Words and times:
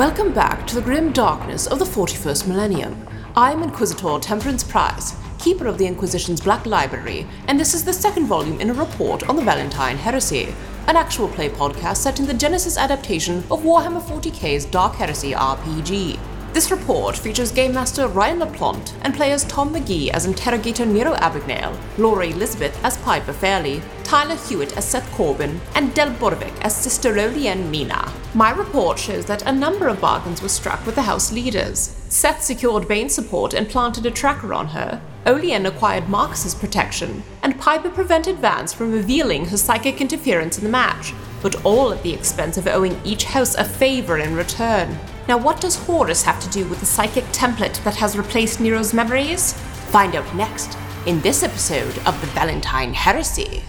Welcome 0.00 0.32
back 0.32 0.66
to 0.68 0.74
the 0.74 0.80
grim 0.80 1.12
darkness 1.12 1.66
of 1.66 1.78
the 1.78 1.84
41st 1.84 2.48
millennium. 2.48 3.06
I'm 3.36 3.62
Inquisitor 3.62 4.18
Temperance 4.18 4.64
Price, 4.64 5.14
keeper 5.38 5.66
of 5.66 5.76
the 5.76 5.86
Inquisition's 5.86 6.40
Black 6.40 6.64
Library, 6.64 7.26
and 7.48 7.60
this 7.60 7.74
is 7.74 7.84
the 7.84 7.92
second 7.92 8.24
volume 8.24 8.58
in 8.62 8.70
a 8.70 8.72
report 8.72 9.28
on 9.28 9.36
the 9.36 9.42
Valentine 9.42 9.98
Heresy, 9.98 10.54
an 10.86 10.96
actual 10.96 11.28
play 11.28 11.50
podcast 11.50 11.98
set 11.98 12.18
in 12.18 12.26
the 12.26 12.32
Genesys 12.32 12.78
adaptation 12.78 13.44
of 13.50 13.60
Warhammer 13.60 14.00
40k's 14.00 14.64
Dark 14.64 14.94
Heresy 14.94 15.32
RPG. 15.32 16.18
This 16.52 16.72
report 16.72 17.16
features 17.16 17.52
Game 17.52 17.74
Master 17.74 18.08
Ryan 18.08 18.40
LaPlante 18.40 18.92
and 19.02 19.14
players 19.14 19.44
Tom 19.44 19.72
McGee 19.72 20.10
as 20.10 20.26
Interrogator 20.26 20.84
Nero 20.84 21.14
Abagnale, 21.14 21.78
Laura 21.96 22.26
Elizabeth 22.26 22.76
as 22.84 22.98
Piper 22.98 23.32
Fairley, 23.32 23.80
Tyler 24.02 24.34
Hewitt 24.34 24.76
as 24.76 24.84
Seth 24.84 25.08
Corbin, 25.12 25.60
and 25.76 25.94
Del 25.94 26.10
Borovic 26.14 26.52
as 26.62 26.74
Sister 26.74 27.12
Olien 27.12 27.70
Mina. 27.70 28.12
My 28.34 28.50
report 28.50 28.98
shows 28.98 29.26
that 29.26 29.46
a 29.46 29.52
number 29.52 29.86
of 29.86 30.00
bargains 30.00 30.42
were 30.42 30.48
struck 30.48 30.84
with 30.84 30.96
the 30.96 31.02
House 31.02 31.30
leaders. 31.30 31.78
Seth 32.08 32.42
secured 32.42 32.88
Bane's 32.88 33.14
support 33.14 33.54
and 33.54 33.68
planted 33.68 34.04
a 34.04 34.10
tracker 34.10 34.52
on 34.52 34.66
her. 34.66 35.00
Olien 35.26 35.66
acquired 35.68 36.08
Marcus's 36.08 36.56
protection, 36.56 37.22
and 37.44 37.60
Piper 37.60 37.90
prevented 37.90 38.38
Vance 38.38 38.72
from 38.72 38.90
revealing 38.90 39.44
her 39.46 39.56
psychic 39.56 40.00
interference 40.00 40.58
in 40.58 40.64
the 40.64 40.70
match, 40.70 41.14
but 41.42 41.64
all 41.64 41.92
at 41.92 42.02
the 42.02 42.12
expense 42.12 42.58
of 42.58 42.66
owing 42.66 43.00
each 43.04 43.22
house 43.22 43.54
a 43.54 43.62
favor 43.62 44.18
in 44.18 44.34
return. 44.34 44.98
Now, 45.28 45.38
what 45.38 45.60
does 45.60 45.76
Horus 45.76 46.22
have 46.22 46.40
to 46.40 46.48
do 46.50 46.66
with 46.68 46.80
the 46.80 46.86
psychic 46.86 47.24
template 47.26 47.82
that 47.84 47.96
has 47.96 48.16
replaced 48.16 48.60
Nero's 48.60 48.94
memories? 48.94 49.52
Find 49.90 50.14
out 50.14 50.34
next 50.34 50.76
in 51.06 51.20
this 51.20 51.42
episode 51.42 51.96
of 52.06 52.20
the 52.20 52.26
Valentine 52.28 52.94
Heresy. 52.94 53.62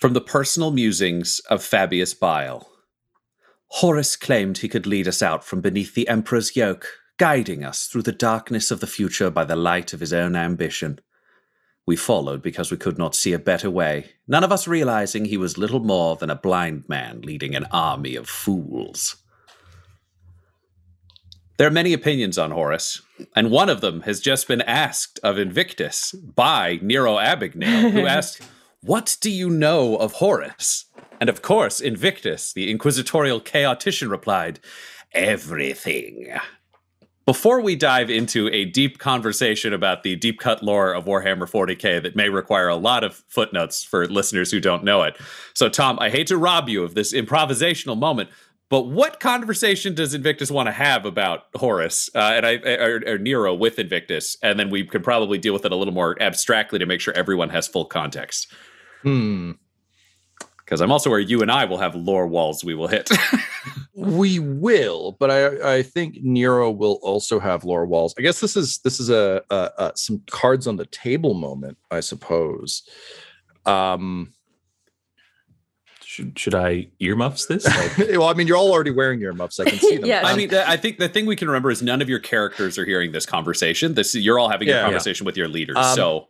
From 0.00 0.12
the 0.12 0.20
personal 0.20 0.70
musings 0.70 1.40
of 1.50 1.62
Fabius 1.62 2.14
Bile. 2.14 2.68
Horus 3.68 4.16
claimed 4.16 4.58
he 4.58 4.68
could 4.68 4.86
lead 4.86 5.08
us 5.08 5.22
out 5.22 5.44
from 5.44 5.60
beneath 5.60 5.94
the 5.94 6.08
Emperor's 6.08 6.56
yoke, 6.56 6.86
guiding 7.18 7.64
us 7.64 7.86
through 7.86 8.02
the 8.02 8.12
darkness 8.12 8.70
of 8.70 8.80
the 8.80 8.86
future 8.86 9.30
by 9.30 9.44
the 9.44 9.56
light 9.56 9.92
of 9.92 10.00
his 10.00 10.12
own 10.12 10.36
ambition. 10.36 11.00
We 11.86 11.96
followed 11.96 12.42
because 12.42 12.70
we 12.70 12.76
could 12.76 12.98
not 12.98 13.14
see 13.14 13.32
a 13.32 13.38
better 13.38 13.70
way, 13.70 14.12
none 14.26 14.44
of 14.44 14.52
us 14.52 14.68
realizing 14.68 15.24
he 15.24 15.36
was 15.36 15.58
little 15.58 15.80
more 15.80 16.16
than 16.16 16.30
a 16.30 16.36
blind 16.36 16.84
man 16.88 17.20
leading 17.22 17.54
an 17.54 17.66
army 17.70 18.16
of 18.16 18.28
fools. 18.28 19.16
There 21.56 21.66
are 21.66 21.70
many 21.70 21.94
opinions 21.94 22.36
on 22.36 22.50
Horus, 22.50 23.00
and 23.34 23.50
one 23.50 23.70
of 23.70 23.80
them 23.80 24.02
has 24.02 24.20
just 24.20 24.46
been 24.46 24.60
asked 24.62 25.18
of 25.22 25.38
Invictus 25.38 26.12
by 26.12 26.78
Nero 26.82 27.16
Abagnale, 27.16 27.92
who 27.92 28.00
asked, 28.06 28.42
What 28.82 29.16
do 29.22 29.30
you 29.30 29.48
know 29.48 29.96
of 29.96 30.14
Horus? 30.14 30.84
And 31.18 31.30
of 31.30 31.40
course, 31.40 31.80
Invictus, 31.80 32.52
the 32.52 32.70
inquisitorial 32.70 33.40
chaotician, 33.40 34.10
replied, 34.10 34.60
Everything. 35.12 36.36
Before 37.26 37.60
we 37.60 37.74
dive 37.74 38.08
into 38.08 38.48
a 38.50 38.66
deep 38.66 38.98
conversation 38.98 39.72
about 39.72 40.04
the 40.04 40.14
deep 40.14 40.38
cut 40.38 40.62
lore 40.62 40.92
of 40.92 41.06
Warhammer 41.06 41.50
40k 41.50 42.00
that 42.02 42.14
may 42.14 42.28
require 42.28 42.68
a 42.68 42.76
lot 42.76 43.02
of 43.02 43.24
footnotes 43.26 43.82
for 43.82 44.06
listeners 44.06 44.52
who 44.52 44.60
don't 44.60 44.84
know 44.84 45.02
it. 45.02 45.16
So, 45.52 45.68
Tom, 45.68 45.98
I 46.00 46.10
hate 46.10 46.28
to 46.28 46.36
rob 46.36 46.68
you 46.68 46.84
of 46.84 46.94
this 46.94 47.12
improvisational 47.12 47.98
moment, 47.98 48.28
but 48.68 48.82
what 48.82 49.20
conversation 49.20 49.94
does 49.94 50.12
Invictus 50.12 50.50
want 50.50 50.66
to 50.66 50.72
have 50.72 51.06
about 51.06 51.44
Horus 51.54 52.10
uh, 52.14 52.32
and 52.34 52.44
I 52.46 52.54
or, 52.56 53.00
or, 53.06 53.18
Nero 53.18 53.54
with 53.54 53.78
Invictus, 53.78 54.36
and 54.42 54.58
then 54.58 54.70
we 54.70 54.84
could 54.84 55.04
probably 55.04 55.38
deal 55.38 55.52
with 55.52 55.64
it 55.64 55.72
a 55.72 55.76
little 55.76 55.94
more 55.94 56.20
abstractly 56.20 56.78
to 56.80 56.86
make 56.86 57.00
sure 57.00 57.14
everyone 57.14 57.50
has 57.50 57.68
full 57.68 57.84
context. 57.84 58.52
Hmm. 59.02 59.52
Because 60.58 60.80
I'm 60.80 60.90
also 60.90 61.10
where 61.10 61.20
you 61.20 61.42
and 61.42 61.52
I 61.52 61.64
will 61.64 61.78
have 61.78 61.94
lore 61.94 62.26
walls 62.26 62.64
we 62.64 62.74
will 62.74 62.88
hit. 62.88 63.08
we 63.94 64.40
will, 64.40 65.16
but 65.20 65.30
I 65.30 65.76
I 65.76 65.82
think 65.82 66.16
Nero 66.22 66.72
will 66.72 66.98
also 67.02 67.38
have 67.38 67.64
lore 67.64 67.86
walls. 67.86 68.14
I 68.18 68.22
guess 68.22 68.40
this 68.40 68.56
is 68.56 68.78
this 68.78 68.98
is 68.98 69.10
a, 69.10 69.42
a, 69.48 69.70
a 69.78 69.92
some 69.94 70.22
cards 70.28 70.66
on 70.66 70.74
the 70.74 70.86
table 70.86 71.34
moment, 71.34 71.78
I 71.92 72.00
suppose. 72.00 72.82
Um 73.64 74.32
should, 76.16 76.38
should 76.38 76.54
I 76.54 76.88
earmuffs 76.98 77.44
this? 77.44 77.66
Like, 77.76 78.08
well, 78.12 78.28
I 78.28 78.32
mean, 78.32 78.46
you're 78.46 78.56
all 78.56 78.72
already 78.72 78.90
wearing 78.90 79.20
earmuffs. 79.20 79.60
I 79.60 79.64
can 79.64 79.78
see 79.78 79.98
them. 79.98 80.06
yeah. 80.06 80.22
I 80.24 80.34
mean, 80.34 80.54
I 80.54 80.78
think 80.78 80.98
the 80.98 81.08
thing 81.08 81.26
we 81.26 81.36
can 81.36 81.46
remember 81.46 81.70
is 81.70 81.82
none 81.82 82.00
of 82.00 82.08
your 82.08 82.18
characters 82.18 82.78
are 82.78 82.86
hearing 82.86 83.12
this 83.12 83.26
conversation. 83.26 83.94
This 83.94 84.14
you're 84.14 84.38
all 84.38 84.48
having 84.48 84.68
yeah, 84.68 84.78
a 84.78 84.84
conversation 84.84 85.24
yeah. 85.24 85.28
with 85.28 85.36
your 85.36 85.48
leaders. 85.48 85.76
Um, 85.76 85.94
so 85.94 86.28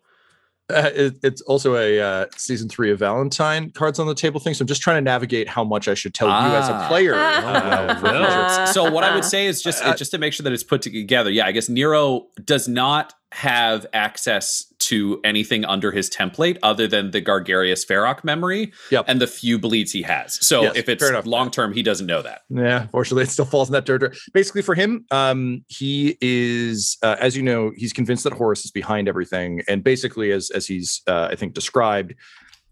uh, 0.69 0.91
it, 0.93 1.19
it's 1.23 1.41
also 1.43 1.77
a 1.77 2.01
uh, 2.01 2.27
season 2.37 2.69
three 2.69 2.91
of 2.91 2.99
Valentine 2.99 3.71
cards 3.71 4.01
on 4.01 4.09
the 4.09 4.15
table 4.15 4.41
thing. 4.41 4.55
So 4.55 4.65
I'm 4.65 4.67
just 4.67 4.83
trying 4.83 4.97
to 4.97 5.03
navigate 5.03 5.49
how 5.49 5.63
much 5.63 5.87
I 5.87 5.95
should 5.95 6.15
tell 6.15 6.29
ah. 6.29 6.49
you 6.49 6.57
as 6.57 6.69
a 6.69 6.75
ah. 6.75 6.89
player. 6.89 7.15
Uh, 7.15 8.67
so 8.73 8.91
what 8.91 9.05
I 9.05 9.15
would 9.15 9.25
say 9.25 9.47
is 9.47 9.63
just 9.63 9.85
uh, 9.85 9.95
just 9.95 10.11
to 10.11 10.19
make 10.19 10.33
sure 10.33 10.43
that 10.43 10.53
it's 10.53 10.65
put 10.65 10.83
together. 10.83 11.31
Yeah, 11.31 11.47
I 11.47 11.53
guess 11.53 11.69
Nero 11.69 12.27
does 12.45 12.67
not 12.67 13.15
have 13.31 13.87
access 13.93 14.65
to 14.87 15.21
anything 15.25 15.65
under 15.65 15.91
his 15.91 16.09
template 16.09 16.59
other 16.63 16.87
than 16.87 17.11
the 17.11 17.21
Gargarius 17.21 17.87
Feroc 17.87 18.23
memory 18.23 18.73
yep. 18.91 19.05
and 19.09 19.21
the 19.21 19.27
few 19.27 19.59
bleeds 19.59 19.93
he 19.93 20.03
has. 20.03 20.45
So 20.47 20.63
yes, 20.63 20.77
if 20.77 20.89
it's 20.89 21.27
long 21.27 21.51
term, 21.51 21.73
he 21.73 21.83
doesn't 21.83 22.07
know 22.07 22.23
that. 22.23 22.43
Yeah, 22.49 22.87
fortunately, 22.89 23.25
it 23.25 23.31
still 23.31 23.45
falls 23.45 23.69
in 23.69 23.73
that 23.73 23.87
territory. 23.87 24.17
Basically, 24.33 24.63
for 24.63 24.75
him, 24.75 25.05
um, 25.11 25.65
he 25.69 26.17
is, 26.21 26.97
uh, 27.03 27.17
as 27.21 27.37
you 27.37 27.43
know, 27.43 27.73
he's 27.77 27.93
convinced 27.93 28.25
that 28.25 28.33
Horus 28.33 28.65
is 28.65 28.71
behind 28.71 29.09
everything, 29.09 29.63
and 29.69 29.83
basically, 29.83 30.31
as 30.31 30.51
as 30.51 30.67
he's, 30.67 31.03
uh, 31.07 31.29
I 31.31 31.35
think, 31.35 31.55
described, 31.55 32.15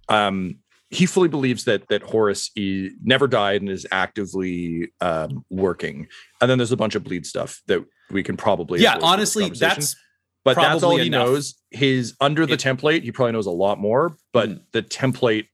um, 0.09 0.59
he 0.91 1.07
fully 1.07 1.29
believes 1.29 1.65
that 1.65 1.89
that 1.89 2.03
Horus 2.03 2.51
he 2.55 2.93
never 3.03 3.27
died 3.27 3.61
and 3.61 3.71
is 3.71 3.87
actively 3.91 4.93
um, 5.01 5.45
working. 5.51 6.07
And 6.41 6.51
then 6.51 6.59
there's 6.59 6.73
a 6.73 6.77
bunch 6.77 6.95
of 6.95 7.03
bleed 7.03 7.27
stuff 7.27 7.63
that 7.67 7.85
we 8.11 8.23
can 8.23 8.37
probably 8.37 8.81
yeah. 8.81 8.99
Honestly, 9.03 9.51
that's 9.51 9.97
but 10.45 10.57
that's 10.57 10.83
all 10.83 10.97
he 10.97 11.07
enough. 11.07 11.27
knows. 11.27 11.55
His 11.71 12.15
under 12.21 12.47
the 12.47 12.55
it, 12.55 12.61
template, 12.61 13.03
he 13.03 13.13
probably 13.13 13.33
knows 13.33 13.47
a 13.47 13.51
lot 13.51 13.81
more, 13.81 14.17
but 14.33 14.51
mm. 14.51 14.61
the 14.73 14.83
template 14.83 15.47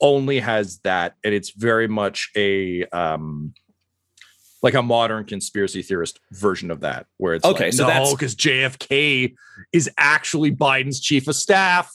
only 0.00 0.38
has 0.40 0.78
that, 0.80 1.14
and 1.24 1.34
it's 1.34 1.50
very 1.50 1.88
much 1.88 2.30
a 2.36 2.84
um 2.86 3.54
like 4.62 4.74
a 4.74 4.82
modern 4.82 5.24
conspiracy 5.24 5.82
theorist 5.82 6.20
version 6.32 6.70
of 6.70 6.80
that, 6.80 7.06
where 7.16 7.34
it's 7.34 7.44
okay, 7.44 7.66
like, 7.66 7.72
so 7.72 7.88
no, 7.88 8.14
because 8.14 8.34
JFK 8.34 9.34
is 9.72 9.90
actually 9.96 10.52
Biden's 10.52 11.00
chief 11.00 11.28
of 11.28 11.36
staff. 11.36 11.94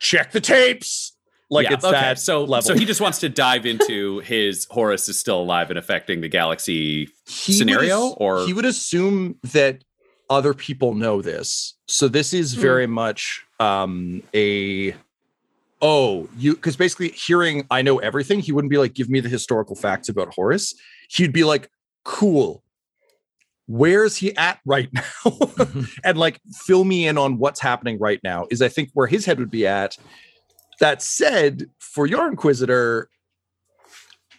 Check 0.00 0.32
the 0.32 0.40
tapes. 0.40 1.14
Like 1.50 1.68
yeah, 1.68 1.74
it's 1.74 1.84
okay. 1.84 1.92
that 1.92 2.18
so 2.18 2.44
level. 2.44 2.62
So 2.62 2.74
he 2.74 2.84
just 2.84 3.00
wants 3.00 3.18
to 3.20 3.28
dive 3.28 3.64
into 3.64 4.18
his 4.24 4.66
Horus 4.70 5.08
is 5.08 5.18
still 5.18 5.40
alive 5.40 5.70
and 5.70 5.78
affecting 5.78 6.20
the 6.20 6.28
galaxy 6.28 7.08
he 7.26 7.52
scenario, 7.52 8.10
or 8.10 8.46
he 8.46 8.52
would 8.52 8.66
assume 8.66 9.36
that 9.52 9.82
other 10.30 10.54
people 10.54 10.94
know 10.94 11.22
this. 11.22 11.74
So 11.86 12.08
this 12.08 12.32
is 12.34 12.54
hmm. 12.54 12.60
very 12.60 12.86
mm. 12.86 12.90
much 12.90 13.44
um 13.60 14.22
a 14.34 14.94
oh, 15.80 16.28
you 16.36 16.54
because 16.54 16.76
basically 16.76 17.10
hearing 17.10 17.66
I 17.70 17.82
know 17.82 17.98
everything, 17.98 18.40
he 18.40 18.52
wouldn't 18.52 18.70
be 18.70 18.78
like, 18.78 18.94
give 18.94 19.08
me 19.08 19.20
the 19.20 19.28
historical 19.28 19.76
facts 19.76 20.08
about 20.08 20.34
Horus. 20.34 20.74
He'd 21.08 21.32
be 21.32 21.44
like, 21.44 21.70
cool. 22.04 22.62
Where's 23.66 24.16
he 24.16 24.34
at 24.36 24.60
right 24.64 24.88
now? 25.24 25.32
and 26.04 26.18
like 26.18 26.40
fill 26.52 26.84
me 26.84 27.06
in 27.06 27.18
on 27.18 27.38
what's 27.38 27.60
happening 27.60 27.98
right 27.98 28.20
now 28.24 28.46
is 28.50 28.62
I 28.62 28.68
think 28.68 28.90
where 28.94 29.06
his 29.06 29.24
head 29.24 29.38
would 29.38 29.50
be 29.50 29.66
at. 29.66 29.96
That 30.80 31.02
said, 31.02 31.64
for 31.80 32.06
your 32.06 32.28
Inquisitor, 32.28 33.10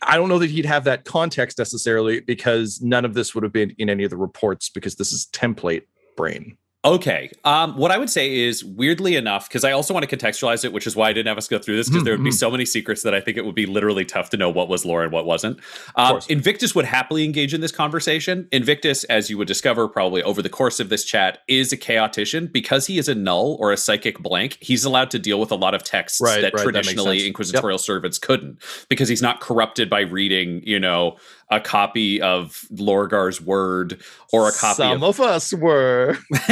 I 0.01 0.15
don't 0.15 0.29
know 0.29 0.39
that 0.39 0.49
he'd 0.49 0.65
have 0.65 0.85
that 0.85 1.05
context 1.05 1.57
necessarily 1.57 2.21
because 2.21 2.81
none 2.81 3.05
of 3.05 3.13
this 3.13 3.35
would 3.35 3.43
have 3.43 3.53
been 3.53 3.75
in 3.77 3.89
any 3.89 4.03
of 4.03 4.09
the 4.09 4.17
reports 4.17 4.69
because 4.69 4.95
this 4.95 5.11
is 5.11 5.27
template 5.33 5.83
brain. 6.15 6.57
Okay. 6.85 7.29
Um, 7.43 7.75
what 7.75 7.91
I 7.91 7.97
would 7.97 8.09
say 8.09 8.33
is, 8.33 8.63
weirdly 8.63 9.17
enough, 9.17 9.49
because 9.49 9.65
I 9.65 9.73
also 9.73 9.93
want 9.93 10.09
to 10.09 10.15
contextualize 10.15 10.63
it, 10.63 10.71
which 10.71 10.87
is 10.87 10.95
why 10.95 11.09
I 11.09 11.13
didn't 11.13 11.27
have 11.27 11.37
us 11.37 11.49
go 11.49 11.59
through 11.59 11.75
this, 11.75 11.89
because 11.89 11.99
mm-hmm. 11.99 12.05
there 12.05 12.13
would 12.13 12.23
be 12.23 12.29
mm-hmm. 12.29 12.37
so 12.37 12.49
many 12.49 12.65
secrets 12.65 13.03
that 13.03 13.13
I 13.13 13.19
think 13.19 13.35
it 13.35 13.43
would 13.43 13.53
be 13.53 13.65
literally 13.65 14.05
tough 14.05 14.29
to 14.29 14.37
know 14.37 14.49
what 14.49 14.69
was 14.69 14.85
lore 14.85 15.03
and 15.03 15.11
what 15.11 15.25
wasn't. 15.25 15.59
Um, 15.97 16.21
Invictus 16.29 16.73
would 16.75 16.85
happily 16.85 17.25
engage 17.25 17.53
in 17.53 17.59
this 17.59 17.73
conversation. 17.73 18.47
Invictus, 18.53 19.03
as 19.05 19.29
you 19.29 19.37
would 19.37 19.47
discover 19.47 19.89
probably 19.89 20.23
over 20.23 20.41
the 20.41 20.47
course 20.47 20.79
of 20.79 20.87
this 20.87 21.03
chat, 21.03 21.39
is 21.49 21.73
a 21.73 21.77
chaotician. 21.77 22.49
Because 22.49 22.87
he 22.87 22.97
is 22.97 23.09
a 23.09 23.15
null 23.15 23.57
or 23.59 23.73
a 23.73 23.77
psychic 23.77 24.19
blank, 24.19 24.57
he's 24.61 24.85
allowed 24.85 25.11
to 25.11 25.19
deal 25.19 25.41
with 25.41 25.51
a 25.51 25.55
lot 25.55 25.73
of 25.73 25.83
texts 25.83 26.21
right, 26.21 26.41
that 26.41 26.53
right, 26.53 26.63
traditionally 26.63 27.19
that 27.19 27.27
inquisitorial 27.27 27.77
yep. 27.77 27.81
servants 27.81 28.17
couldn't, 28.17 28.57
because 28.87 29.09
he's 29.09 29.21
not 29.21 29.41
corrupted 29.41 29.89
by 29.89 29.99
reading, 29.99 30.61
you 30.65 30.79
know, 30.79 31.17
a 31.49 31.59
copy 31.59 32.21
of 32.21 32.65
Lorgar's 32.71 33.41
word 33.41 34.01
or 34.31 34.47
a 34.47 34.51
copy 34.51 34.83
of 34.83 35.01
Some 35.01 35.03
of, 35.03 35.19
of 35.19 35.25
us 35.25 35.53
were. 35.53 36.17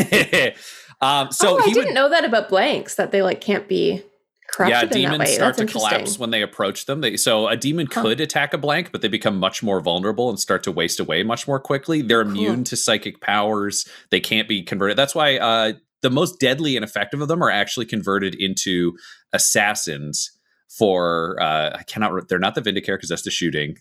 um, 1.01 1.31
so 1.31 1.55
oh, 1.55 1.59
I 1.59 1.65
didn't 1.65 1.85
would, 1.85 1.93
know 1.93 2.09
that 2.09 2.25
about 2.25 2.49
blanks 2.49 2.95
that 2.95 3.11
they 3.11 3.21
like 3.21 3.41
can't 3.41 3.67
be 3.67 4.03
corrupted. 4.49 4.99
Yeah, 4.99 5.09
demons 5.09 5.29
start 5.31 5.57
That's 5.57 5.71
to 5.71 5.77
collapse 5.79 6.17
when 6.17 6.31
they 6.31 6.41
approach 6.41 6.85
them. 6.85 7.01
They, 7.01 7.17
so 7.17 7.47
a 7.47 7.55
demon 7.55 7.87
huh. 7.91 8.01
could 8.01 8.21
attack 8.21 8.53
a 8.53 8.57
blank, 8.57 8.91
but 8.91 9.01
they 9.01 9.07
become 9.07 9.37
much 9.37 9.61
more 9.61 9.79
vulnerable 9.81 10.29
and 10.29 10.39
start 10.39 10.63
to 10.63 10.71
waste 10.71 10.99
away 10.99 11.23
much 11.23 11.47
more 11.47 11.59
quickly. 11.59 12.01
They're 12.01 12.21
immune 12.21 12.63
to 12.65 12.75
psychic 12.75 13.21
powers. 13.21 13.87
They 14.09 14.19
can't 14.19 14.47
be 14.47 14.63
converted. 14.63 14.97
That's 14.97 15.13
why 15.13 15.37
uh, 15.37 15.73
the 16.01 16.09
most 16.09 16.39
deadly 16.39 16.75
and 16.75 16.83
effective 16.83 17.21
of 17.21 17.27
them 17.27 17.43
are 17.43 17.51
actually 17.51 17.85
converted 17.85 18.33
into 18.33 18.97
assassins 19.31 20.31
for 20.69 21.37
uh, 21.41 21.77
I 21.77 21.83
cannot. 21.83 22.27
They're 22.27 22.39
not 22.39 22.55
the 22.55 22.61
Vindicare 22.61 22.95
because 22.95 23.09
that's 23.09 23.21
the 23.21 23.31
shooting 23.31 23.77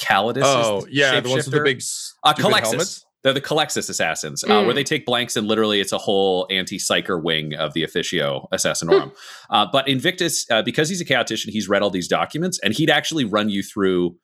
Calidus. 0.00 0.42
Oh 0.44 0.86
yeah, 0.90 1.20
the 1.20 1.28
ones 1.28 1.44
with 1.46 1.54
the 1.54 1.60
big 1.62 1.78
s- 1.78 2.14
Uh, 2.24 2.32
Culexus. 2.34 2.60
helmets? 2.62 3.04
They're 3.22 3.34
the 3.34 3.40
Culexus 3.42 3.90
assassins, 3.90 4.42
uh, 4.44 4.46
Mm. 4.48 4.64
where 4.64 4.74
they 4.74 4.82
take 4.82 5.04
blanks 5.04 5.36
and 5.36 5.46
literally 5.46 5.78
it's 5.80 5.92
a 5.92 5.98
whole 5.98 6.46
anti-psyker 6.50 7.22
wing 7.22 7.54
of 7.54 7.74
the 7.74 7.84
Officio 7.84 8.48
Assassinorum. 8.50 9.12
uh, 9.50 9.66
but 9.70 9.86
Invictus, 9.88 10.46
uh, 10.50 10.62
because 10.62 10.88
he's 10.88 11.02
a 11.02 11.04
chaotician, 11.04 11.50
he's 11.50 11.68
read 11.68 11.82
all 11.82 11.90
these 11.90 12.08
documents 12.08 12.58
and 12.64 12.72
he'd 12.72 12.88
actually 12.88 13.26
run 13.26 13.50
you 13.50 13.62
through 13.62 14.16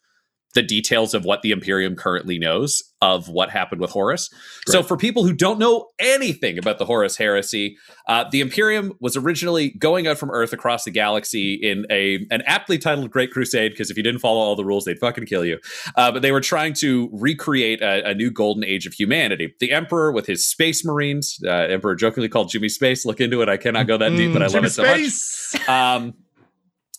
the 0.57 0.63
details 0.63 1.13
of 1.13 1.25
what 1.25 1.43
the 1.43 1.51
Imperium 1.51 1.95
currently 1.95 2.39
knows 2.39 2.83
of 3.03 3.29
what 3.29 3.51
happened 3.51 3.79
with 3.79 3.91
Horus. 3.91 4.31
So, 4.67 4.83
for 4.83 4.97
people 4.97 5.23
who 5.23 5.35
don't 5.35 5.59
know 5.59 5.91
anything 5.99 6.57
about 6.57 6.79
the 6.79 6.87
Horus 6.87 7.19
heresy, 7.19 7.77
uh, 8.09 8.25
the 8.31 8.41
Imperium 8.41 8.95
was 8.99 9.19
originally 9.19 9.71
going 9.79 10.07
out 10.07 10.17
from 10.17 10.31
Earth 10.31 10.55
across 10.55 10.85
the 10.85 10.91
galaxy 10.91 11.55
in 11.55 11.85
a 11.91 12.27
an 12.31 12.43
aptly 12.47 12.79
titled 12.79 13.11
Great 13.11 13.31
Crusade. 13.31 13.73
Because 13.73 13.91
if 13.91 13.99
you 13.99 14.03
didn't 14.03 14.21
follow 14.21 14.41
all 14.41 14.57
the 14.57 14.65
rules, 14.65 14.87
they'd 14.87 14.99
fucking 14.99 15.27
kill 15.27 15.45
you. 15.45 15.59
Uh, 15.95 16.11
but 16.11 16.23
they 16.23 16.33
were 16.33 16.41
trying 16.41 16.73
to 16.75 17.11
recreate 17.13 17.83
a, 17.83 18.09
a 18.09 18.15
new 18.15 18.31
golden 18.31 18.65
age 18.65 18.87
of 18.87 18.95
humanity. 18.95 19.55
The 19.61 19.73
Emperor, 19.73 20.11
with 20.11 20.27
his 20.27 20.49
Space 20.49 20.83
Marines, 20.83 21.39
uh, 21.47 21.51
Emperor 21.51 21.95
jokingly 21.95 22.31
called 22.31 22.49
Jimmy 22.49 22.71
Space. 22.71 23.05
Look 23.05 23.21
into 23.21 23.43
it. 23.43 23.51
I 23.51 23.59
cannot 23.59 23.87
go 23.87 23.99
that 23.99 24.17
deep, 24.17 24.33
but 24.33 24.43
I 24.43 24.47
love 24.47 24.65
it 24.65 24.71
so 24.71 24.83
much. 24.83 25.01
Space. 25.03 25.69
Um, 25.69 26.15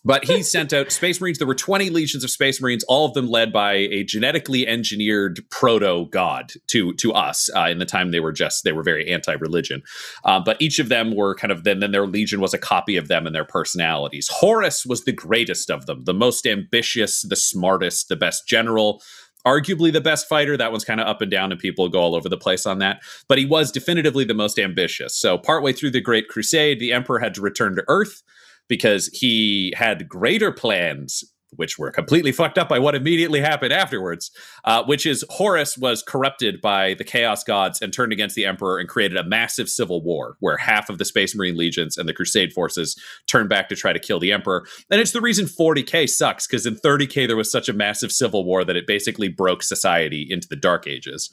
but 0.08 0.24
he 0.24 0.42
sent 0.42 0.72
out 0.72 0.90
Space 0.90 1.20
Marines. 1.20 1.38
There 1.38 1.46
were 1.46 1.54
20 1.54 1.90
legions 1.90 2.24
of 2.24 2.30
Space 2.30 2.62
Marines, 2.62 2.86
all 2.86 3.06
of 3.06 3.14
them 3.14 3.28
led 3.28 3.52
by 3.52 3.74
a 3.74 4.06
genetically 4.06 4.66
engineered 4.66 5.42
proto 5.52 6.06
god 6.10 6.54
to 6.68 6.94
to 6.94 7.12
us. 7.12 7.50
Uh, 7.54 7.68
in 7.68 7.80
the 7.80 7.86
time 7.86 8.12
they 8.12 8.22
were 8.22 8.32
just 8.32 8.64
they 8.64 8.72
were 8.72 8.84
very 8.84 9.12
anti-religion, 9.12 9.84
uh, 10.24 10.40
but 10.40 10.56
each 10.62 10.80
of 10.80 10.88
them 10.88 11.14
were 11.14 11.36
kind 11.36 11.52
of 11.52 11.66
then 11.66 11.82
then 11.82 11.92
their 11.92 12.08
legion 12.08 12.40
was 12.40 12.54
a 12.54 12.58
copy 12.58 12.96
of 12.96 13.10
them 13.10 13.28
and 13.28 13.36
their 13.36 13.44
personalities. 13.44 14.30
Horus 14.32 14.86
was 14.86 15.04
the 15.04 15.12
greatest 15.12 15.70
of 15.70 15.86
them, 15.88 16.06
the 16.06 16.14
most 16.14 16.48
ambitious, 16.48 17.24
the 17.24 17.36
smartest, 17.36 18.08
the 18.08 18.16
best 18.16 18.48
general. 18.48 19.02
Arguably 19.46 19.94
the 19.94 20.02
best 20.02 20.28
fighter. 20.28 20.58
That 20.58 20.72
one's 20.72 20.84
kind 20.84 21.00
of 21.00 21.08
up 21.08 21.22
and 21.22 21.32
down, 21.32 21.54
and 21.54 21.62
people 21.62 21.88
go 21.88 22.00
all 22.00 22.16
over 22.16 22.28
the 22.28 22.38
place 22.38 22.66
on 22.66 22.80
that. 22.80 23.02
But 23.30 23.38
he 23.38 23.46
was 23.46 23.72
definitively 23.72 24.26
the 24.26 24.34
most 24.34 24.60
ambitious. 24.60 25.16
So, 25.16 25.38
partway 25.38 25.72
through 25.72 25.92
the 25.92 26.02
Great 26.02 26.28
Crusade, 26.28 26.82
the 26.82 26.92
Emperor 26.92 27.20
had 27.20 27.34
to 27.36 27.42
return 27.42 27.76
to 27.78 27.84
Earth 27.88 28.24
because 28.68 29.08
he 29.08 29.74
had 29.76 30.08
greater 30.10 30.52
plans 30.52 31.24
which 31.52 31.80
were 31.80 31.90
completely 31.92 32.34
fucked 32.34 32.58
up 32.58 32.68
by 32.68 32.78
what 32.78 32.94
immediately 32.94 33.40
happened 33.40 33.72
afterwards 33.72 34.32
uh, 34.66 34.84
which 34.84 35.06
is 35.06 35.24
horus 35.30 35.78
was 35.78 36.04
corrupted 36.04 36.60
by 36.60 36.94
the 36.96 37.06
chaos 37.06 37.42
gods 37.42 37.82
and 37.82 37.94
turned 37.94 38.12
against 38.12 38.36
the 38.36 38.44
emperor 38.46 38.78
and 38.78 38.90
created 38.90 39.18
a 39.18 39.24
massive 39.24 39.70
civil 39.70 40.04
war 40.04 40.36
where 40.42 40.58
half 40.58 40.90
of 40.90 40.98
the 40.98 41.06
space 41.06 41.34
marine 41.34 41.56
legions 41.56 41.98
and 41.98 42.08
the 42.08 42.14
crusade 42.14 42.52
forces 42.52 43.02
turned 43.28 43.48
back 43.48 43.70
to 43.70 43.78
try 43.78 43.94
to 43.94 44.00
kill 44.00 44.20
the 44.20 44.34
emperor 44.34 44.66
and 44.92 45.00
it's 45.00 45.14
the 45.14 45.22
reason 45.22 45.46
40k 45.46 46.10
sucks 46.10 46.46
because 46.46 46.66
in 46.66 46.76
30k 46.76 47.26
there 47.28 47.38
was 47.38 47.50
such 47.50 47.70
a 47.70 47.74
massive 47.74 48.12
civil 48.12 48.44
war 48.44 48.66
that 48.66 48.76
it 48.76 48.86
basically 48.86 49.30
broke 49.30 49.64
society 49.64 50.28
into 50.30 50.50
the 50.50 50.58
dark 50.58 50.86
ages 50.86 51.30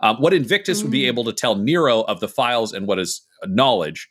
um, 0.00 0.16
what 0.16 0.32
invictus 0.32 0.82
would 0.82 0.92
be 0.92 1.02
Mm. 1.02 1.08
able 1.08 1.24
to 1.24 1.32
tell 1.34 1.56
nero 1.56 2.00
of 2.02 2.20
the 2.20 2.28
files 2.28 2.72
and 2.72 2.86
what 2.86 2.98
is 2.98 3.20
knowledge 3.46 4.08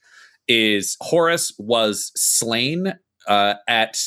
is 0.47 0.97
Horus 1.01 1.53
was 1.57 2.11
slain 2.15 2.93
uh, 3.27 3.55
at 3.67 3.97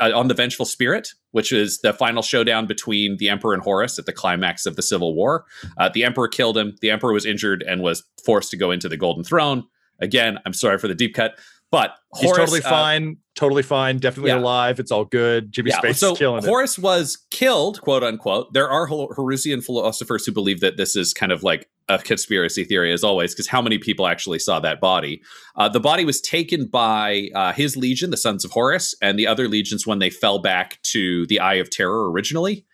uh, 0.00 0.12
on 0.14 0.28
the 0.28 0.34
Vengeful 0.34 0.66
Spirit, 0.66 1.08
which 1.32 1.52
is 1.52 1.80
the 1.80 1.92
final 1.92 2.22
showdown 2.22 2.66
between 2.66 3.16
the 3.18 3.28
Emperor 3.28 3.54
and 3.54 3.62
Horus 3.62 3.98
at 3.98 4.06
the 4.06 4.12
climax 4.12 4.66
of 4.66 4.76
the 4.76 4.82
Civil 4.82 5.14
War. 5.14 5.44
Uh, 5.76 5.88
the 5.92 6.04
Emperor 6.04 6.28
killed 6.28 6.56
him. 6.56 6.76
The 6.80 6.90
Emperor 6.90 7.12
was 7.12 7.26
injured 7.26 7.64
and 7.66 7.82
was 7.82 8.04
forced 8.24 8.50
to 8.52 8.56
go 8.56 8.70
into 8.70 8.88
the 8.88 8.96
Golden 8.96 9.24
Throne. 9.24 9.64
Again, 10.00 10.38
I'm 10.46 10.52
sorry 10.52 10.78
for 10.78 10.86
the 10.86 10.94
deep 10.94 11.14
cut, 11.14 11.38
but 11.70 11.96
He's 12.16 12.30
Horus, 12.30 12.38
totally 12.38 12.62
uh, 12.62 12.70
fine. 12.70 13.16
Totally 13.34 13.62
fine. 13.62 13.98
Definitely 13.98 14.30
yeah. 14.30 14.38
alive. 14.38 14.80
It's 14.80 14.90
all 14.90 15.04
good. 15.04 15.52
Jimmy 15.52 15.70
Space 15.72 15.98
so 15.98 16.12
is 16.12 16.18
killing 16.18 16.42
it. 16.42 16.48
Horus 16.48 16.78
was 16.78 17.18
killed, 17.30 17.80
quote 17.80 18.02
unquote. 18.02 18.52
There 18.52 18.70
are 18.70 18.86
Hor- 18.86 19.14
Horusian 19.14 19.64
philosophers 19.64 20.24
who 20.24 20.32
believe 20.32 20.60
that 20.60 20.76
this 20.76 20.96
is 20.96 21.12
kind 21.12 21.32
of 21.32 21.42
like 21.42 21.68
a 21.88 21.98
conspiracy 21.98 22.64
theory, 22.64 22.92
as 22.92 23.02
always, 23.02 23.34
because 23.34 23.48
how 23.48 23.62
many 23.62 23.78
people 23.78 24.06
actually 24.06 24.38
saw 24.38 24.60
that 24.60 24.80
body? 24.80 25.22
Uh, 25.56 25.68
the 25.68 25.80
body 25.80 26.04
was 26.04 26.20
taken 26.20 26.66
by 26.66 27.28
uh, 27.34 27.52
his 27.52 27.76
legion, 27.76 28.10
the 28.10 28.16
Sons 28.16 28.44
of 28.44 28.50
Horus, 28.50 28.94
and 29.00 29.18
the 29.18 29.26
other 29.26 29.48
legions 29.48 29.86
when 29.86 29.98
they 29.98 30.10
fell 30.10 30.38
back 30.38 30.80
to 30.82 31.26
the 31.26 31.40
Eye 31.40 31.54
of 31.54 31.70
Terror 31.70 32.10
originally. 32.10 32.66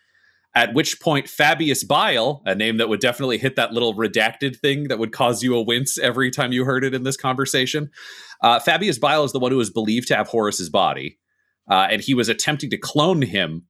At 0.53 0.73
which 0.73 1.01
point, 1.01 1.27
Fabius 1.27 1.83
Bile, 1.83 2.41
a 2.45 2.55
name 2.55 2.77
that 2.77 2.87
would 2.87 3.01
definitely 3.01 3.37
hit 3.37 3.57
that 3.57 3.73
little 3.73 3.93
redacted 3.93 4.57
thing 4.57 4.87
that 4.87 4.99
would 4.99 5.11
cause 5.11 5.43
you 5.43 5.53
a 5.55 5.61
wince 5.61 5.97
every 5.97 6.31
time 6.31 6.53
you 6.53 6.63
heard 6.63 6.85
it 6.85 6.93
in 6.93 7.03
this 7.03 7.17
conversation. 7.17 7.91
Uh, 8.41 8.59
Fabius 8.59 8.97
Bile 8.97 9.25
is 9.25 9.33
the 9.33 9.39
one 9.39 9.51
who 9.51 9.57
was 9.57 9.69
believed 9.69 10.07
to 10.07 10.15
have 10.15 10.29
Horus's 10.29 10.69
body, 10.69 11.19
uh, 11.69 11.87
and 11.89 12.01
he 12.01 12.13
was 12.13 12.29
attempting 12.29 12.69
to 12.69 12.77
clone 12.77 13.21
him 13.21 13.65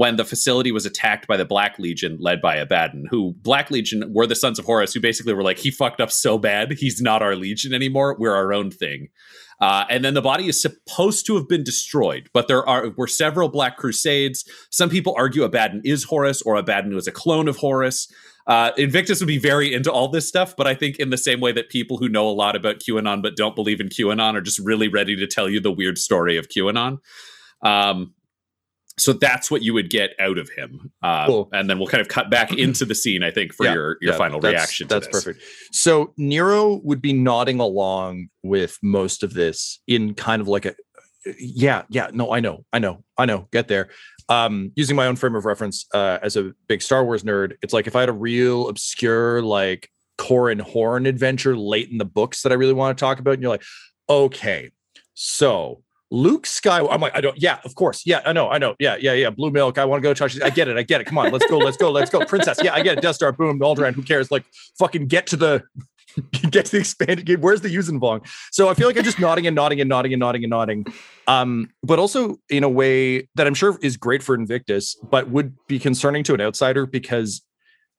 when 0.00 0.16
the 0.16 0.24
facility 0.24 0.72
was 0.72 0.86
attacked 0.86 1.26
by 1.26 1.36
the 1.36 1.44
Black 1.44 1.78
Legion, 1.78 2.16
led 2.18 2.40
by 2.40 2.56
Abaddon. 2.56 3.04
Who 3.10 3.34
Black 3.42 3.70
Legion 3.70 4.10
were 4.14 4.26
the 4.26 4.34
Sons 4.34 4.58
of 4.58 4.64
Horus, 4.64 4.94
who 4.94 5.00
basically 5.00 5.34
were 5.34 5.42
like, 5.42 5.58
he 5.58 5.70
fucked 5.70 6.00
up 6.00 6.10
so 6.10 6.38
bad, 6.38 6.72
he's 6.72 7.02
not 7.02 7.20
our 7.20 7.36
Legion 7.36 7.74
anymore. 7.74 8.16
We're 8.18 8.34
our 8.34 8.54
own 8.54 8.70
thing. 8.70 9.08
Uh, 9.60 9.84
and 9.90 10.02
then 10.02 10.14
the 10.14 10.22
body 10.22 10.48
is 10.48 10.58
supposed 10.58 11.26
to 11.26 11.36
have 11.36 11.46
been 11.50 11.62
destroyed, 11.62 12.30
but 12.32 12.48
there 12.48 12.66
are 12.66 12.88
were 12.96 13.06
several 13.06 13.50
Black 13.50 13.76
Crusades. 13.76 14.46
Some 14.70 14.88
people 14.88 15.14
argue 15.18 15.42
Abaddon 15.42 15.82
is 15.84 16.04
Horus, 16.04 16.40
or 16.40 16.56
Abaddon 16.56 16.94
was 16.94 17.06
a 17.06 17.12
clone 17.12 17.46
of 17.46 17.58
Horus. 17.58 18.10
Uh, 18.46 18.70
Invictus 18.78 19.20
would 19.20 19.26
be 19.26 19.36
very 19.36 19.74
into 19.74 19.92
all 19.92 20.08
this 20.08 20.26
stuff, 20.26 20.56
but 20.56 20.66
I 20.66 20.74
think 20.74 20.96
in 20.96 21.10
the 21.10 21.18
same 21.18 21.40
way 21.40 21.52
that 21.52 21.68
people 21.68 21.98
who 21.98 22.08
know 22.08 22.26
a 22.26 22.32
lot 22.32 22.56
about 22.56 22.78
QAnon 22.78 23.20
but 23.20 23.36
don't 23.36 23.54
believe 23.54 23.80
in 23.80 23.90
QAnon 23.90 24.32
are 24.32 24.40
just 24.40 24.60
really 24.60 24.88
ready 24.88 25.14
to 25.16 25.26
tell 25.26 25.50
you 25.50 25.60
the 25.60 25.70
weird 25.70 25.98
story 25.98 26.38
of 26.38 26.48
QAnon. 26.48 27.00
Um, 27.62 28.14
so 28.98 29.12
that's 29.12 29.50
what 29.50 29.62
you 29.62 29.72
would 29.72 29.88
get 29.90 30.10
out 30.20 30.36
of 30.38 30.50
him, 30.50 30.90
uh, 31.02 31.26
Cool. 31.26 31.48
and 31.52 31.70
then 31.70 31.78
we'll 31.78 31.88
kind 31.88 32.00
of 32.02 32.08
cut 32.08 32.30
back 32.30 32.52
into 32.58 32.84
the 32.84 32.94
scene. 32.94 33.22
I 33.22 33.30
think 33.30 33.52
for 33.54 33.64
Yeah, 33.64 33.72
your 33.74 33.96
your 34.00 34.12
Yeah, 34.12 34.18
final 34.18 34.40
that's- 34.40 34.60
reaction. 34.60 34.88
To 34.88 34.94
That's 34.94 35.06
this. 35.06 35.24
perfect. 35.24 35.44
So 35.72 36.12
Nero 36.16 36.80
would 36.84 37.00
be 37.00 37.12
nodding 37.12 37.60
along 37.60 38.28
with 38.42 38.76
most 38.82 39.22
of 39.22 39.32
this 39.34 39.80
in 39.86 40.14
kind 40.14 40.42
of 40.42 40.48
like 40.48 40.66
a 40.66 40.74
yeah, 41.38 41.82
yeah, 41.90 42.08
no, 42.14 42.32
I 42.32 42.40
know, 42.40 42.64
I 42.72 42.78
know, 42.78 43.04
I 43.18 43.26
know, 43.26 43.46
get 43.52 43.68
there. 43.68 43.90
Um, 44.30 44.72
using 44.74 44.96
my 44.96 45.06
own 45.06 45.16
frame 45.16 45.34
of 45.34 45.44
reference 45.44 45.84
uh, 45.92 46.18
as 46.22 46.34
a 46.36 46.52
big 46.66 46.80
Star 46.80 47.04
Wars 47.04 47.24
nerd, 47.24 47.56
it's 47.62 47.74
like 47.74 47.86
if 47.86 47.94
I 47.94 48.00
had 48.00 48.08
a 48.08 48.12
real 48.14 48.68
obscure 48.68 49.42
like 49.42 49.90
Corran 50.18 50.60
Horn 50.62 51.04
adventure 51.04 51.54
late 51.56 51.90
in 51.90 51.98
the 51.98 52.04
books 52.06 52.42
that 52.42 52.52
I 52.52 52.54
really 52.54 52.72
want 52.72 52.96
to 52.96 53.00
talk 53.00 53.18
about, 53.18 53.34
and 53.34 53.42
you're 53.42 53.50
like, 53.50 53.62
okay, 54.08 54.70
so 55.12 55.82
Luke 56.10 56.44
Skywalker. 56.44 56.88
I'm 56.90 57.00
like, 57.00 57.16
I 57.16 57.20
don't. 57.20 57.40
Yeah, 57.40 57.60
of 57.64 57.74
course. 57.74 58.02
Yeah, 58.04 58.20
I 58.24 58.32
know. 58.32 58.50
I 58.50 58.58
know. 58.58 58.74
Yeah, 58.78 58.96
yeah, 59.00 59.12
yeah. 59.12 59.30
Blue 59.30 59.50
milk. 59.50 59.78
I 59.78 59.84
want 59.84 60.02
to 60.02 60.08
go 60.08 60.12
touch. 60.12 60.40
I 60.40 60.50
get 60.50 60.68
it. 60.68 60.76
I 60.76 60.82
get 60.82 61.00
it. 61.00 61.04
Come 61.04 61.18
on, 61.18 61.30
let's 61.30 61.46
go. 61.46 61.58
Let's 61.58 61.76
go. 61.76 61.90
Let's 61.90 62.10
go. 62.10 62.24
Princess. 62.24 62.58
Yeah, 62.62 62.74
I 62.74 62.82
get 62.82 62.98
it. 62.98 63.02
Death 63.02 63.16
Star. 63.16 63.32
Boom. 63.32 63.60
Alderaan. 63.60 63.94
Who 63.94 64.02
cares? 64.02 64.30
Like, 64.30 64.44
fucking 64.78 65.06
get 65.06 65.26
to 65.28 65.36
the. 65.36 65.62
Get 66.50 66.64
to 66.64 66.72
the 66.72 66.78
expanded 66.78 67.24
game. 67.24 67.40
Where's 67.40 67.60
the 67.60 67.72
Yuuzhan 67.72 68.00
Vong? 68.00 68.26
So 68.50 68.68
I 68.68 68.74
feel 68.74 68.88
like 68.88 68.96
I'm 68.96 69.04
just 69.04 69.20
nodding 69.20 69.46
and 69.46 69.54
nodding 69.54 69.80
and 69.80 69.88
nodding 69.88 70.12
and 70.12 70.18
nodding 70.18 70.42
and 70.42 70.50
nodding. 70.50 70.84
Um, 71.28 71.70
but 71.84 72.00
also 72.00 72.38
in 72.48 72.64
a 72.64 72.68
way 72.68 73.28
that 73.36 73.46
I'm 73.46 73.54
sure 73.54 73.78
is 73.80 73.96
great 73.96 74.20
for 74.20 74.34
Invictus, 74.34 74.96
but 75.08 75.30
would 75.30 75.54
be 75.68 75.78
concerning 75.78 76.24
to 76.24 76.34
an 76.34 76.40
outsider 76.40 76.84
because 76.84 77.42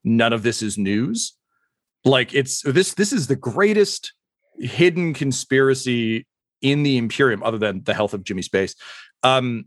none 0.04 0.34
of 0.34 0.44
this 0.44 0.62
is 0.62 0.78
news. 0.78 1.38
Like 2.04 2.34
it's 2.34 2.64
this. 2.64 2.96
This 2.96 3.14
is 3.14 3.28
the 3.28 3.38
greatest 3.38 4.12
hidden 4.60 5.14
conspiracy 5.14 6.28
in 6.62 6.84
the 6.84 6.98
Imperium, 6.98 7.44
other 7.44 7.58
than 7.58 7.84
the 7.84 7.94
health 7.94 8.14
of 8.14 8.24
Jimmy 8.24 8.42
Space. 8.42 8.76
Um, 9.24 9.66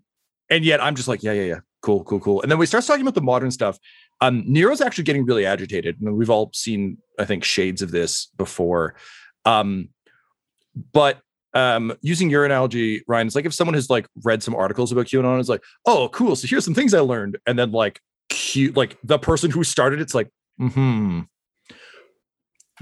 and 0.51 0.65
yet 0.65 0.83
I'm 0.83 0.95
just 0.95 1.09
like, 1.09 1.23
yeah, 1.23 1.33
yeah, 1.33 1.45
yeah, 1.45 1.61
cool, 1.83 2.05
cool, 2.05 2.21
cool. 2.21 2.43
And 2.43 2.51
then 2.51 2.59
we 2.59 2.67
start 2.67 2.85
talking 2.85 3.03
about 3.03 3.15
the 3.15 3.23
modern 3.23 3.51
stuff. 3.51 3.79
Um, 4.21 4.45
Nero's 4.47 4.81
actually 4.81 5.05
getting 5.05 5.25
really 5.25 5.47
agitated. 5.47 6.01
and 6.01 6.17
we've 6.17 6.31
all 6.31 6.51
seen, 6.53 6.99
I 7.19 7.25
think, 7.25 7.45
shades 7.45 7.83
of 7.83 7.91
this 7.91 8.27
before. 8.37 8.95
Um, 9.45 9.89
but 10.93 11.21
um, 11.55 11.97
using 12.01 12.31
your 12.31 12.45
analogy, 12.45 13.03
Ryan, 13.07 13.27
it's 13.27 13.37
like 13.37 13.47
if 13.47 13.55
someone 13.55 13.75
has 13.75 13.89
like 13.89 14.07
read 14.23 14.43
some 14.43 14.55
articles 14.55 14.93
about 14.93 15.07
QAnon, 15.07 15.39
it's 15.39 15.49
like, 15.49 15.63
oh, 15.87 16.09
cool. 16.13 16.37
So 16.37 16.49
here's 16.49 16.65
some 16.65 16.75
things 16.75 16.95
I 16.95 17.01
learned, 17.01 17.39
and 17.47 17.59
then 17.59 17.71
like, 17.71 18.01
cute, 18.29 18.77
like 18.77 18.99
the 19.05 19.19
person 19.19 19.51
who 19.51 19.63
started 19.63 20.01
it's 20.01 20.15
like, 20.15 20.31
hmm. 20.59 21.21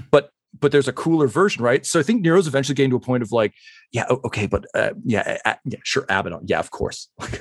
But 0.09 0.31
but 0.59 0.71
there's 0.71 0.87
a 0.87 0.93
cooler 0.93 1.27
version, 1.27 1.63
right? 1.63 1.85
So 1.85 1.99
I 1.99 2.03
think 2.03 2.21
Nero's 2.21 2.47
eventually 2.47 2.75
getting 2.75 2.91
to 2.91 2.95
a 2.95 3.01
point 3.01 3.23
of 3.23 3.31
like, 3.31 3.53
yeah, 3.91 4.05
okay, 4.09 4.47
but 4.47 4.65
uh, 4.73 4.91
yeah, 5.03 5.37
uh, 5.45 5.55
yeah, 5.65 5.79
sure, 5.83 6.03
Abaddon, 6.03 6.41
yeah, 6.45 6.59
of 6.59 6.71
course, 6.71 7.09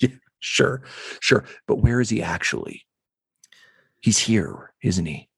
yeah, 0.00 0.08
sure, 0.40 0.82
sure, 1.20 1.44
but 1.66 1.76
where 1.76 2.00
is 2.00 2.10
he 2.10 2.22
actually? 2.22 2.84
He's 4.00 4.18
here, 4.18 4.74
isn't 4.82 5.06
he? 5.06 5.28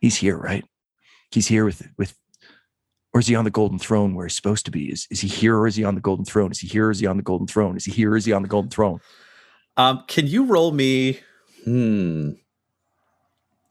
He's 0.00 0.16
here, 0.16 0.36
right? 0.36 0.64
He's 1.30 1.46
here 1.46 1.64
with 1.64 1.88
with, 1.96 2.14
or 3.12 3.20
is 3.20 3.26
he 3.26 3.34
on 3.34 3.44
the 3.44 3.50
golden 3.50 3.78
throne 3.78 4.14
where 4.14 4.26
he's 4.26 4.36
supposed 4.36 4.66
to 4.66 4.70
be? 4.70 4.90
Is 4.90 5.06
is 5.10 5.20
he 5.22 5.28
here 5.28 5.56
or 5.56 5.66
is 5.66 5.76
he 5.76 5.84
on 5.84 5.94
the 5.94 6.00
golden 6.00 6.24
throne? 6.24 6.50
Is 6.50 6.60
he 6.60 6.68
here 6.68 6.88
or 6.88 6.90
is 6.90 7.00
he 7.00 7.06
on 7.06 7.16
the 7.16 7.22
golden 7.22 7.46
throne? 7.46 7.76
Is 7.76 7.86
he 7.86 7.92
here 7.92 8.12
or 8.12 8.16
is 8.16 8.26
he 8.26 8.32
on 8.32 8.42
the 8.42 8.48
golden 8.48 8.70
throne? 8.70 9.00
Um, 9.76 10.04
can 10.06 10.26
you 10.26 10.44
roll 10.44 10.72
me? 10.72 11.20
Hmm. 11.64 12.32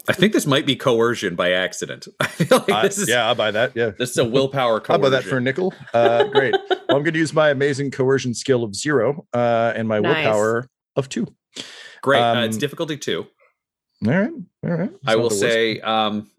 I 0.09 0.13
think 0.13 0.33
this 0.33 0.45
might 0.45 0.65
be 0.65 0.75
coercion 0.75 1.35
by 1.35 1.51
accident. 1.53 2.07
I 2.19 2.27
feel 2.27 2.57
like 2.67 2.83
this 2.83 2.97
is 2.97 3.07
yeah, 3.09 3.25
I'll 3.27 3.35
buy 3.35 3.51
that. 3.51 3.71
Yeah. 3.75 3.91
this 3.97 4.09
is 4.11 4.17
a 4.17 4.25
willpower 4.25 4.79
How 4.79 4.97
coercion. 4.97 5.01
about 5.05 5.09
that 5.11 5.23
for 5.23 5.37
a 5.37 5.41
nickel? 5.41 5.73
Uh, 5.93 6.25
great. 6.25 6.53
well, 6.69 6.79
I'm 6.89 7.03
going 7.03 7.13
to 7.13 7.19
use 7.19 7.33
my 7.33 7.49
amazing 7.51 7.91
coercion 7.91 8.33
skill 8.33 8.63
of 8.65 8.75
zero 8.75 9.25
uh, 9.33 9.71
and 9.75 9.87
my 9.87 9.99
Nice. 9.99 10.25
willpower 10.25 10.67
of 10.97 11.07
two. 11.07 11.27
Great. 12.01 12.19
uh, 12.21 12.41
it's 12.43 12.55
Um, 12.57 12.59
difficulty 12.59 12.97
two. 12.97 13.27
All 14.05 14.11
right, 14.11 14.31
all 14.65 14.69
right. 14.71 14.89
It's 14.91 14.99
I 15.07 15.15
will 15.15 15.29
say 15.29 15.79
um, 15.79 16.29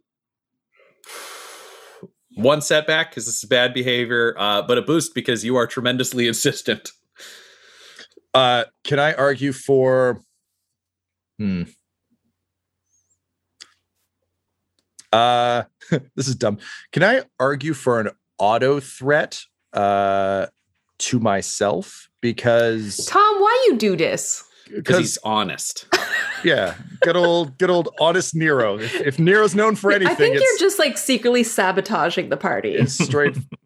one 2.35 2.61
setback 2.61 3.11
because 3.11 3.26
this 3.26 3.42
is 3.42 3.49
bad 3.49 3.73
behavior, 3.73 4.35
uh, 4.38 4.61
but 4.62 4.76
a 4.76 4.83
boost 4.83 5.14
because 5.14 5.44
you 5.44 5.56
are 5.56 5.66
tremendously 5.66 6.26
insistent. 6.28 6.90
Uh, 8.35 8.64
can 8.83 8.99
I 8.99 9.14
argue 9.14 9.52
for? 9.52 10.21
Hmm. 11.38 11.62
Uh, 15.14 15.64
this 16.16 16.28
is 16.28 16.35
dumb. 16.35 16.59
Can 16.92 17.04
I 17.04 17.23
argue 17.38 17.73
for 17.73 18.00
an 18.00 18.11
auto 18.38 18.80
threat 18.80 19.40
uh, 19.73 20.47
to 20.99 21.21
myself 21.21 22.09
because 22.21 23.06
Tom, 23.06 23.40
why 23.40 23.66
you 23.68 23.76
do 23.76 23.97
this? 23.97 24.44
Because 24.75 24.99
he's 24.99 25.18
honest. 25.18 25.87
yeah, 26.44 26.75
good 27.02 27.16
old 27.16 27.56
good 27.59 27.71
old 27.71 27.90
honest 28.00 28.35
Nero. 28.35 28.78
If, 28.78 28.94
if 28.97 29.18
Nero's 29.18 29.54
known 29.54 29.76
for 29.76 29.92
anything, 29.92 30.12
I 30.12 30.14
think 30.16 30.37
it's, 30.37 30.42
you're 30.42 30.68
just 30.68 30.78
like 30.78 30.99
secretly 30.99 31.44
sabotaging 31.44 32.30
the 32.30 32.37
party. 32.37 32.75
it's 32.75 32.94
straight. 32.94 33.37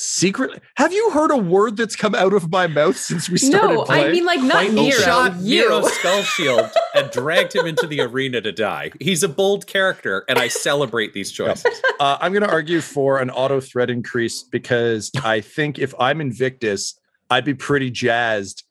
Secret? 0.00 0.62
Have 0.76 0.92
you 0.92 1.10
heard 1.10 1.32
a 1.32 1.36
word 1.36 1.76
that's 1.76 1.96
come 1.96 2.14
out 2.14 2.32
of 2.32 2.50
my 2.52 2.68
mouth 2.68 2.96
since 2.96 3.28
we 3.28 3.36
started 3.36 3.74
No, 3.74 3.82
playing? 3.84 4.06
I 4.06 4.12
mean 4.12 4.24
like 4.24 4.40
not 4.40 4.52
Quite 4.52 4.72
Nero. 4.72 4.90
shot 5.00 5.36
You. 5.40 5.68
Nero's 5.68 5.92
skull 5.98 6.22
shield 6.22 6.70
and 6.94 7.10
dragged 7.10 7.52
him 7.56 7.66
into 7.66 7.84
the 7.86 8.00
arena 8.02 8.40
to 8.40 8.52
die. 8.52 8.92
He's 9.00 9.24
a 9.24 9.28
bold 9.28 9.66
character, 9.66 10.24
and 10.28 10.38
I 10.38 10.46
celebrate 10.46 11.14
these 11.14 11.32
choices. 11.32 11.82
Uh, 11.98 12.16
I'm 12.20 12.32
going 12.32 12.44
to 12.44 12.50
argue 12.50 12.80
for 12.80 13.18
an 13.18 13.28
auto 13.30 13.58
threat 13.60 13.90
increase 13.90 14.44
because 14.44 15.10
I 15.24 15.40
think 15.40 15.80
if 15.80 15.92
I'm 15.98 16.20
Invictus, 16.20 16.96
I'd 17.28 17.44
be 17.44 17.54
pretty 17.54 17.90
jazzed 17.90 18.62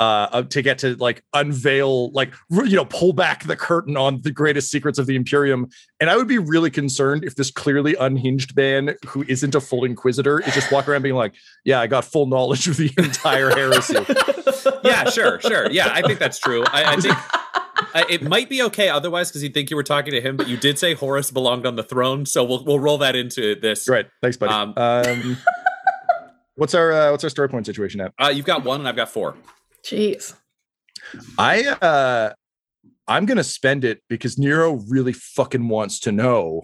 uh, 0.00 0.28
uh, 0.32 0.42
to 0.42 0.60
get 0.60 0.78
to 0.78 0.96
like 0.96 1.22
unveil, 1.34 2.10
like 2.10 2.34
you 2.50 2.74
know, 2.76 2.84
pull 2.86 3.12
back 3.12 3.44
the 3.44 3.56
curtain 3.56 3.96
on 3.96 4.20
the 4.22 4.30
greatest 4.30 4.70
secrets 4.70 4.98
of 4.98 5.06
the 5.06 5.14
Imperium. 5.14 5.68
And 6.00 6.10
I 6.10 6.16
would 6.16 6.26
be 6.26 6.38
really 6.38 6.70
concerned 6.70 7.24
if 7.24 7.36
this 7.36 7.50
clearly 7.50 7.94
unhinged 7.94 8.56
man 8.56 8.96
who 9.06 9.24
isn't 9.28 9.54
a 9.54 9.60
full 9.60 9.84
Inquisitor 9.84 10.40
is 10.40 10.52
just 10.54 10.72
walking 10.72 10.92
around 10.92 11.02
being 11.02 11.14
like, 11.14 11.34
"Yeah, 11.64 11.80
I 11.80 11.86
got 11.86 12.04
full 12.04 12.26
knowledge 12.26 12.66
of 12.66 12.76
the 12.76 12.92
entire 12.98 13.50
heresy." 13.50 14.04
yeah, 14.84 15.08
sure, 15.10 15.40
sure. 15.40 15.70
Yeah, 15.70 15.90
I 15.92 16.02
think 16.02 16.18
that's 16.18 16.38
true. 16.38 16.64
I, 16.64 16.94
I 16.94 16.96
think 16.96 17.14
I, 17.94 18.04
it 18.10 18.22
might 18.22 18.48
be 18.48 18.62
okay 18.62 18.88
otherwise 18.88 19.30
because 19.30 19.42
you'd 19.42 19.54
think 19.54 19.70
you 19.70 19.76
were 19.76 19.82
talking 19.84 20.12
to 20.12 20.20
him, 20.20 20.36
but 20.36 20.48
you 20.48 20.56
did 20.56 20.78
say 20.78 20.94
Horus 20.94 21.30
belonged 21.30 21.66
on 21.66 21.76
the 21.76 21.82
throne, 21.84 22.26
so 22.26 22.42
we'll 22.42 22.64
we'll 22.64 22.80
roll 22.80 22.98
that 22.98 23.14
into 23.14 23.54
this. 23.54 23.88
Right. 23.88 24.06
Thanks, 24.22 24.36
buddy. 24.36 24.52
Um, 24.52 24.74
Um, 24.76 25.36
what's 26.56 26.74
our 26.74 26.92
uh, 26.92 27.10
what's 27.10 27.24
our 27.24 27.30
story 27.30 27.48
point 27.48 27.66
situation 27.66 28.00
at? 28.00 28.12
Uh, 28.20 28.28
you've 28.28 28.46
got 28.46 28.64
one, 28.64 28.80
and 28.80 28.88
I've 28.88 28.96
got 28.96 29.08
four. 29.08 29.36
Jeez. 29.84 30.34
I 31.38 31.66
uh 31.66 32.32
I'm 33.06 33.26
gonna 33.26 33.44
spend 33.44 33.84
it 33.84 34.02
because 34.08 34.38
Nero 34.38 34.74
really 34.88 35.12
fucking 35.12 35.68
wants 35.68 36.00
to 36.00 36.12
know. 36.12 36.62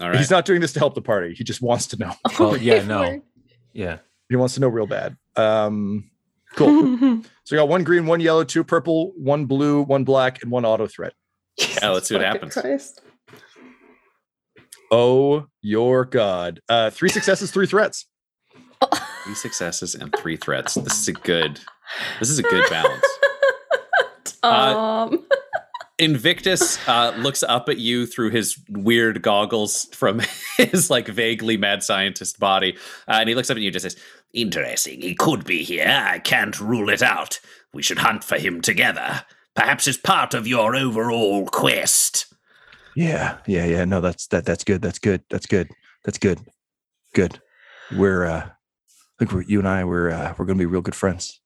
All 0.00 0.10
right. 0.10 0.16
He's 0.18 0.30
not 0.30 0.44
doing 0.44 0.60
this 0.60 0.72
to 0.74 0.78
help 0.78 0.94
the 0.94 1.02
party. 1.02 1.34
He 1.34 1.42
just 1.44 1.62
wants 1.62 1.86
to 1.88 1.96
know. 1.96 2.12
Oh 2.38 2.50
Well, 2.50 2.56
yeah, 2.56 2.82
no. 2.86 3.22
Yeah. 3.72 3.98
He 4.28 4.36
wants 4.36 4.54
to 4.54 4.60
know 4.60 4.68
real 4.68 4.86
bad. 4.86 5.16
Um 5.36 6.10
cool. 6.54 7.22
so 7.44 7.56
we 7.56 7.56
got 7.56 7.68
one 7.68 7.84
green, 7.84 8.06
one 8.06 8.20
yellow, 8.20 8.44
two 8.44 8.62
purple, 8.64 9.12
one 9.16 9.46
blue, 9.46 9.82
one 9.82 10.04
black, 10.04 10.42
and 10.42 10.50
one 10.50 10.64
auto 10.64 10.86
threat. 10.86 11.14
Yeah, 11.58 11.90
let's 11.90 12.08
see 12.08 12.14
what 12.14 12.24
happens. 12.24 12.52
Christ. 12.54 13.00
Oh 14.90 15.46
your 15.62 16.04
god. 16.04 16.60
Uh 16.68 16.90
three 16.90 17.08
successes, 17.08 17.50
three 17.50 17.66
threats. 17.66 18.06
Three 19.24 19.34
successes 19.34 19.94
and 19.94 20.14
three 20.16 20.36
threats. 20.36 20.74
This 20.74 21.00
is 21.00 21.08
a 21.08 21.12
good. 21.12 21.60
This 22.18 22.30
is 22.30 22.38
a 22.38 22.42
good 22.42 22.68
balance. 22.70 23.04
Um, 24.40 25.26
Invictus 25.98 26.78
uh, 26.88 27.12
looks 27.18 27.42
up 27.42 27.68
at 27.68 27.78
you 27.78 28.06
through 28.06 28.30
his 28.30 28.56
weird 28.68 29.20
goggles 29.20 29.86
from 29.92 30.20
his 30.56 30.90
like 30.90 31.08
vaguely 31.08 31.56
mad 31.56 31.82
scientist 31.82 32.38
body, 32.38 32.76
uh, 33.08 33.16
and 33.18 33.28
he 33.28 33.34
looks 33.34 33.50
up 33.50 33.56
at 33.56 33.62
you 33.62 33.68
and 33.68 33.72
just 33.72 33.82
says, 33.82 33.96
Interesting. 34.32 35.00
He 35.00 35.14
could 35.14 35.44
be 35.44 35.64
here. 35.64 35.88
I 35.88 36.18
can't 36.18 36.58
rule 36.60 36.90
it 36.90 37.02
out. 37.02 37.40
We 37.72 37.82
should 37.82 37.98
hunt 37.98 38.22
for 38.22 38.38
him 38.38 38.60
together. 38.60 39.24
Perhaps 39.54 39.88
as 39.88 39.96
part 39.96 40.34
of 40.34 40.46
your 40.46 40.76
overall 40.76 41.46
quest. 41.46 42.32
Yeah, 42.94 43.38
yeah, 43.46 43.64
yeah. 43.64 43.84
No, 43.84 44.00
that's 44.00 44.26
that 44.28 44.44
that's 44.44 44.64
good. 44.64 44.82
That's 44.82 44.98
good. 44.98 45.22
That's 45.30 45.46
good. 45.46 45.70
That's 46.04 46.18
good. 46.18 46.40
Good. 47.14 47.40
We're 47.96 48.24
uh 48.24 48.46
I 48.46 49.18
think 49.18 49.32
we're 49.32 49.42
you 49.42 49.58
and 49.58 49.68
I 49.68 49.84
we're 49.84 50.10
uh 50.10 50.34
we're 50.38 50.44
gonna 50.44 50.58
be 50.58 50.66
real 50.66 50.82
good 50.82 50.94
friends. 50.94 51.40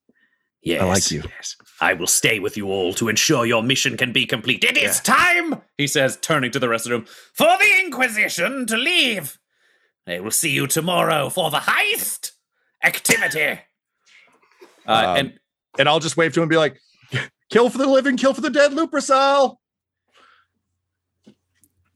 Yes. 0.62 0.82
like 0.82 1.10
you. 1.10 1.22
Yes. 1.36 1.56
I 1.80 1.94
will 1.94 2.06
stay 2.06 2.38
with 2.38 2.56
you 2.56 2.68
all 2.68 2.94
to 2.94 3.08
ensure 3.08 3.44
your 3.44 3.62
mission 3.62 3.96
can 3.96 4.12
be 4.12 4.26
complete. 4.26 4.62
It 4.62 4.76
is 4.76 5.00
time 5.00 5.60
he 5.76 5.86
says, 5.88 6.16
turning 6.20 6.52
to 6.52 6.58
the 6.60 6.68
rest 6.68 6.86
of 6.86 6.90
the 6.90 6.98
room, 6.98 7.06
for 7.34 7.48
the 7.58 7.80
Inquisition 7.84 8.66
to 8.66 8.76
leave. 8.76 9.38
I 10.06 10.20
will 10.20 10.30
see 10.30 10.50
you 10.50 10.66
tomorrow 10.68 11.28
for 11.30 11.50
the 11.50 11.58
heist 11.58 12.32
activity. 12.84 13.60
uh, 14.86 14.92
Um, 14.92 15.16
and 15.16 15.38
And 15.78 15.88
I'll 15.88 16.00
just 16.00 16.16
wave 16.16 16.32
to 16.34 16.40
him 16.40 16.44
and 16.44 16.50
be 16.50 16.56
like, 16.56 16.78
kill 17.50 17.68
for 17.70 17.78
the 17.78 17.86
living, 17.86 18.16
kill 18.16 18.34
for 18.34 18.40
the 18.40 18.50
dead, 18.50 18.72
Lupercal. 18.72 19.56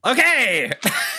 Okay. 0.07 0.71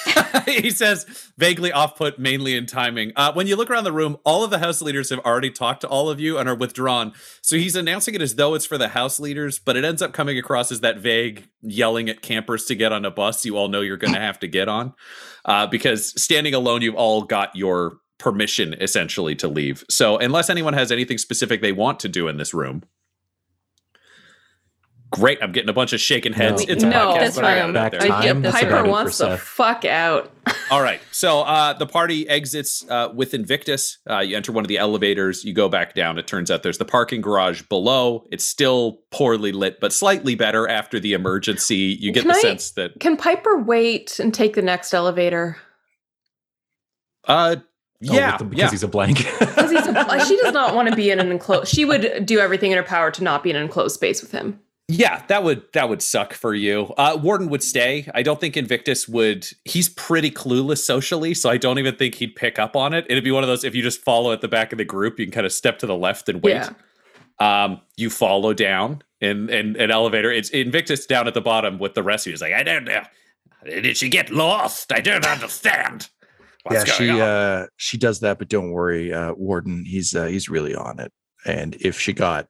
he 0.47 0.71
says, 0.71 1.05
vaguely 1.37 1.71
off 1.71 1.97
put, 1.97 2.19
mainly 2.19 2.57
in 2.57 2.65
timing. 2.65 3.13
Uh, 3.17 3.33
when 3.33 3.47
you 3.47 3.55
look 3.55 3.71
around 3.71 3.85
the 3.85 3.93
room, 3.93 4.17
all 4.25 4.43
of 4.43 4.51
the 4.51 4.59
house 4.59 4.81
leaders 4.81 5.11
have 5.11 5.19
already 5.21 5.51
talked 5.51 5.83
to 5.83 5.89
all 5.89 6.09
of 6.09 6.19
you 6.19 6.39
and 6.39 6.49
are 6.49 6.55
withdrawn. 6.55 7.13
So 7.43 7.57
he's 7.57 7.77
announcing 7.77 8.15
it 8.15 8.23
as 8.23 8.37
though 8.37 8.55
it's 8.55 8.65
for 8.65 8.79
the 8.79 8.89
house 8.89 9.21
leaders, 9.21 9.59
but 9.59 9.77
it 9.77 9.85
ends 9.85 10.01
up 10.01 10.15
coming 10.15 10.39
across 10.39 10.73
as 10.73 10.81
that 10.81 10.99
vague 10.99 11.49
yelling 11.61 12.09
at 12.09 12.23
campers 12.23 12.65
to 12.67 12.75
get 12.75 12.93
on 12.93 13.05
a 13.05 13.11
bus 13.11 13.45
you 13.45 13.57
all 13.57 13.69
know 13.69 13.83
you're 13.83 13.99
going 13.99 14.15
to 14.15 14.21
have 14.21 14.39
to 14.41 14.49
get 14.49 14.69
on. 14.69 14.95
Uh, 15.45 15.67
because 15.67 16.21
standing 16.21 16.55
alone, 16.55 16.81
you've 16.81 16.95
all 16.95 17.23
got 17.23 17.55
your 17.55 17.99
permission 18.19 18.75
essentially 18.81 19.35
to 19.37 19.49
leave. 19.49 19.85
So 19.91 20.19
unless 20.19 20.51
anyone 20.51 20.75
has 20.75 20.91
anything 20.91 21.19
specific 21.19 21.61
they 21.61 21.73
want 21.73 22.01
to 22.01 22.09
do 22.09 22.27
in 22.29 22.37
this 22.37 22.55
room. 22.55 22.83
Great, 25.11 25.39
I'm 25.43 25.53
getting 25.53 25.71
a 25.71 25.73
bunch 25.73 25.95
of 25.95 26.01
shaking 26.01 26.35
heads. 26.35 26.67
No. 26.67 26.73
it's 26.75 26.83
a 26.85 26.87
no, 26.89 26.97
podcast, 27.15 27.19
that's 27.21 27.37
but 27.37 27.45
I 27.47 27.55
got 27.55 27.63
fine. 27.65 27.73
Back 27.73 27.93
there. 27.93 28.03
I 28.03 28.09
time. 28.09 28.23
get 28.23 28.43
That's 28.43 28.61
Piper 28.63 28.85
wants 28.89 29.19
for 29.19 29.31
the 29.31 29.39
fuck 29.39 29.85
out. 29.87 30.31
All 30.71 30.83
right. 30.83 31.01
So 31.13 31.41
uh, 31.41 31.73
the 31.73 31.87
party 31.87 32.29
exits 32.29 32.85
uh, 32.91 33.09
with 33.15 33.33
Invictus. 33.33 33.99
Uh, 34.09 34.19
you 34.19 34.37
enter 34.37 34.53
one 34.53 34.65
of 34.65 34.69
the 34.69 34.77
elevators. 34.77 35.47
You 35.47 35.55
go 35.55 35.71
back 35.71 35.95
down. 35.95 36.19
It 36.19 36.27
turns 36.27 36.51
out 36.51 36.63
there's 36.63 36.77
the 36.77 36.85
parking 36.85 37.23
garage 37.23 37.63
below. 37.63 38.27
It's 38.31 38.45
still 38.45 39.01
poorly 39.11 39.51
lit, 39.53 39.81
but 39.81 39.95
slightly 39.95 40.35
better 40.35 40.69
after 40.69 41.01
the 41.01 41.15
emergency. 41.15 41.97
You 41.99 42.13
get 42.13 42.21
Can 42.25 42.29
the 42.29 42.35
I- 42.35 42.41
sense 42.41 42.73
that. 42.73 43.01
Can 43.01 43.17
Piper 43.17 43.57
wait 43.59 44.19
and 44.21 44.35
take 44.35 44.55
the 44.57 44.63
next 44.63 44.93
elevator? 44.93 45.57
Uh, 47.27 47.57
Oh, 48.01 48.15
yeah, 48.15 48.31
with 48.35 48.39
the- 48.39 48.45
because 48.45 48.59
yeah. 48.61 48.71
he's 48.71 48.83
a 48.85 48.89
blank. 48.89 49.19
Because 49.41 49.71
he's 49.73 49.85
a, 49.85 50.25
she 50.27 50.37
does 50.37 50.55
not 50.55 50.73
want 50.73 50.89
to 50.89 50.95
be 50.95 51.11
in 51.11 51.19
an 51.19 51.33
enclosed. 51.33 51.67
She 51.75 51.85
would 51.85 52.25
do 52.25 52.39
everything 52.39 52.71
in 52.71 52.77
her 52.77 52.85
power 52.85 53.11
to 53.11 53.25
not 53.25 53.43
be 53.43 53.51
in 53.51 53.57
an 53.57 53.63
enclosed 53.63 53.95
space 53.95 54.23
with 54.23 54.31
him. 54.31 54.61
Yeah, 54.91 55.23
that 55.29 55.45
would 55.45 55.65
that 55.75 55.91
would 55.91 56.01
suck 56.01 56.33
for 56.33 56.55
you. 56.55 56.95
Uh, 56.97 57.19
Warden 57.23 57.51
would 57.51 57.63
stay. 57.63 58.09
I 58.15 58.23
don't 58.23 58.41
think 58.41 58.57
Invictus 58.57 59.07
would. 59.07 59.47
He's 59.65 59.91
pretty 59.91 60.31
clueless 60.31 60.79
socially, 60.79 61.35
so 61.35 61.51
I 61.51 61.59
don't 61.59 61.79
even 61.79 61.97
think 61.97 62.15
he'd 62.15 62.35
pick 62.35 62.59
up 62.59 62.75
on 62.75 62.95
it. 62.95 63.05
It'd 63.11 63.23
be 63.23 63.31
one 63.31 63.43
of 63.43 63.49
those 63.49 63.65
if 63.65 63.75
you 63.75 63.83
just 63.83 64.01
follow 64.01 64.33
at 64.33 64.41
the 64.41 64.49
back 64.49 64.73
of 64.73 64.79
the 64.79 64.87
group, 64.87 65.19
you 65.19 65.27
can 65.27 65.33
kind 65.33 65.45
of 65.45 65.53
step 65.53 65.79
to 65.81 65.87
the 65.87 65.97
left 65.97 66.31
and 66.31 66.43
wait. 66.43 66.55
Yeah. 66.55 66.71
Um, 67.39 67.83
you 67.99 68.09
follow 68.09 68.55
down 68.55 69.03
in, 69.21 69.51
in 69.51 69.77
an 69.77 69.91
elevator. 69.91 70.33
It's 70.33 70.49
Invictus 70.51 71.07
down 71.07 71.29
at 71.29 71.35
the 71.35 71.41
bottom 71.43 71.79
with 71.79 71.93
the 71.95 72.03
rest 72.03 72.27
of 72.27 72.31
you. 72.31 72.33
He's 72.33 72.43
like, 72.43 72.55
I 72.55 72.63
don't 72.63 72.85
know. 72.85 73.03
Did 73.65 73.97
she 73.97 74.09
get 74.09 74.31
lost? 74.31 74.91
I 74.91 75.01
don't 75.01 75.27
understand. 75.27 76.09
What's 76.65 76.89
yeah, 76.89 76.95
she 76.95 77.11
on? 77.11 77.21
uh 77.21 77.67
she 77.77 77.99
does 77.99 78.21
that, 78.21 78.39
but 78.39 78.49
don't 78.49 78.71
worry, 78.71 79.13
uh 79.13 79.35
Warden, 79.35 79.85
he's 79.85 80.15
uh 80.17 80.27
he's 80.27 80.49
really 80.49 80.75
on 80.75 80.99
it. 80.99 81.13
And 81.45 81.77
if 81.81 82.01
she 82.01 82.13
got 82.13 82.49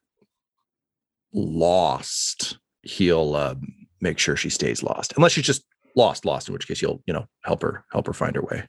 lost, 1.39 2.59
he'll 2.83 3.37
um 3.37 3.63
make 4.01 4.19
sure 4.19 4.37
she 4.37 4.51
stays 4.51 4.83
lost. 4.83 5.13
Unless 5.17 5.33
she's 5.33 5.47
just 5.47 5.65
lost, 5.97 6.25
lost, 6.25 6.49
in 6.49 6.53
which 6.53 6.69
case 6.69 6.81
he'll, 6.81 7.03
you 7.07 7.13
know, 7.13 7.27
help 7.45 7.63
her, 7.63 7.85
help 7.93 8.07
her 8.07 8.13
find 8.13 8.37
her 8.37 8.43
way. 8.43 8.67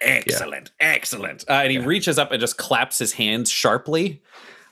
excellent, 0.00 0.72
excellent. 0.80 1.44
uh, 1.48 1.52
and 1.52 1.70
he 1.70 1.78
reaches 1.78 2.18
up 2.18 2.32
and 2.32 2.40
just 2.40 2.56
claps 2.56 2.98
his 2.98 3.12
hands 3.12 3.50
sharply. 3.50 4.22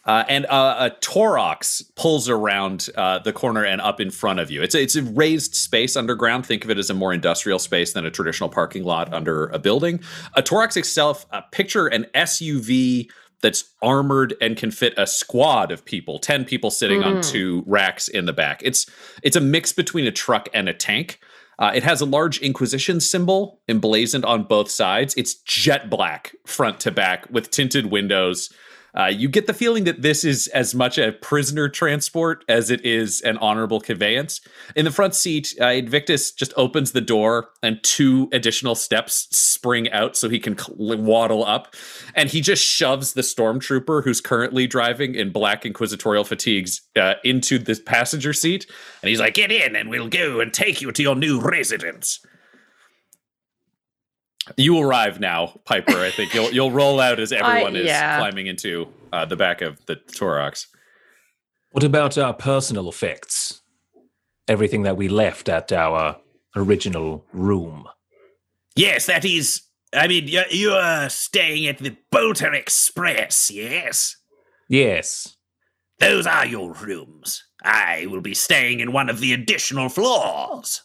Uh, 0.06 0.24
and 0.28 0.46
uh, 0.46 0.90
a 0.90 1.00
Taurox 1.04 1.82
pulls 1.94 2.28
around 2.28 2.88
uh, 2.96 3.18
the 3.18 3.32
corner 3.32 3.64
and 3.64 3.82
up 3.82 4.00
in 4.00 4.10
front 4.10 4.40
of 4.40 4.50
you. 4.50 4.62
It's 4.62 4.74
a, 4.74 4.80
it's 4.82 4.96
a 4.96 5.02
raised 5.02 5.54
space 5.54 5.94
underground. 5.94 6.46
Think 6.46 6.64
of 6.64 6.70
it 6.70 6.78
as 6.78 6.88
a 6.88 6.94
more 6.94 7.12
industrial 7.12 7.58
space 7.58 7.92
than 7.92 8.06
a 8.06 8.10
traditional 8.10 8.48
parking 8.48 8.82
lot 8.82 9.12
under 9.12 9.48
a 9.48 9.58
building. 9.58 10.00
A 10.34 10.42
Taurox 10.42 10.76
itself, 10.76 11.26
uh, 11.32 11.42
picture 11.52 11.86
an 11.86 12.06
SUV 12.14 13.10
that's 13.42 13.64
armored 13.82 14.34
and 14.40 14.56
can 14.56 14.70
fit 14.70 14.94
a 14.96 15.06
squad 15.06 15.72
of 15.72 15.84
people, 15.84 16.18
ten 16.18 16.44
people 16.44 16.70
sitting 16.70 17.02
on 17.02 17.16
Mm. 17.16 17.30
two 17.30 17.64
racks 17.66 18.08
in 18.08 18.26
the 18.26 18.32
back. 18.32 18.60
It's 18.64 18.86
it's 19.22 19.36
a 19.36 19.40
mix 19.40 19.72
between 19.72 20.06
a 20.06 20.12
truck 20.12 20.48
and 20.52 20.68
a 20.68 20.74
tank. 20.74 21.18
Uh, 21.58 21.72
it 21.74 21.82
has 21.82 22.00
a 22.00 22.06
large 22.06 22.38
Inquisition 22.38 23.00
symbol 23.00 23.60
emblazoned 23.68 24.24
on 24.24 24.44
both 24.44 24.70
sides. 24.70 25.14
It's 25.16 25.34
jet 25.34 25.90
black 25.90 26.34
front 26.46 26.80
to 26.80 26.90
back 26.90 27.26
with 27.30 27.50
tinted 27.50 27.86
windows. 27.90 28.50
Uh, 28.96 29.06
you 29.06 29.28
get 29.28 29.46
the 29.46 29.54
feeling 29.54 29.84
that 29.84 30.02
this 30.02 30.24
is 30.24 30.48
as 30.48 30.74
much 30.74 30.98
a 30.98 31.12
prisoner 31.12 31.68
transport 31.68 32.44
as 32.48 32.70
it 32.70 32.84
is 32.84 33.20
an 33.22 33.38
honorable 33.38 33.80
conveyance. 33.80 34.40
In 34.74 34.84
the 34.84 34.90
front 34.90 35.14
seat, 35.14 35.54
uh, 35.60 35.66
Invictus 35.66 36.32
just 36.32 36.52
opens 36.56 36.92
the 36.92 37.00
door 37.00 37.48
and 37.62 37.82
two 37.82 38.28
additional 38.32 38.74
steps 38.74 39.28
spring 39.36 39.90
out 39.92 40.16
so 40.16 40.28
he 40.28 40.38
can 40.38 40.56
waddle 40.76 41.44
up. 41.44 41.74
And 42.14 42.28
he 42.28 42.40
just 42.40 42.64
shoves 42.64 43.12
the 43.12 43.22
stormtrooper 43.22 44.04
who's 44.04 44.20
currently 44.20 44.66
driving 44.66 45.14
in 45.14 45.30
black 45.30 45.64
inquisitorial 45.64 46.24
fatigues 46.24 46.82
uh, 46.96 47.14
into 47.24 47.58
the 47.58 47.80
passenger 47.80 48.32
seat. 48.32 48.66
And 49.02 49.08
he's 49.08 49.20
like, 49.20 49.34
Get 49.34 49.52
in 49.52 49.76
and 49.76 49.88
we'll 49.88 50.08
go 50.08 50.40
and 50.40 50.52
take 50.52 50.82
you 50.82 50.92
to 50.92 51.02
your 51.02 51.14
new 51.14 51.40
residence. 51.40 52.20
You 54.56 54.78
arrive 54.80 55.20
now, 55.20 55.58
Piper. 55.64 55.98
I 55.98 56.10
think 56.10 56.34
you'll 56.34 56.50
you'll 56.50 56.72
roll 56.72 57.00
out 57.00 57.20
as 57.20 57.32
everyone 57.32 57.76
is 57.76 57.86
yeah. 57.86 58.18
climbing 58.18 58.46
into 58.46 58.88
uh, 59.12 59.24
the 59.24 59.36
back 59.36 59.62
of 59.62 59.84
the 59.86 59.96
Taurox. 59.96 60.66
What 61.72 61.84
about 61.84 62.18
our 62.18 62.34
personal 62.34 62.88
effects? 62.88 63.60
Everything 64.48 64.82
that 64.82 64.96
we 64.96 65.08
left 65.08 65.48
at 65.48 65.70
our 65.72 66.18
original 66.56 67.24
room. 67.32 67.86
Yes, 68.74 69.06
that 69.06 69.24
is. 69.24 69.62
I 69.92 70.06
mean, 70.06 70.28
you're, 70.28 70.44
you're 70.50 71.08
staying 71.08 71.66
at 71.66 71.78
the 71.78 71.96
Bolter 72.12 72.52
Express, 72.54 73.50
yes? 73.50 74.16
Yes. 74.68 75.36
Those 75.98 76.26
are 76.26 76.46
your 76.46 76.72
rooms. 76.72 77.44
I 77.62 78.06
will 78.06 78.20
be 78.20 78.34
staying 78.34 78.80
in 78.80 78.92
one 78.92 79.08
of 79.10 79.20
the 79.20 79.32
additional 79.32 79.88
floors. 79.88 80.82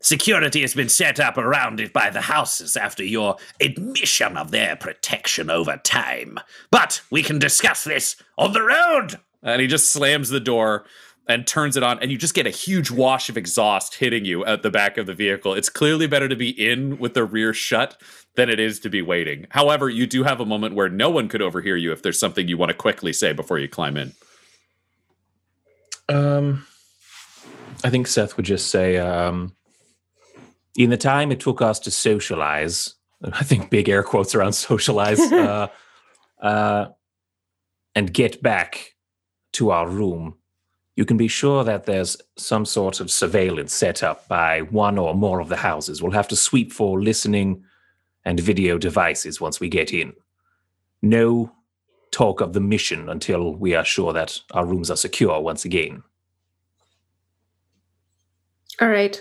Security 0.00 0.60
has 0.60 0.74
been 0.74 0.88
set 0.88 1.18
up 1.18 1.36
around 1.36 1.80
it 1.80 1.92
by 1.92 2.08
the 2.08 2.20
houses 2.20 2.76
after 2.76 3.02
your 3.02 3.36
admission 3.60 4.36
of 4.36 4.52
their 4.52 4.76
protection 4.76 5.50
over 5.50 5.76
time. 5.78 6.38
But 6.70 7.02
we 7.10 7.22
can 7.22 7.38
discuss 7.38 7.84
this 7.84 8.16
on 8.36 8.52
the 8.52 8.62
road. 8.62 9.18
And 9.42 9.60
he 9.60 9.66
just 9.66 9.90
slams 9.90 10.28
the 10.28 10.40
door 10.40 10.84
and 11.26 11.46
turns 11.46 11.76
it 11.76 11.82
on, 11.82 11.98
and 12.00 12.10
you 12.10 12.16
just 12.16 12.32
get 12.32 12.46
a 12.46 12.50
huge 12.50 12.90
wash 12.90 13.28
of 13.28 13.36
exhaust 13.36 13.96
hitting 13.96 14.24
you 14.24 14.46
at 14.46 14.62
the 14.62 14.70
back 14.70 14.96
of 14.96 15.04
the 15.04 15.12
vehicle. 15.12 15.52
It's 15.52 15.68
clearly 15.68 16.06
better 16.06 16.26
to 16.26 16.36
be 16.36 16.48
in 16.48 16.98
with 16.98 17.12
the 17.12 17.24
rear 17.24 17.52
shut 17.52 18.00
than 18.34 18.48
it 18.48 18.58
is 18.58 18.80
to 18.80 18.88
be 18.88 19.02
waiting. 19.02 19.46
However, 19.50 19.90
you 19.90 20.06
do 20.06 20.22
have 20.22 20.40
a 20.40 20.46
moment 20.46 20.74
where 20.74 20.88
no 20.88 21.10
one 21.10 21.28
could 21.28 21.42
overhear 21.42 21.76
you 21.76 21.92
if 21.92 22.02
there's 22.02 22.18
something 22.18 22.48
you 22.48 22.56
want 22.56 22.70
to 22.70 22.74
quickly 22.74 23.12
say 23.12 23.34
before 23.34 23.58
you 23.58 23.68
climb 23.68 23.98
in. 23.98 24.12
Um, 26.08 26.66
I 27.84 27.90
think 27.90 28.06
Seth 28.06 28.38
would 28.38 28.46
just 28.46 28.70
say, 28.70 28.96
um, 28.96 29.54
in 30.78 30.90
the 30.90 30.96
time 30.96 31.32
it 31.32 31.40
took 31.40 31.60
us 31.60 31.80
to 31.80 31.90
socialize, 31.90 32.94
I 33.22 33.42
think 33.42 33.68
big 33.68 33.88
air 33.88 34.04
quotes 34.04 34.34
around 34.34 34.52
socialize, 34.70 35.20
uh, 35.20 35.66
uh, 36.40 36.86
and 37.94 38.14
get 38.14 38.40
back 38.42 38.94
to 39.54 39.70
our 39.70 39.88
room, 39.88 40.36
you 40.94 41.04
can 41.04 41.16
be 41.16 41.26
sure 41.28 41.64
that 41.64 41.86
there's 41.86 42.16
some 42.36 42.64
sort 42.64 43.00
of 43.00 43.10
surveillance 43.10 43.74
set 43.74 44.04
up 44.04 44.28
by 44.28 44.60
one 44.62 44.98
or 44.98 45.14
more 45.14 45.40
of 45.40 45.48
the 45.48 45.56
houses. 45.56 46.00
We'll 46.00 46.12
have 46.12 46.28
to 46.28 46.36
sweep 46.36 46.72
for 46.72 47.00
listening 47.00 47.64
and 48.24 48.38
video 48.38 48.78
devices 48.78 49.40
once 49.40 49.58
we 49.58 49.68
get 49.68 49.92
in. 49.92 50.12
No 51.02 51.52
talk 52.12 52.40
of 52.40 52.52
the 52.52 52.60
mission 52.60 53.08
until 53.08 53.54
we 53.54 53.74
are 53.74 53.84
sure 53.84 54.12
that 54.12 54.40
our 54.52 54.64
rooms 54.64 54.90
are 54.90 54.96
secure 54.96 55.40
once 55.40 55.64
again. 55.64 56.04
All 58.80 58.88
right. 58.88 59.20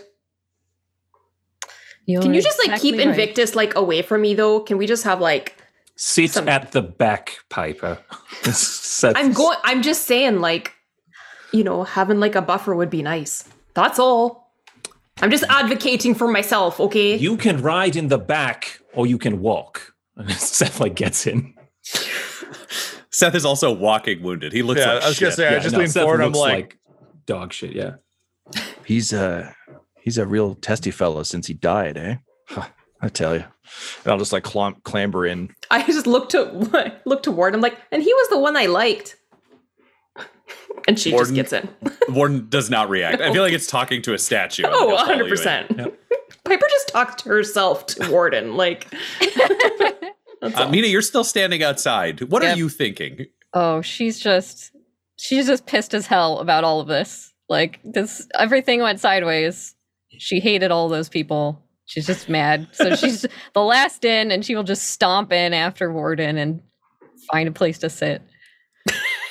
You're 2.08 2.22
Can 2.24 2.34
you 2.34 2.42
just 2.42 2.58
like 2.58 2.68
exactly 2.70 2.90
keep 2.92 2.98
right. 3.00 3.08
Invictus 3.10 3.54
like 3.56 3.76
away 3.76 4.02
from 4.02 4.22
me 4.22 4.34
though? 4.34 4.62
Can 4.62 4.78
we 4.78 4.88
just 4.88 5.04
have 5.04 5.22
like 5.22 5.56
Sit 5.98 6.32
Some- 6.32 6.48
at 6.50 6.72
the 6.72 6.82
back, 6.82 7.38
Piper. 7.50 8.00
Seth- 8.44 9.16
I'm 9.16 9.34
going 9.34 9.58
I'm 9.64 9.82
just 9.84 10.06
saying 10.06 10.40
like 10.40 10.74
you 11.54 11.64
know, 11.64 11.84
having 11.84 12.20
like 12.20 12.36
a 12.36 12.42
buffer 12.42 12.76
would 12.76 12.90
be 12.90 13.02
nice. 13.04 13.44
That's 13.74 14.00
all. 14.00 14.52
I'm 15.22 15.32
just 15.32 15.44
advocating 15.50 16.14
for 16.16 16.28
myself, 16.28 16.80
okay? 16.80 17.16
You 17.18 17.38
can 17.38 17.62
ride 17.62 17.96
in 17.96 18.08
the 18.10 18.18
back 18.20 18.80
or 18.94 19.08
you 19.08 19.18
can 19.18 19.42
walk. 19.42 19.94
Seth 20.30 20.80
like 20.80 20.96
gets 20.96 21.26
in. 21.28 21.54
Seth 23.12 23.34
is 23.36 23.46
also 23.46 23.72
walking 23.74 24.22
wounded. 24.22 24.54
He 24.54 24.62
looks 24.62 24.80
Yeah, 24.82 24.94
like 24.94 25.04
I 25.04 25.08
was 25.10 25.20
gonna 25.20 25.32
shit. 25.32 25.38
say, 25.38 25.56
I 25.56 25.60
just 25.60 25.76
leaned 25.76 25.92
Seth 25.92 26.04
forward, 26.04 26.22
I'm 26.22 26.28
looks 26.28 26.40
like- 26.40 26.78
dog 27.26 27.52
shit, 27.54 27.74
yeah. 27.76 27.96
He's 28.86 29.12
a 29.12 29.54
he's 30.08 30.18
a 30.18 30.26
real 30.26 30.56
testy 30.56 30.90
fellow 30.90 31.22
since 31.22 31.48
he 31.48 31.54
died, 31.54 31.98
eh? 31.98 32.16
Huh, 32.48 32.66
I 33.02 33.10
tell 33.10 33.36
you. 33.36 33.44
And 34.06 34.14
I'll 34.14 34.18
just 34.18 34.32
like 34.32 34.46
clomp, 34.46 34.82
clamber 34.84 35.26
in. 35.26 35.54
I 35.70 35.84
just 35.84 36.08
look 36.08 36.30
to 36.30 37.02
look 37.06 37.24
toward 37.24 37.54
him 37.54 37.60
like, 37.60 37.78
and 37.92 38.02
he 38.02 38.14
was 38.14 38.30
the 38.30 38.40
one 38.40 38.56
I 38.56 38.68
liked. 38.68 39.18
And 40.88 40.98
she 40.98 41.12
Warden- 41.12 41.36
just 41.36 41.52
gets 41.52 41.66
in. 41.84 41.92
Warden 42.16 42.48
does 42.48 42.70
not 42.70 42.88
react. 42.88 43.22
I 43.22 43.34
feel 43.34 43.42
like 43.44 43.52
it's 43.52 43.68
talking 43.68 44.02
to 44.04 44.14
a 44.14 44.18
statue. 44.18 44.64
Oh, 44.66 44.88
he'll 44.88 44.98
follow 44.98 45.26
you 45.26 45.26
in. 45.26 45.32
100%. 45.38 45.94
Piper 46.46 46.66
just 46.70 46.88
talks 46.88 47.22
to 47.24 47.30
herself 47.30 47.86
to 47.88 48.10
Warden. 48.10 48.56
Like, 48.56 48.88
that's 49.20 50.56
Uh. 50.58 50.70
Mina, 50.70 50.88
you're 50.88 51.02
still 51.02 51.26
standing 51.26 51.64
outside. 51.64 52.22
What 52.32 52.46
are 52.46 52.56
you 52.56 52.70
thinking? 52.70 53.26
Oh, 53.54 53.82
she's 53.82 54.18
just 54.22 54.72
she's 55.18 55.48
just 55.48 55.66
pissed 55.66 55.94
as 55.94 56.08
hell 56.08 56.40
about 56.40 56.64
all 56.64 56.80
of 56.80 56.88
this. 56.88 57.34
Like 57.50 57.82
this 57.84 58.26
everything 58.40 58.82
went 58.82 59.02
sideways. 59.02 59.76
She 60.20 60.40
hated 60.40 60.72
all 60.72 60.90
those 60.90 61.10
people. 61.10 61.64
She's 61.86 62.06
just 62.06 62.30
mad. 62.30 62.68
So 62.74 62.96
she's 62.96 63.26
the 63.54 63.64
last 63.64 64.06
in 64.06 64.32
and 64.32 64.46
she 64.46 64.56
will 64.56 64.64
just 64.64 64.90
stomp 64.90 65.32
in 65.32 65.54
after 65.54 65.92
Warden 65.92 66.38
and 66.38 66.62
find 67.32 67.48
a 67.48 67.52
place 67.52 67.80
to 67.80 67.90
sit. 67.90 68.22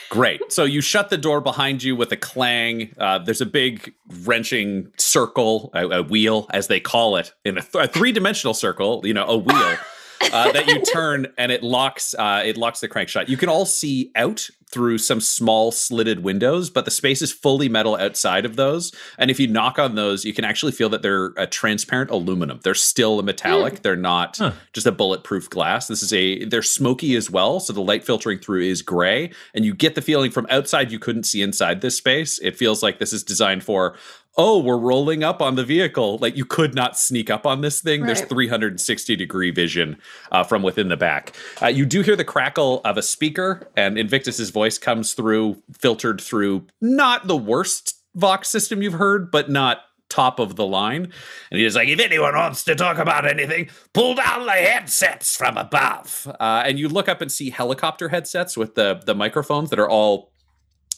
Great. 0.08 0.52
So 0.52 0.64
you 0.64 0.80
shut 0.80 1.10
the 1.10 1.18
door 1.18 1.40
behind 1.40 1.82
you 1.82 1.96
with 1.96 2.12
a 2.12 2.16
clang. 2.16 2.94
Uh, 2.98 3.18
there's 3.18 3.40
a 3.40 3.46
big 3.46 3.92
wrenching 4.22 4.92
circle, 4.96 5.70
a, 5.74 5.88
a 5.88 6.02
wheel, 6.02 6.46
as 6.50 6.68
they 6.68 6.80
call 6.80 7.16
it, 7.16 7.32
in 7.44 7.58
a, 7.58 7.62
th- 7.62 7.84
a 7.84 7.88
three-dimensional 7.88 8.54
circle. 8.54 9.02
You 9.04 9.14
know, 9.14 9.26
a 9.26 9.36
wheel 9.36 9.76
uh, 10.32 10.52
that 10.52 10.66
you 10.66 10.80
turn 10.82 11.26
and 11.38 11.50
it 11.52 11.62
locks. 11.62 12.14
Uh, 12.18 12.42
it 12.44 12.56
locks 12.56 12.80
the 12.80 12.88
crank 12.88 13.08
shut. 13.08 13.28
You 13.28 13.36
can 13.36 13.48
all 13.48 13.66
see 13.66 14.10
out 14.14 14.48
through 14.72 14.98
some 14.98 15.20
small 15.20 15.70
slitted 15.70 16.24
windows, 16.24 16.70
but 16.70 16.84
the 16.84 16.90
space 16.90 17.22
is 17.22 17.32
fully 17.32 17.68
metal 17.68 17.94
outside 17.96 18.44
of 18.44 18.56
those. 18.56 18.92
And 19.16 19.30
if 19.30 19.38
you 19.38 19.46
knock 19.46 19.78
on 19.78 19.94
those, 19.94 20.24
you 20.24 20.34
can 20.34 20.44
actually 20.44 20.72
feel 20.72 20.88
that 20.88 21.02
they're 21.02 21.32
a 21.36 21.46
transparent 21.46 22.10
aluminum. 22.10 22.58
They're 22.64 22.74
still 22.74 23.20
a 23.20 23.22
metallic. 23.22 23.82
They're 23.82 23.94
not 23.94 24.36
Huh. 24.38 24.52
just 24.72 24.86
a 24.86 24.92
bulletproof 24.92 25.48
glass. 25.48 25.86
This 25.86 26.02
is 26.02 26.12
a 26.12 26.44
they're 26.46 26.62
smoky 26.62 27.14
as 27.14 27.30
well, 27.30 27.60
so 27.60 27.72
the 27.72 27.80
light 27.80 28.04
filtering 28.04 28.40
through 28.40 28.62
is 28.62 28.82
gray, 28.82 29.30
and 29.54 29.64
you 29.64 29.72
get 29.72 29.94
the 29.94 30.02
feeling 30.02 30.32
from 30.32 30.46
outside 30.50 30.90
you 30.90 30.98
couldn't 30.98 31.24
see 31.24 31.42
inside 31.42 31.80
this 31.80 31.96
space. 31.96 32.40
It 32.40 32.56
feels 32.56 32.82
like 32.82 32.98
this 32.98 33.12
is 33.12 33.22
designed 33.22 33.62
for 33.62 33.96
oh, 34.36 34.58
we're 34.58 34.76
rolling 34.76 35.24
up 35.24 35.40
on 35.40 35.54
the 35.54 35.64
vehicle. 35.64 36.18
Like 36.18 36.36
you 36.36 36.44
could 36.44 36.74
not 36.74 36.98
sneak 36.98 37.30
up 37.30 37.46
on 37.46 37.62
this 37.62 37.80
thing. 37.80 38.02
There's 38.02 38.20
360 38.22 39.16
degree 39.16 39.50
vision 39.50 39.98
uh, 40.30 40.44
from 40.44 40.62
within 40.62 40.88
the 40.88 40.96
back. 40.96 41.34
Uh, 41.62 41.68
you 41.68 41.86
do 41.86 42.02
hear 42.02 42.16
the 42.16 42.24
crackle 42.24 42.80
of 42.84 42.96
a 42.96 43.02
speaker, 43.02 43.68
and 43.76 43.96
Invictus's 43.96 44.50
voice 44.50 44.78
comes 44.78 45.14
through, 45.14 45.62
filtered 45.78 46.20
through 46.20 46.66
not 46.80 47.26
the 47.26 47.36
worst 47.36 47.94
Vox 48.14 48.48
system 48.48 48.80
you've 48.80 48.94
heard, 48.94 49.30
but 49.30 49.50
not 49.50 49.82
top 50.08 50.38
of 50.38 50.56
the 50.56 50.66
line. 50.66 51.12
And 51.50 51.60
he's 51.60 51.76
like, 51.76 51.88
if 51.88 52.00
anyone 52.00 52.34
wants 52.34 52.64
to 52.64 52.74
talk 52.74 52.98
about 52.98 53.26
anything, 53.26 53.68
pull 53.92 54.14
down 54.14 54.46
the 54.46 54.52
headsets 54.52 55.36
from 55.36 55.56
above. 55.56 56.26
Uh, 56.40 56.62
and 56.64 56.78
you 56.78 56.88
look 56.88 57.08
up 57.08 57.20
and 57.20 57.30
see 57.30 57.50
helicopter 57.50 58.08
headsets 58.08 58.56
with 58.56 58.74
the 58.74 59.02
the 59.04 59.14
microphones 59.14 59.70
that 59.70 59.78
are 59.78 59.88
all 59.88 60.32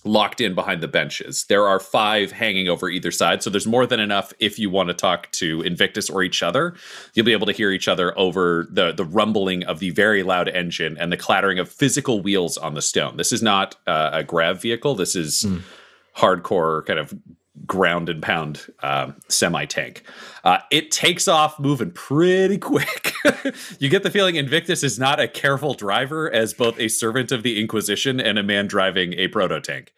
locked 0.05 0.41
in 0.41 0.55
behind 0.55 0.81
the 0.81 0.89
benches. 0.89 1.45
There 1.49 1.67
are 1.67 1.81
five 1.81 2.33
hanging 2.33 2.69
over 2.69 2.89
either 2.89 3.11
side, 3.11 3.43
so 3.43 3.51
there's 3.51 3.67
more 3.67 3.87
than 3.87 4.01
enough 4.01 4.33
if 4.39 4.59
you 4.59 4.71
want 4.71 4.89
to 4.89 4.95
talk 4.95 5.31
to 5.33 5.63
Invictus 5.63 6.11
or 6.11 6.23
each 6.23 6.43
other. 6.43 6.75
You'll 7.15 7.27
be 7.27 7.33
able 7.33 7.47
to 7.47 7.53
hear 7.53 7.71
each 7.71 7.89
other 7.89 8.19
over 8.19 8.67
the 8.71 8.93
the 8.93 9.05
rumbling 9.05 9.65
of 9.65 9.79
the 9.79 9.91
very 9.91 10.23
loud 10.23 10.49
engine 10.49 10.97
and 10.99 11.13
the 11.13 11.17
clattering 11.17 11.59
of 11.59 11.69
physical 11.69 12.21
wheels 12.21 12.57
on 12.57 12.75
the 12.75 12.83
stone. 12.83 13.17
This 13.17 13.33
is 13.33 13.43
not 13.43 13.77
uh, 13.87 14.11
a 14.13 14.25
grav 14.25 14.63
vehicle. 14.63 14.95
This 14.95 15.17
is 15.17 15.45
hardcore 16.17 16.85
kind 16.87 16.99
of 16.99 17.15
ground 17.67 18.09
and 18.09 18.23
pound 18.23 18.67
um, 18.83 19.17
semi 19.29 19.65
tank. 19.65 20.03
Uh, 20.45 20.59
it 20.71 20.91
takes 20.91 21.29
off 21.29 21.59
moving 21.59 21.91
pretty 21.91 22.59
quick. 22.59 23.08
you 23.79 23.89
get 23.89 24.03
the 24.03 24.11
feeling 24.11 24.37
Invictus 24.37 24.83
is 24.83 24.99
not 24.99 25.21
a 25.21 25.29
careful 25.29 25.75
driver 25.75 26.33
as 26.33 26.55
both 26.55 26.79
a 26.79 26.89
servant 26.89 27.33
of 27.33 27.43
the 27.43 27.61
Inquisition 27.61 28.21
and 28.21 28.39
a 28.39 28.43
man 28.43 28.67
driving 28.67 29.15
a 29.15 29.29
proto 29.29 29.61
tank. 29.61 29.93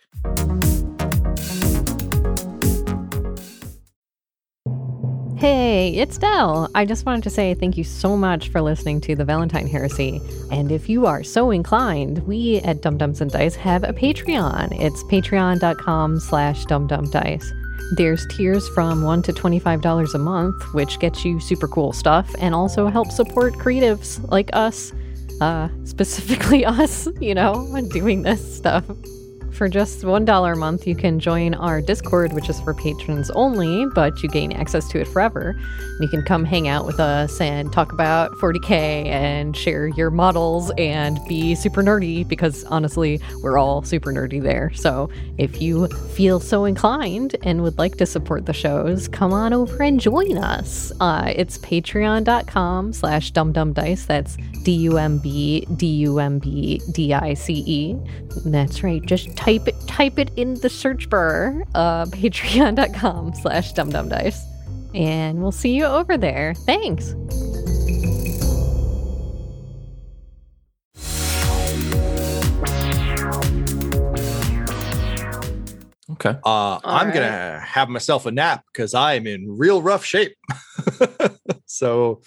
Hey, 5.41 5.95
it's 5.97 6.19
Del. 6.19 6.69
I 6.75 6.85
just 6.85 7.07
wanted 7.07 7.23
to 7.23 7.31
say 7.31 7.55
thank 7.55 7.79
you 7.79 7.85
so 7.85 8.15
much 8.15 8.51
for 8.51 8.61
listening 8.61 9.01
to 9.01 9.17
the 9.17 9.25
Valentine 9.25 9.67
Heresy. 9.67 10.21
And 10.51 10.71
if 10.71 10.87
you 10.87 11.07
are 11.07 11.23
so 11.23 11.51
inclined, 11.51 12.19
we 12.27 12.59
at 12.59 12.83
Dumb 12.83 12.99
Dumbs 12.99 13.23
and 13.23 13.31
Dice 13.31 13.55
have 13.55 13.83
a 13.83 13.95
Patreon. 13.95 14.79
It's 14.79 15.03
patreon.com 15.05 16.21
slash 16.21 16.67
dumbdumbdice. 16.67 17.60
There's 17.93 18.27
tiers 18.27 18.69
from 18.69 19.03
$1 19.03 19.25
to 19.25 19.33
$25 19.33 20.15
a 20.15 20.19
month, 20.19 20.63
which 20.75 20.99
gets 21.01 21.25
you 21.25 21.41
super 21.41 21.67
cool 21.67 21.93
stuff 21.93 22.33
and 22.39 22.55
also 22.55 22.87
helps 22.87 23.17
support 23.17 23.55
creatives 23.55 24.21
like 24.31 24.51
us 24.53 24.93
uh, 25.41 25.69
specifically 25.85 26.65
us, 26.65 27.09
you 27.21 27.35
know, 27.35 27.67
when 27.71 27.89
doing 27.89 28.23
this 28.23 28.57
stuff. 28.57 28.85
For 29.61 29.69
just 29.69 30.01
$1 30.05 30.53
a 30.53 30.57
month, 30.57 30.87
you 30.87 30.97
can 30.97 31.21
join 31.21 31.53
our 31.53 31.83
Discord, 31.83 32.33
which 32.33 32.49
is 32.49 32.59
for 32.63 32.73
patrons 32.73 33.31
only, 33.33 33.85
but 33.95 34.23
you 34.23 34.31
gain 34.31 34.53
access 34.53 34.89
to 34.89 35.01
it 35.03 35.07
forever. 35.07 35.55
You 36.01 36.09
can 36.09 36.23
come 36.23 36.47
hang 36.47 36.67
out 36.67 36.87
with 36.87 36.99
us 36.99 37.39
and 37.43 37.71
talk 37.71 37.93
about 37.93 38.31
40k 38.39 38.71
and 39.05 39.55
share 39.55 39.89
your 39.89 40.11
models 40.11 40.73
and 40.79 41.19
be 41.29 41.55
super 41.55 41.83
nerdy 41.83 42.27
because 42.27 42.65
honestly, 42.65 43.21
we're 43.43 43.59
all 43.59 43.83
super 43.83 44.15
nerdy 44.15 44.43
there. 44.43 44.73
So 44.73 45.11
if 45.37 45.61
you 45.61 45.89
feel 45.89 46.41
so 46.41 46.65
inclined 46.65 47.37
and 47.43 47.63
would 47.63 47.77
like 47.77 47.97
to 47.97 48.07
support 48.07 48.47
the 48.47 48.55
shows, 48.55 49.09
come 49.09 49.35
on 49.35 49.53
over 49.53 49.83
and 49.83 50.01
join 50.01 50.39
us. 50.39 50.91
Uh, 51.01 51.35
it's 51.37 51.59
patreon.com 51.59 52.95
slash 52.95 53.31
dumbdumbdice. 53.35 54.07
That's 54.07 54.39
D-U-M-B 54.63 55.67
D-U-M-B 55.77 56.83
D-I-C-E. 56.93 57.97
That's 58.45 58.83
right. 58.83 59.05
Just 59.05 59.37
type 59.37 59.67
it 59.69 59.75
type 59.87 60.19
it 60.19 60.31
in 60.37 60.55
the 60.55 60.69
search 60.69 61.09
bar. 61.09 61.63
Uh, 61.75 62.05
patreon.com 62.07 63.35
slash 63.35 63.73
dumbdumbdice. 63.73 64.39
And 64.95 65.41
we'll 65.41 65.53
see 65.53 65.75
you 65.75 65.85
over 65.85 66.17
there. 66.19 66.55
Thanks. 66.55 67.15
Okay. 76.23 76.39
Uh, 76.45 76.79
I'm 76.85 77.07
right. 77.07 77.15
gonna 77.15 77.61
have 77.61 77.89
myself 77.89 78.27
a 78.27 78.31
nap 78.31 78.65
because 78.73 78.93
I'm 78.93 79.27
in 79.27 79.57
real 79.57 79.81
rough 79.81 80.05
shape. 80.05 80.37
so 81.67 82.21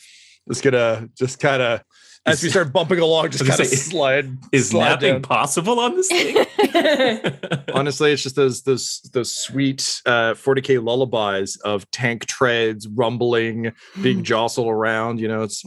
just 0.47 0.63
gonna 0.63 1.09
just 1.15 1.39
kind 1.39 1.61
of 1.61 1.81
as 2.25 2.41
we 2.41 2.49
start 2.49 2.71
bumping 2.71 2.99
along, 2.99 3.31
just 3.31 3.43
kind 3.43 3.57
gonna 3.57 3.63
of 3.63 3.67
say, 3.67 3.75
slide. 3.75 4.37
Is 4.51 4.69
slide 4.69 4.89
napping 4.89 5.13
down. 5.15 5.21
possible 5.23 5.79
on 5.79 5.95
this 5.95 6.07
thing? 6.07 6.45
Honestly, 7.73 8.13
it's 8.13 8.23
just 8.23 8.35
those 8.35 8.63
those 8.63 9.01
those 9.13 9.33
sweet 9.33 10.01
uh, 10.05 10.33
40k 10.33 10.83
lullabies 10.83 11.57
of 11.57 11.89
tank 11.91 12.25
treads 12.25 12.87
rumbling, 12.87 13.73
being 14.01 14.23
jostled 14.23 14.67
around. 14.67 15.19
You 15.19 15.27
know, 15.27 15.43
it's 15.43 15.63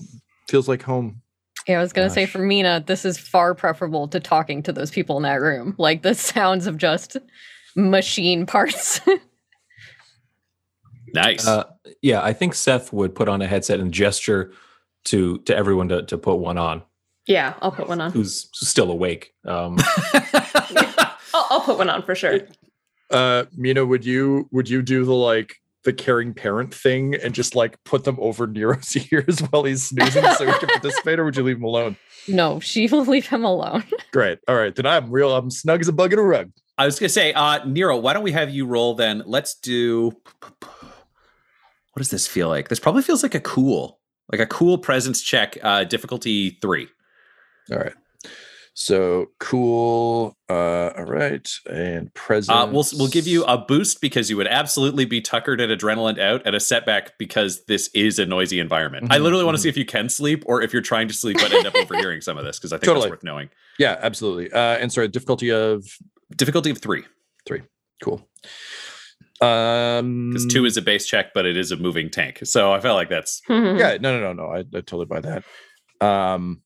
feels 0.49 0.69
like 0.69 0.83
home. 0.83 1.21
Yeah, 1.69 1.79
I 1.79 1.83
was 1.83 1.92
gonna 1.92 2.11
say 2.11 2.27
for 2.27 2.38
Mina, 2.38 2.83
this 2.87 3.05
is 3.05 3.19
far 3.19 3.55
preferable 3.55 4.09
to 4.09 4.21
talking 4.21 4.62
to 4.62 4.73
those 4.73 4.90
people 4.90 5.16
in 5.19 5.25
that 5.25 5.40
room. 5.40 5.75
Like 5.79 6.03
the 6.03 6.14
sounds 6.14 6.66
of 6.66 6.79
just 6.79 7.19
machine 7.75 8.47
parts. 8.47 9.01
Nice. 11.12 11.47
Uh, 11.47 11.64
yeah, 12.03 12.23
I 12.23 12.33
think 12.33 12.55
Seth 12.55 12.92
would 12.92 13.14
put 13.14 13.29
on 13.29 13.40
a 13.40 13.47
headset 13.47 13.81
and 13.81 13.92
gesture 13.92 14.53
to 15.07 15.38
to 15.38 15.57
everyone 15.57 15.88
to, 15.88 16.03
to 16.03 16.19
put 16.19 16.37
one 16.37 16.59
on 16.59 16.83
yeah, 17.27 17.55
I'll 17.61 17.73
put 17.73 17.88
one 17.88 18.01
on. 18.01 18.12
who's 18.12 18.49
still 18.55 18.90
awake. 18.90 19.35
Um, 19.45 19.79
I'll, 20.14 21.47
I'll 21.51 21.61
put 21.61 21.77
one 21.77 21.90
on 21.90 22.03
for 22.03 22.14
sure. 22.14 22.40
Uh, 23.11 23.45
Mina, 23.57 23.85
would 23.85 24.05
you 24.05 24.49
would 24.53 24.71
you 24.71 24.81
do 24.83 25.05
the 25.05 25.14
like 25.14 25.57
the 25.85 25.92
caring 25.92 26.35
parent 26.35 26.75
thing 26.75 27.14
and 27.14 27.35
just 27.35 27.55
like 27.55 27.83
put 27.85 28.05
them 28.05 28.16
over 28.21 28.47
Nero's 28.47 28.97
ears 29.12 29.40
while 29.40 29.64
he's 29.64 29.88
snoozing 29.88 30.25
so 30.35 30.47
he 30.47 30.53
can 30.53 30.69
participate, 30.69 31.19
or 31.19 31.25
would 31.25 31.37
you 31.37 31.42
leave 31.42 31.57
him 31.57 31.64
alone? 31.64 31.97
no, 32.29 32.59
she 32.59 32.88
will 32.88 33.05
leave 33.05 33.27
him 33.27 33.45
alone. 33.45 33.85
Great. 34.12 34.38
All 34.49 34.57
right, 34.57 34.75
then 34.75 34.87
I'm 34.87 35.11
real. 35.11 35.35
I'm 35.35 35.51
snug 35.51 35.81
as 35.81 35.88
a 35.88 35.92
bug 35.92 36.12
in 36.12 36.19
a 36.19 36.23
rug. 36.23 36.51
I 36.79 36.87
was 36.87 36.99
gonna 36.99 37.09
say, 37.09 37.33
uh, 37.33 37.64
Nero, 37.64 37.97
why 37.97 38.12
don't 38.12 38.23
we 38.23 38.33
have 38.33 38.51
you 38.51 38.66
roll 38.66 38.95
then? 38.95 39.23
Let's 39.27 39.55
do. 39.55 40.12
What 40.40 42.01
does 42.01 42.11
this 42.11 42.27
feel 42.27 42.49
like? 42.49 42.69
This 42.69 42.79
probably 42.79 43.03
feels 43.03 43.23
like 43.23 43.35
a 43.35 43.40
cool, 43.40 43.99
like 44.31 44.41
a 44.41 44.47
cool 44.47 44.79
presence 44.79 45.23
check. 45.23 45.57
Uh, 45.62 45.85
difficulty 45.85 46.59
three. 46.62 46.89
All 47.73 47.79
right. 47.79 47.95
So 48.79 49.29
cool. 49.41 50.37
Uh, 50.51 50.91
all 50.99 51.05
right, 51.05 51.49
and 51.71 52.12
present. 52.12 52.57
Uh, 52.59 52.67
we'll 52.71 52.85
we'll 52.99 53.09
give 53.09 53.27
you 53.27 53.43
a 53.45 53.57
boost 53.57 54.03
because 54.03 54.29
you 54.29 54.37
would 54.37 54.47
absolutely 54.47 55.07
be 55.07 55.23
tuckered 55.23 55.62
and 55.62 55.73
adrenaline 55.73 56.19
out, 56.21 56.47
at 56.47 56.55
a 56.55 56.61
setback 56.61 57.17
because 57.19 57.65
this 57.69 57.89
is 57.95 58.19
a 58.19 58.27
noisy 58.27 58.61
environment. 58.61 59.07
I 59.11 59.17
Mhm, 59.17 59.23
literally 59.23 59.45
want 59.45 59.57
to 59.57 59.62
see 59.62 59.71
if 59.71 59.79
you 59.79 59.87
can 59.87 60.11
sleep 60.11 60.45
or 60.47 60.61
if 60.61 60.75
you're 60.75 60.83
trying 60.83 61.09
to 61.09 61.15
sleep 61.15 61.39
but 61.41 61.51
end 61.55 61.67
up 61.67 61.75
overhearing 61.77 62.21
some 62.21 62.37
of 62.37 62.45
this 62.45 62.59
because 62.59 62.73
I 62.75 62.77
think 62.77 62.85
Totally. 62.85 63.05
that's 63.05 63.11
worth 63.12 63.25
knowing. 63.25 63.49
Yeah, 63.79 63.99
absolutely. 64.03 64.53
Uh, 64.53 64.59
and 64.77 64.93
sorry, 64.93 65.09
difficulty 65.09 65.51
of 65.51 65.87
Difficulty 66.37 66.69
of 66.71 66.79
three. 66.79 67.05
three 67.47 67.62
cool. 68.05 68.29
Um, 69.40 70.31
because 70.31 70.46
two 70.46 70.64
is 70.64 70.77
a 70.77 70.83
base 70.83 71.07
check, 71.07 71.35
but 71.35 71.44
it 71.46 71.57
is 71.57 71.70
a 71.70 71.77
moving 71.77 72.09
tank. 72.11 72.40
So 72.44 72.72
I 72.72 72.81
felt 72.81 72.96
like 72.96 73.09
that's 73.11 73.42
Mhm. 73.49 73.79
yeah 73.79 73.99
no 74.01 74.18
no 74.18 74.33
no 74.33 74.44
no 74.44 74.53
I, 74.53 74.61
I 74.61 74.81
totally 74.81 75.07
buy 75.07 75.20
that 75.20 75.44
um 76.01 76.62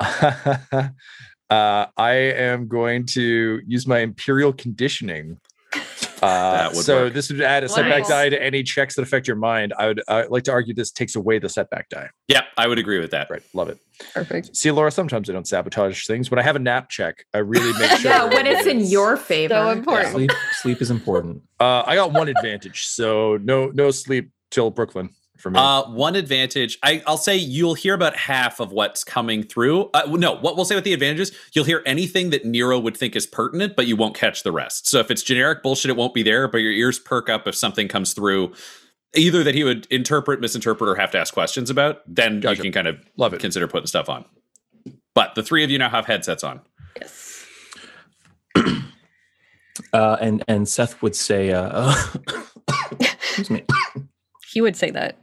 uh 0.00 1.86
i 1.96 2.12
am 2.12 2.68
going 2.68 3.04
to 3.06 3.60
use 3.66 3.86
my 3.86 3.98
imperial 4.00 4.52
conditioning 4.52 5.38
uh 6.24 6.72
so 6.72 7.04
work. 7.04 7.12
this 7.14 7.30
would 7.30 7.40
add 7.40 7.64
a 7.64 7.68
setback 7.68 8.00
Nice. 8.00 8.08
die 8.08 8.28
to 8.28 8.42
any 8.42 8.62
checks 8.62 8.94
that 8.96 9.02
affect 9.02 9.26
your 9.26 9.36
mind 9.36 9.72
i 9.78 9.86
would 9.86 10.02
i 10.08 10.24
like 10.26 10.44
to 10.44 10.52
argue 10.52 10.74
this 10.74 10.90
takes 10.90 11.14
away 11.16 11.38
the 11.38 11.48
setback 11.48 11.88
die 11.88 12.08
Yeah, 12.28 12.42
I 12.56 12.66
would 12.66 12.78
agree 12.78 12.98
with 12.98 13.10
that. 13.12 13.28
right 13.30 13.42
love 13.52 13.68
it 13.68 13.78
Perfect. 14.12 14.56
see 14.56 14.70
laura 14.70 14.90
sometimes 14.90 15.28
i 15.30 15.32
don't 15.32 15.46
sabotage 15.46 16.06
things 16.06 16.30
when 16.30 16.38
i 16.38 16.42
have 16.42 16.56
a 16.56 16.58
nap 16.58 16.88
check 16.88 17.24
i 17.34 17.38
really 17.38 17.72
make 17.78 17.90
sure 18.00 18.10
Yeah, 18.10 18.24
when 18.24 18.46
it's 18.46 18.66
in 18.66 18.80
your 18.80 19.16
favor. 19.16 19.54
So 19.54 19.70
important. 19.70 20.12
sleep 20.14 20.30
sleep 20.62 20.80
is 20.82 20.90
important. 20.90 21.42
uh 21.60 21.82
i 21.86 21.94
got 21.94 22.12
one 22.12 22.28
advantage 22.28 22.86
so 22.86 23.38
no 23.42 23.66
no 23.68 23.90
sleep 23.90 24.30
till 24.50 24.70
brooklyn 24.70 25.10
for 25.38 25.50
me 25.50 25.58
Uh, 25.58 25.82
one 25.90 26.14
advantage, 26.16 26.78
I, 26.82 27.02
I'll 27.06 27.16
say 27.16 27.36
you'll 27.36 27.74
hear 27.74 27.94
about 27.94 28.16
half 28.16 28.60
of 28.60 28.72
what's 28.72 29.04
coming 29.04 29.42
through. 29.42 29.90
Uh, 29.92 30.02
no, 30.10 30.36
what 30.36 30.56
we'll 30.56 30.64
say 30.64 30.74
with 30.74 30.84
the 30.84 30.92
advantages, 30.92 31.32
you'll 31.52 31.64
hear 31.64 31.82
anything 31.86 32.30
that 32.30 32.44
Nero 32.44 32.78
would 32.78 32.96
think 32.96 33.16
is 33.16 33.26
pertinent, 33.26 33.76
but 33.76 33.86
you 33.86 33.96
won't 33.96 34.14
catch 34.14 34.42
the 34.42 34.52
rest. 34.52 34.88
So 34.88 35.00
if 35.00 35.10
it's 35.10 35.22
generic 35.22 35.62
bullshit, 35.62 35.90
it 35.90 35.96
won't 35.96 36.14
be 36.14 36.22
there, 36.22 36.46
but 36.48 36.58
your 36.58 36.72
ears 36.72 36.98
perk 36.98 37.28
up 37.28 37.46
if 37.48 37.54
something 37.54 37.88
comes 37.88 38.12
through, 38.12 38.52
either 39.14 39.42
that 39.44 39.54
he 39.54 39.64
would 39.64 39.86
interpret, 39.90 40.40
misinterpret, 40.40 40.88
or 40.88 40.94
have 40.94 41.10
to 41.12 41.18
ask 41.18 41.34
questions 41.34 41.68
about. 41.70 42.02
Then 42.06 42.40
Gotcha. 42.40 42.56
you 42.56 42.62
can 42.62 42.72
kind 42.72 42.86
of 42.86 43.04
love 43.16 43.34
it 43.34 43.40
consider 43.40 43.66
putting 43.68 43.86
stuff 43.86 44.08
on. 44.08 44.24
But 45.14 45.34
the 45.34 45.42
three 45.42 45.62
of 45.64 45.70
you 45.70 45.78
now 45.78 45.88
have 45.90 46.06
headsets 46.06 46.42
on. 46.44 46.60
Yes. 47.00 47.46
Uh, 49.92 50.16
and 50.20 50.42
and 50.46 50.68
Seth 50.68 51.02
would 51.02 51.16
say, 51.16 51.50
uh, 51.52 51.92
"Excuse 53.00 53.50
me, 53.50 53.64
He 54.52 54.60
would 54.60 54.76
say 54.76 54.90
that. 54.90 55.18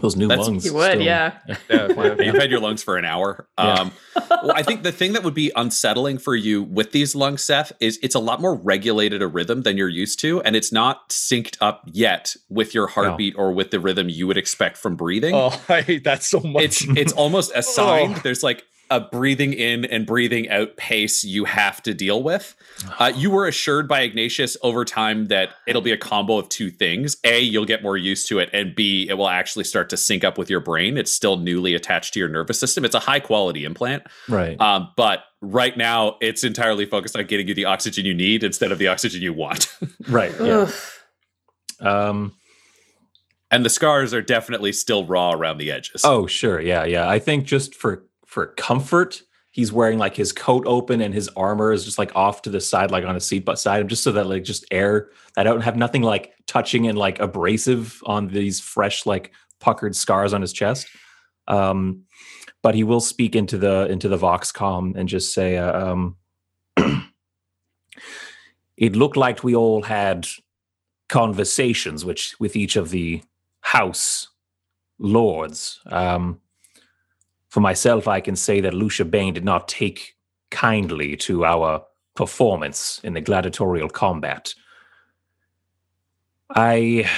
Those 0.00 0.16
new 0.16 0.28
That's- 0.28 0.46
lungs." 0.46 0.64
You 0.64 0.74
would, 0.74 0.90
still- 0.92 1.02
yeah. 1.02 1.38
yeah, 1.46 1.56
yeah, 1.70 2.14
You've 2.22 2.34
had 2.36 2.50
your 2.50 2.60
lungs 2.60 2.82
for 2.82 2.96
an 2.96 3.04
hour. 3.04 3.48
Yeah. 3.58 3.72
Um, 3.74 3.92
well, 4.30 4.52
I 4.54 4.62
think 4.62 4.82
the 4.82 4.92
thing 4.92 5.12
that 5.14 5.24
would 5.24 5.34
be 5.34 5.50
unsettling 5.56 6.18
for 6.18 6.34
you 6.34 6.62
with 6.62 6.92
these 6.92 7.14
lungs, 7.14 7.42
Seth, 7.42 7.72
is 7.80 7.98
it's 8.02 8.14
a 8.14 8.18
lot 8.18 8.40
more 8.40 8.54
regulated 8.54 9.22
a 9.22 9.26
rhythm 9.26 9.62
than 9.62 9.76
you're 9.76 9.88
used 9.88 10.20
to, 10.20 10.40
and 10.42 10.54
it's 10.56 10.72
not 10.72 11.08
synced 11.10 11.56
up 11.60 11.82
yet 11.92 12.34
with 12.48 12.74
your 12.74 12.86
heartbeat 12.88 13.34
or 13.36 13.52
with 13.52 13.70
the 13.70 13.80
rhythm 13.80 14.08
you 14.08 14.26
would 14.26 14.36
expect 14.36 14.76
from 14.76 14.96
breathing. 14.96 15.34
oh 15.34 15.48
i 15.68 15.80
hate 15.80 16.04
that 16.04 16.22
so 16.22 16.40
much 16.40 16.64
It's 16.64 16.84
it's 16.96 17.12
almost 17.12 17.52
assigned. 17.56 18.16
Oh. 18.16 18.20
There's 18.22 18.42
like 18.42 18.64
a 18.90 19.00
breathing 19.00 19.52
in 19.52 19.84
and 19.84 20.06
breathing 20.06 20.48
out 20.48 20.76
pace 20.76 21.22
you 21.22 21.44
have 21.44 21.82
to 21.82 21.92
deal 21.92 22.22
with. 22.22 22.56
Uh, 22.98 23.12
you 23.16 23.30
were 23.30 23.46
assured 23.46 23.86
by 23.86 24.00
Ignatius 24.00 24.56
over 24.62 24.84
time 24.84 25.26
that 25.26 25.50
it'll 25.66 25.82
be 25.82 25.92
a 25.92 25.96
combo 25.98 26.38
of 26.38 26.48
two 26.48 26.70
things. 26.70 27.16
A, 27.24 27.38
you'll 27.40 27.66
get 27.66 27.82
more 27.82 27.96
used 27.96 28.28
to 28.28 28.38
it, 28.38 28.48
and 28.52 28.74
B, 28.74 29.06
it 29.08 29.14
will 29.14 29.28
actually 29.28 29.64
start 29.64 29.90
to 29.90 29.96
sync 29.96 30.24
up 30.24 30.38
with 30.38 30.48
your 30.48 30.60
brain. 30.60 30.96
It's 30.96 31.12
still 31.12 31.36
newly 31.36 31.74
attached 31.74 32.14
to 32.14 32.18
your 32.20 32.28
nervous 32.28 32.58
system. 32.58 32.84
It's 32.84 32.94
a 32.94 33.00
high 33.00 33.20
quality 33.20 33.64
implant, 33.64 34.04
Right. 34.28 34.58
um, 34.60 34.88
but 34.96 35.24
right 35.40 35.76
now 35.76 36.16
it's 36.20 36.42
entirely 36.42 36.84
focused 36.86 37.16
on 37.16 37.26
getting 37.26 37.46
you 37.46 37.54
the 37.54 37.66
oxygen 37.66 38.04
you 38.06 38.14
need 38.14 38.42
instead 38.42 38.72
of 38.72 38.78
the 38.78 38.88
oxygen 38.88 39.22
you 39.22 39.32
want. 39.32 39.68
right. 40.08 40.32
Yeah. 40.40 40.66
Ugh. 40.66 40.74
Um, 41.86 42.34
and 43.50 43.64
the 43.64 43.70
scars 43.70 44.12
are 44.12 44.20
definitely 44.22 44.72
still 44.72 45.04
raw 45.04 45.32
around 45.32 45.58
the 45.58 45.70
edges. 45.70 46.02
oh, 46.04 46.26
sure. 46.26 46.60
Yeah. 46.60 46.84
Yeah. 46.84 47.08
I 47.08 47.18
think 47.18 47.44
just 47.44 47.74
for 47.74 48.04
for 48.28 48.48
comfort, 48.58 49.22
he's 49.50 49.72
wearing 49.72 49.98
like 49.98 50.14
his 50.14 50.32
coat 50.32 50.64
open 50.66 51.00
and 51.00 51.14
his 51.14 51.28
armor 51.28 51.72
is 51.72 51.84
just 51.84 51.98
like 51.98 52.14
off 52.14 52.42
to 52.42 52.50
the 52.50 52.60
side, 52.60 52.90
like 52.90 53.04
on 53.04 53.16
a 53.16 53.20
seat 53.20 53.46
beside 53.46 53.80
him, 53.80 53.88
just 53.88 54.04
so 54.04 54.12
that 54.12 54.26
like 54.26 54.44
just 54.44 54.66
air. 54.70 55.08
I 55.36 55.42
don't 55.42 55.62
have 55.62 55.76
nothing 55.76 56.02
like 56.02 56.34
touching 56.46 56.86
and 56.86 56.98
like 56.98 57.18
abrasive 57.20 58.02
on 58.04 58.28
these 58.28 58.60
fresh 58.60 59.06
like 59.06 59.32
puckered 59.60 59.96
scars 59.96 60.34
on 60.34 60.42
his 60.42 60.52
chest. 60.52 60.88
Um, 61.48 62.04
but 62.62 62.74
he 62.74 62.84
will 62.84 63.00
speak 63.00 63.34
into 63.34 63.56
the 63.56 63.86
into 63.86 64.08
the 64.08 64.18
Voxcom 64.18 64.94
and 64.94 65.08
just 65.08 65.32
say, 65.32 65.56
uh, 65.56 65.92
um, 65.92 66.16
"It 68.76 68.94
looked 68.94 69.16
like 69.16 69.42
we 69.42 69.56
all 69.56 69.82
had 69.82 70.28
conversations, 71.08 72.04
which 72.04 72.36
with 72.38 72.56
each 72.56 72.76
of 72.76 72.90
the 72.90 73.22
house 73.60 74.28
lords. 74.98 75.80
Um, 75.86 76.40
for 77.48 77.60
myself, 77.60 78.06
I 78.06 78.20
can 78.20 78.36
say 78.36 78.60
that 78.60 78.74
Lucia 78.74 79.04
Bain 79.04 79.34
did 79.34 79.44
not 79.44 79.68
take 79.68 80.16
kindly 80.50 81.16
to 81.16 81.44
our 81.44 81.84
performance 82.14 83.00
in 83.04 83.14
the 83.14 83.20
gladiatorial 83.20 83.88
combat. 83.88 84.54
I 86.50 87.08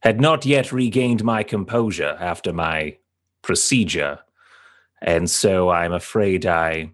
had 0.00 0.20
not 0.20 0.44
yet 0.44 0.72
regained 0.72 1.24
my 1.24 1.42
composure 1.42 2.16
after 2.20 2.52
my 2.52 2.96
procedure, 3.42 4.18
And 5.02 5.28
so 5.28 5.70
I'm 5.70 5.92
afraid 5.92 6.46
I 6.46 6.92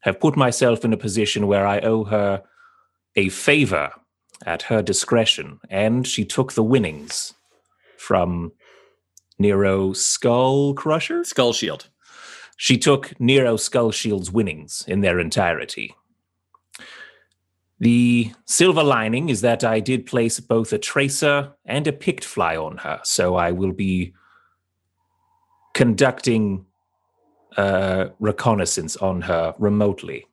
have 0.00 0.18
put 0.18 0.36
myself 0.36 0.84
in 0.84 0.92
a 0.92 0.96
position 0.96 1.46
where 1.46 1.66
I 1.66 1.80
owe 1.80 2.04
her 2.04 2.42
a 3.14 3.28
favor 3.28 3.92
at 4.46 4.62
her 4.62 4.80
discretion. 4.80 5.60
And 5.68 6.06
she 6.06 6.24
took 6.24 6.54
the 6.54 6.62
winnings 6.62 7.34
from 7.98 8.52
Nero 9.40 9.92
Skull 9.94 10.74
Crusher. 10.74 11.24
Skull 11.24 11.52
Shield. 11.52 11.88
She 12.56 12.76
took 12.76 13.18
Nero 13.18 13.56
Skull 13.56 13.90
Shield's 13.90 14.30
winnings 14.30 14.84
in 14.86 15.00
their 15.00 15.18
entirety. 15.18 15.94
The 17.80 18.32
silver 18.44 18.82
lining 18.84 19.30
is 19.30 19.40
that 19.40 19.64
I 19.64 19.80
did 19.80 20.04
place 20.04 20.38
both 20.38 20.74
a 20.74 20.78
tracer 20.78 21.54
and 21.64 21.86
a 21.86 21.92
picked 21.92 22.24
fly 22.24 22.54
on 22.54 22.76
her, 22.76 23.00
so 23.02 23.36
I 23.36 23.52
will 23.52 23.72
be 23.72 24.12
conducting 25.72 26.66
uh, 27.56 28.08
reconnaissance 28.18 28.96
on 28.98 29.22
her 29.22 29.54
remotely. 29.58 30.26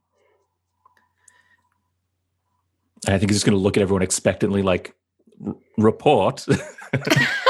And 3.05 3.15
I 3.15 3.17
think 3.17 3.31
he's 3.31 3.37
just 3.37 3.45
going 3.45 3.57
to 3.57 3.63
look 3.63 3.77
at 3.77 3.83
everyone 3.83 4.01
expectantly, 4.01 4.61
like, 4.61 4.93
"R- 5.45 5.55
report. 5.77 6.45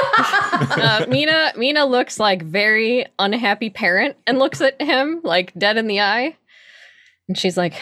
uh, 0.62 1.06
Mina 1.08 1.54
Mina 1.58 1.86
looks 1.86 2.20
like 2.20 2.42
very 2.44 3.06
unhappy 3.20 3.70
parent 3.70 4.16
and 4.26 4.40
looks 4.40 4.62
at 4.62 4.82
him 4.82 5.22
like 5.24 5.54
dead 5.58 5.78
in 5.78 5.88
the 5.88 6.02
eye. 6.02 6.36
And 7.28 7.38
she's 7.38 7.58
like, 7.58 7.74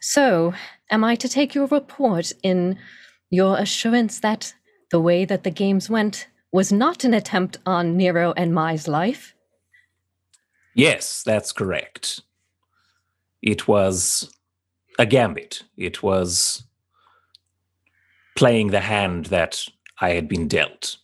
"So, 0.00 0.54
am 0.90 1.04
I 1.04 1.16
to 1.16 1.28
take 1.28 1.54
your 1.54 1.66
report 1.66 2.32
in 2.42 2.78
your 3.30 3.58
assurance 3.58 4.20
that 4.20 4.54
the 4.90 5.00
way 5.00 5.24
that 5.24 5.44
the 5.44 5.50
games 5.50 5.90
went 5.90 6.28
was 6.52 6.72
not 6.72 7.04
an 7.04 7.14
attempt 7.14 7.58
on 7.66 7.96
Nero 7.96 8.32
and 8.36 8.54
Mai's 8.54 8.88
life?" 8.88 9.34
yes, 10.74 11.22
that's 11.24 11.52
correct. 11.52 12.22
It 13.42 13.68
was 13.68 14.32
a 14.98 15.06
gambit. 15.06 15.62
It 15.76 16.02
was 16.02 16.64
playing 18.36 18.68
the 18.68 18.80
hand 18.80 19.26
that 19.26 19.64
I 20.00 20.10
had 20.10 20.28
been 20.28 20.46
dealt. 20.46 20.96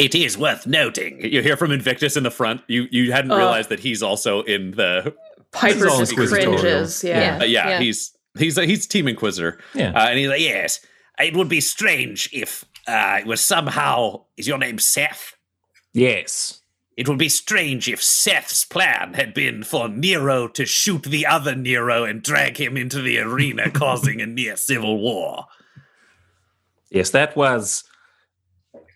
It 0.00 0.14
is 0.14 0.36
worth 0.38 0.66
noting. 0.66 1.20
You 1.24 1.42
hear 1.42 1.56
from 1.56 1.70
Invictus 1.72 2.16
in 2.16 2.22
the 2.22 2.30
front. 2.30 2.62
You 2.68 2.86
you 2.90 3.12
hadn't 3.12 3.30
Uh. 3.32 3.36
realized 3.36 3.68
that 3.68 3.80
he's 3.80 4.02
also 4.02 4.42
in 4.42 4.72
the. 4.72 5.14
Piper 5.52 5.88
all 5.88 5.98
just 5.98 6.14
cringes. 6.14 7.02
Yeah. 7.02 7.38
Uh, 7.40 7.44
yeah, 7.44 7.68
Yeah. 7.68 7.80
he's 7.80 8.12
he's 8.38 8.56
he's 8.56 8.86
Team 8.86 9.08
Inquisitor. 9.08 9.58
Yeah. 9.74 9.90
Uh, 9.90 10.06
and 10.08 10.18
he's 10.18 10.28
like, 10.28 10.40
Yes, 10.40 10.80
it 11.20 11.34
would 11.36 11.48
be 11.48 11.60
strange 11.60 12.30
if 12.32 12.64
uh, 12.86 13.18
it 13.20 13.26
was 13.26 13.40
somehow. 13.40 14.24
Is 14.36 14.46
your 14.48 14.58
name 14.58 14.78
Seth? 14.78 15.34
yes. 15.92 16.56
It 16.96 17.08
would 17.08 17.18
be 17.18 17.30
strange 17.30 17.88
if 17.88 18.02
Seth's 18.02 18.66
plan 18.66 19.14
had 19.14 19.32
been 19.32 19.62
for 19.64 19.88
Nero 19.88 20.46
to 20.48 20.66
shoot 20.66 21.04
the 21.04 21.24
other 21.24 21.54
Nero 21.54 22.04
and 22.04 22.22
drag 22.22 22.58
him 22.60 22.76
into 22.76 23.00
the 23.00 23.18
arena, 23.18 23.70
causing 23.84 24.20
a 24.20 24.26
near 24.26 24.54
civil 24.56 24.98
war. 25.00 25.46
Yes, 26.90 27.08
that 27.10 27.34
was 27.36 27.84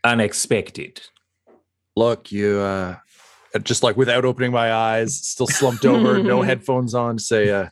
unexpected. 0.04 1.00
Look, 1.96 2.30
you 2.30 2.58
uh 2.58 2.96
just 3.62 3.82
like 3.82 3.96
without 3.96 4.24
opening 4.24 4.52
my 4.52 4.72
eyes, 4.72 5.16
still 5.16 5.46
slumped 5.46 5.84
over, 5.84 6.22
no 6.22 6.42
headphones 6.50 6.94
on, 6.94 7.18
say 7.18 7.50
uh, 7.50 7.68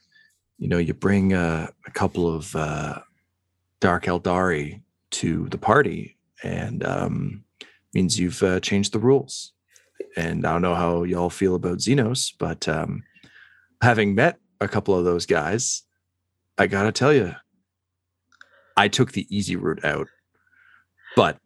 you 0.59 0.69
know, 0.69 0.79
you 0.79 0.95
bring 0.95 1.33
uh, 1.35 1.69
a 1.87 1.91
couple 1.91 2.33
of 2.33 2.55
uh 2.57 3.01
Dark 3.81 4.05
Eldari 4.05 4.83
to 5.13 5.49
the 5.49 5.59
party 5.59 6.17
and 6.43 6.85
um 6.85 7.45
means 7.95 8.19
you've 8.19 8.43
uh, 8.43 8.61
changed 8.61 8.93
the 8.93 8.99
rules. 8.99 9.53
And 10.17 10.47
I 10.47 10.53
don't 10.53 10.63
know 10.63 10.75
how 10.75 11.03
y'all 11.03 11.31
feel 11.31 11.55
about 11.55 11.79
Xenos, 11.79 12.33
but 12.39 12.69
um 12.69 13.03
having 13.83 14.15
met 14.15 14.39
a 14.61 14.69
couple 14.69 14.95
of 14.97 15.05
those 15.05 15.27
guys, 15.27 15.83
I 16.57 16.69
got 16.69 16.85
to 16.85 16.93
tell 16.93 17.13
you 17.13 17.35
I 18.77 18.89
took 18.89 19.13
the 19.13 19.27
easy 19.29 19.57
route 19.57 19.85
out. 19.85 20.09
But 21.17 21.39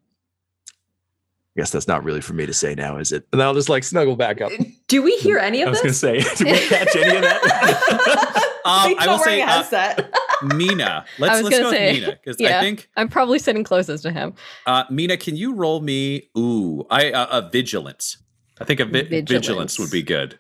I 1.57 1.61
guess 1.63 1.71
that's 1.71 1.89
not 1.89 2.05
really 2.05 2.21
for 2.21 2.35
me 2.35 2.45
to 2.45 2.53
say 2.53 2.75
now, 2.75 2.99
is 2.99 3.13
it? 3.13 3.27
And 3.33 3.43
I'll 3.43 3.55
just 3.55 3.71
like 3.71 3.83
snuggle 3.83 4.15
back 4.15 4.43
up. 4.43 4.53
Do 4.89 5.01
we 5.01 5.17
hear 5.17 5.39
any 5.39 5.63
of 5.63 5.69
I 5.69 5.71
of 5.71 5.83
was 5.85 5.99
going 6.03 6.21
to 6.21 6.25
say, 6.25 6.35
did 6.45 6.53
we 6.53 6.69
catch 6.69 6.95
any 6.95 7.17
of 7.17 7.23
that? 7.23 8.61
um, 8.67 8.95
I 8.99 9.07
will 9.07 9.19
say 9.21 9.41
a 9.41 9.45
uh, 9.45 9.49
headset. 9.49 10.15
Mina. 10.55 11.07
Let's 11.19 11.43
was 11.43 11.45
let's 11.45 11.57
gonna 11.57 11.63
go 11.63 11.71
say, 11.71 11.93
with 11.93 12.01
Mina 12.03 12.19
because 12.23 12.37
yeah. 12.39 12.59
I 12.59 12.61
think 12.61 12.91
I'm 12.95 13.09
probably 13.09 13.39
sitting 13.39 13.65
closest 13.65 14.03
to 14.03 14.13
him. 14.13 14.35
uh, 14.67 14.85
Mina. 14.91 15.17
Can 15.17 15.35
you 15.35 15.55
roll 15.55 15.81
me? 15.81 16.29
Ooh, 16.37 16.85
I 16.91 17.11
uh, 17.11 17.41
a 17.41 17.49
vigilance. 17.49 18.19
I 18.61 18.65
think 18.65 18.81
a 18.81 18.85
vi- 18.85 19.05
vigilance. 19.05 19.31
Vigilance. 19.31 19.79
would 19.79 19.91
be 19.91 20.03
good. 20.03 20.39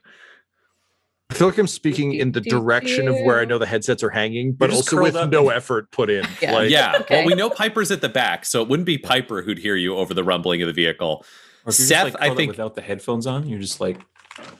I 1.30 1.34
feel 1.34 1.48
like 1.48 1.58
I'm 1.58 1.66
speaking 1.66 2.14
in 2.14 2.32
the 2.32 2.40
direction 2.40 3.08
of 3.08 3.16
where 3.22 3.40
I 3.40 3.44
know 3.44 3.58
the 3.58 3.66
headsets 3.66 4.02
are 4.04 4.10
hanging, 4.10 4.52
but 4.52 4.70
also 4.70 5.02
with 5.02 5.16
up. 5.16 5.28
no 5.30 5.48
effort 5.48 5.90
put 5.90 6.08
in. 6.08 6.24
Yeah. 6.40 6.52
Like, 6.52 6.70
yeah. 6.70 6.98
okay. 7.00 7.16
Well, 7.18 7.26
we 7.26 7.34
know 7.34 7.50
Piper's 7.50 7.90
at 7.90 8.00
the 8.00 8.08
back, 8.08 8.44
so 8.46 8.62
it 8.62 8.68
wouldn't 8.68 8.86
be 8.86 8.96
Piper 8.96 9.42
who'd 9.42 9.58
hear 9.58 9.74
you 9.74 9.96
over 9.96 10.14
the 10.14 10.22
rumbling 10.22 10.62
of 10.62 10.68
the 10.68 10.72
vehicle. 10.72 11.24
Or 11.64 11.70
if 11.70 11.74
Seth, 11.74 12.06
just, 12.12 12.20
like, 12.20 12.30
I 12.30 12.34
think- 12.34 12.50
without 12.52 12.74
the 12.76 12.80
headphones 12.80 13.26
on, 13.26 13.48
you're 13.48 13.58
just 13.58 13.80
like, 13.80 13.98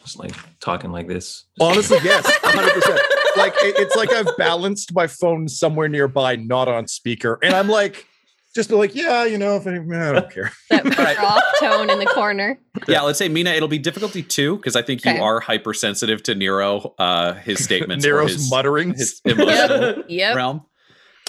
just 0.02 0.18
like 0.18 0.33
talking 0.59 0.90
like 0.90 1.07
this. 1.07 1.44
Honestly, 1.61 1.98
yes, 2.02 2.26
100%. 2.42 3.37
like 3.37 3.52
it- 3.59 3.76
it's 3.79 3.94
like 3.94 4.11
I've 4.12 4.37
balanced 4.37 4.92
my 4.92 5.07
phone 5.07 5.46
somewhere 5.48 5.88
nearby, 5.88 6.35
not 6.37 6.66
on 6.66 6.88
speaker, 6.88 7.38
and 7.42 7.55
I'm 7.55 7.68
like, 7.68 8.07
just 8.56 8.68
be 8.68 8.74
like, 8.74 8.94
yeah, 8.94 9.24
you 9.24 9.38
know, 9.38 9.54
if 9.56 9.66
any, 9.66 9.78
I 9.78 10.12
don't 10.12 10.30
care. 10.30 10.50
That 10.70 10.84
right. 10.98 11.18
off 11.20 11.42
tone 11.60 11.88
in 11.90 11.98
the 12.00 12.06
corner. 12.06 12.58
Yeah, 12.88 13.00
let's 13.02 13.18
say 13.18 13.28
Mina. 13.28 13.50
It'll 13.50 13.68
be 13.68 13.78
difficulty 13.78 14.22
two 14.22 14.56
because 14.56 14.76
I 14.76 14.82
think 14.82 15.00
Okay. 15.06 15.16
you 15.16 15.22
are 15.22 15.40
hypersensitive 15.40 16.22
to 16.24 16.34
Nero, 16.34 16.94
uh, 16.98 17.32
his 17.34 17.62
statements, 17.64 18.04
or 18.04 18.10
Nero's 18.10 18.32
his, 18.34 18.50
mutterings. 18.50 18.98
his 18.98 19.20
emotional 19.24 20.04
Yep. 20.08 20.36
realm. 20.36 20.62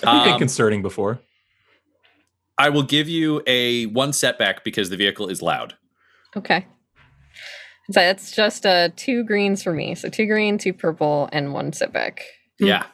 I've 0.04 0.24
been 0.26 0.34
Um, 0.34 0.40
concerning 0.40 0.82
before. 0.82 1.20
I 2.58 2.70
will 2.70 2.84
give 2.84 3.08
you 3.08 3.42
a 3.48 3.86
one 3.88 4.12
setback 4.14 4.64
because 4.64 4.90
the 4.90 4.98
vehicle 4.98 5.28
is 5.30 5.42
loud. 5.42 5.76
Okay. 6.36 6.66
So 7.92 8.02
it's 8.02 8.32
just 8.32 8.66
uh 8.66 8.90
two 8.98 9.24
greens 9.24 9.64
for 9.64 9.72
me. 9.74 9.96
So 9.96 10.10
two 10.10 10.26
green, 10.26 10.58
two 10.58 10.74
purple, 10.74 11.30
and 11.32 11.54
one 11.54 11.72
setback. 11.72 12.24
Yeah. 12.60 12.86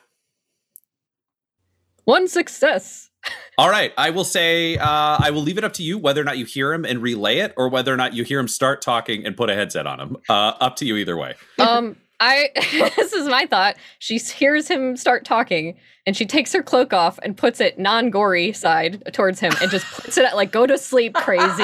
One 2.05 2.27
success. 2.27 3.09
All 3.57 3.69
right. 3.69 3.93
I 3.97 4.09
will 4.09 4.23
say 4.23 4.77
uh, 4.77 5.17
I 5.19 5.29
will 5.31 5.41
leave 5.41 5.57
it 5.57 5.63
up 5.63 5.73
to 5.73 5.83
you 5.83 5.97
whether 5.97 6.21
or 6.21 6.23
not 6.23 6.37
you 6.37 6.45
hear 6.45 6.73
him 6.73 6.85
and 6.85 7.01
relay 7.01 7.37
it, 7.39 7.53
or 7.55 7.69
whether 7.69 7.93
or 7.93 7.97
not 7.97 8.13
you 8.13 8.23
hear 8.23 8.39
him 8.39 8.47
start 8.47 8.81
talking 8.81 9.25
and 9.25 9.37
put 9.37 9.49
a 9.49 9.53
headset 9.55 9.85
on 9.85 9.99
him. 9.99 10.17
Uh, 10.27 10.53
up 10.59 10.75
to 10.77 10.85
you 10.85 10.97
either 10.97 11.17
way. 11.17 11.35
Um, 11.59 11.95
I 12.19 12.49
this 12.95 13.13
is 13.13 13.27
my 13.27 13.45
thought. 13.45 13.75
She 13.99 14.17
hears 14.17 14.67
him 14.67 14.97
start 14.97 15.25
talking, 15.25 15.77
and 16.05 16.15
she 16.15 16.25
takes 16.25 16.53
her 16.53 16.63
cloak 16.63 16.93
off 16.93 17.19
and 17.21 17.35
puts 17.35 17.59
it 17.59 17.77
non-gory 17.77 18.53
side 18.53 19.03
towards 19.13 19.39
him, 19.39 19.53
and 19.61 19.69
just 19.69 19.85
puts 19.85 20.17
it 20.17 20.25
at 20.25 20.35
like, 20.35 20.51
"Go 20.51 20.65
to 20.65 20.77
sleep, 20.77 21.13
crazy." 21.13 21.63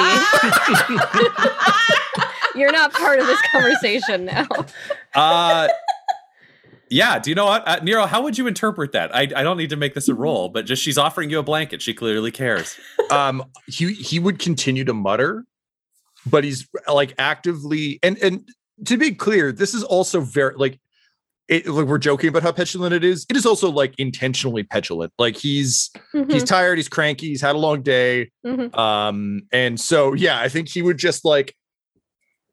You're 2.54 2.72
not 2.72 2.92
part 2.92 3.20
of 3.20 3.26
this 3.26 3.40
conversation 3.50 4.26
now. 4.26 4.46
Uh, 5.14 5.68
yeah. 6.90 7.18
Do 7.18 7.30
you 7.30 7.34
know 7.34 7.46
what, 7.46 7.66
uh, 7.66 7.78
Nero? 7.82 8.04
How 8.06 8.22
would 8.22 8.36
you 8.36 8.46
interpret 8.46 8.92
that? 8.92 9.14
I, 9.14 9.22
I 9.22 9.42
don't 9.42 9.56
need 9.56 9.70
to 9.70 9.76
make 9.76 9.94
this 9.94 10.08
a 10.08 10.14
roll, 10.24 10.48
but 10.48 10.66
just 10.66 10.82
she's 10.82 10.98
offering 10.98 11.30
you 11.30 11.38
a 11.38 11.42
blanket. 11.42 11.80
She 11.82 11.94
clearly 11.94 12.30
cares. 12.30 12.76
um 13.10 13.44
he 13.66 13.92
he 13.94 14.18
would 14.18 14.38
continue 14.38 14.84
to 14.84 14.92
mutter 14.94 15.44
but 16.26 16.44
he's 16.44 16.68
like 16.92 17.14
actively 17.18 17.98
and 18.02 18.18
and 18.18 18.46
to 18.86 18.96
be 18.98 19.12
clear 19.14 19.50
this 19.52 19.72
is 19.74 19.82
also 19.82 20.20
very 20.20 20.54
like 20.56 20.78
it 21.48 21.66
like 21.66 21.86
we're 21.86 21.98
joking 21.98 22.28
about 22.28 22.42
how 22.42 22.52
petulant 22.52 22.92
it 22.94 23.02
is 23.02 23.24
it 23.30 23.36
is 23.36 23.46
also 23.46 23.70
like 23.70 23.94
intentionally 23.98 24.62
petulant 24.62 25.10
like 25.18 25.34
he's 25.36 25.90
he's 26.28 26.44
tired 26.44 26.76
he's 26.78 26.88
cranky 26.90 27.26
he's 27.28 27.40
had 27.40 27.54
a 27.56 27.58
long 27.58 27.80
day 27.82 28.30
Mhm. 28.46 28.76
um 28.78 29.42
and 29.50 29.80
so 29.80 30.12
yeah 30.12 30.38
i 30.40 30.48
think 30.48 30.68
he 30.68 30.82
would 30.82 30.98
just 30.98 31.24
like 31.24 31.56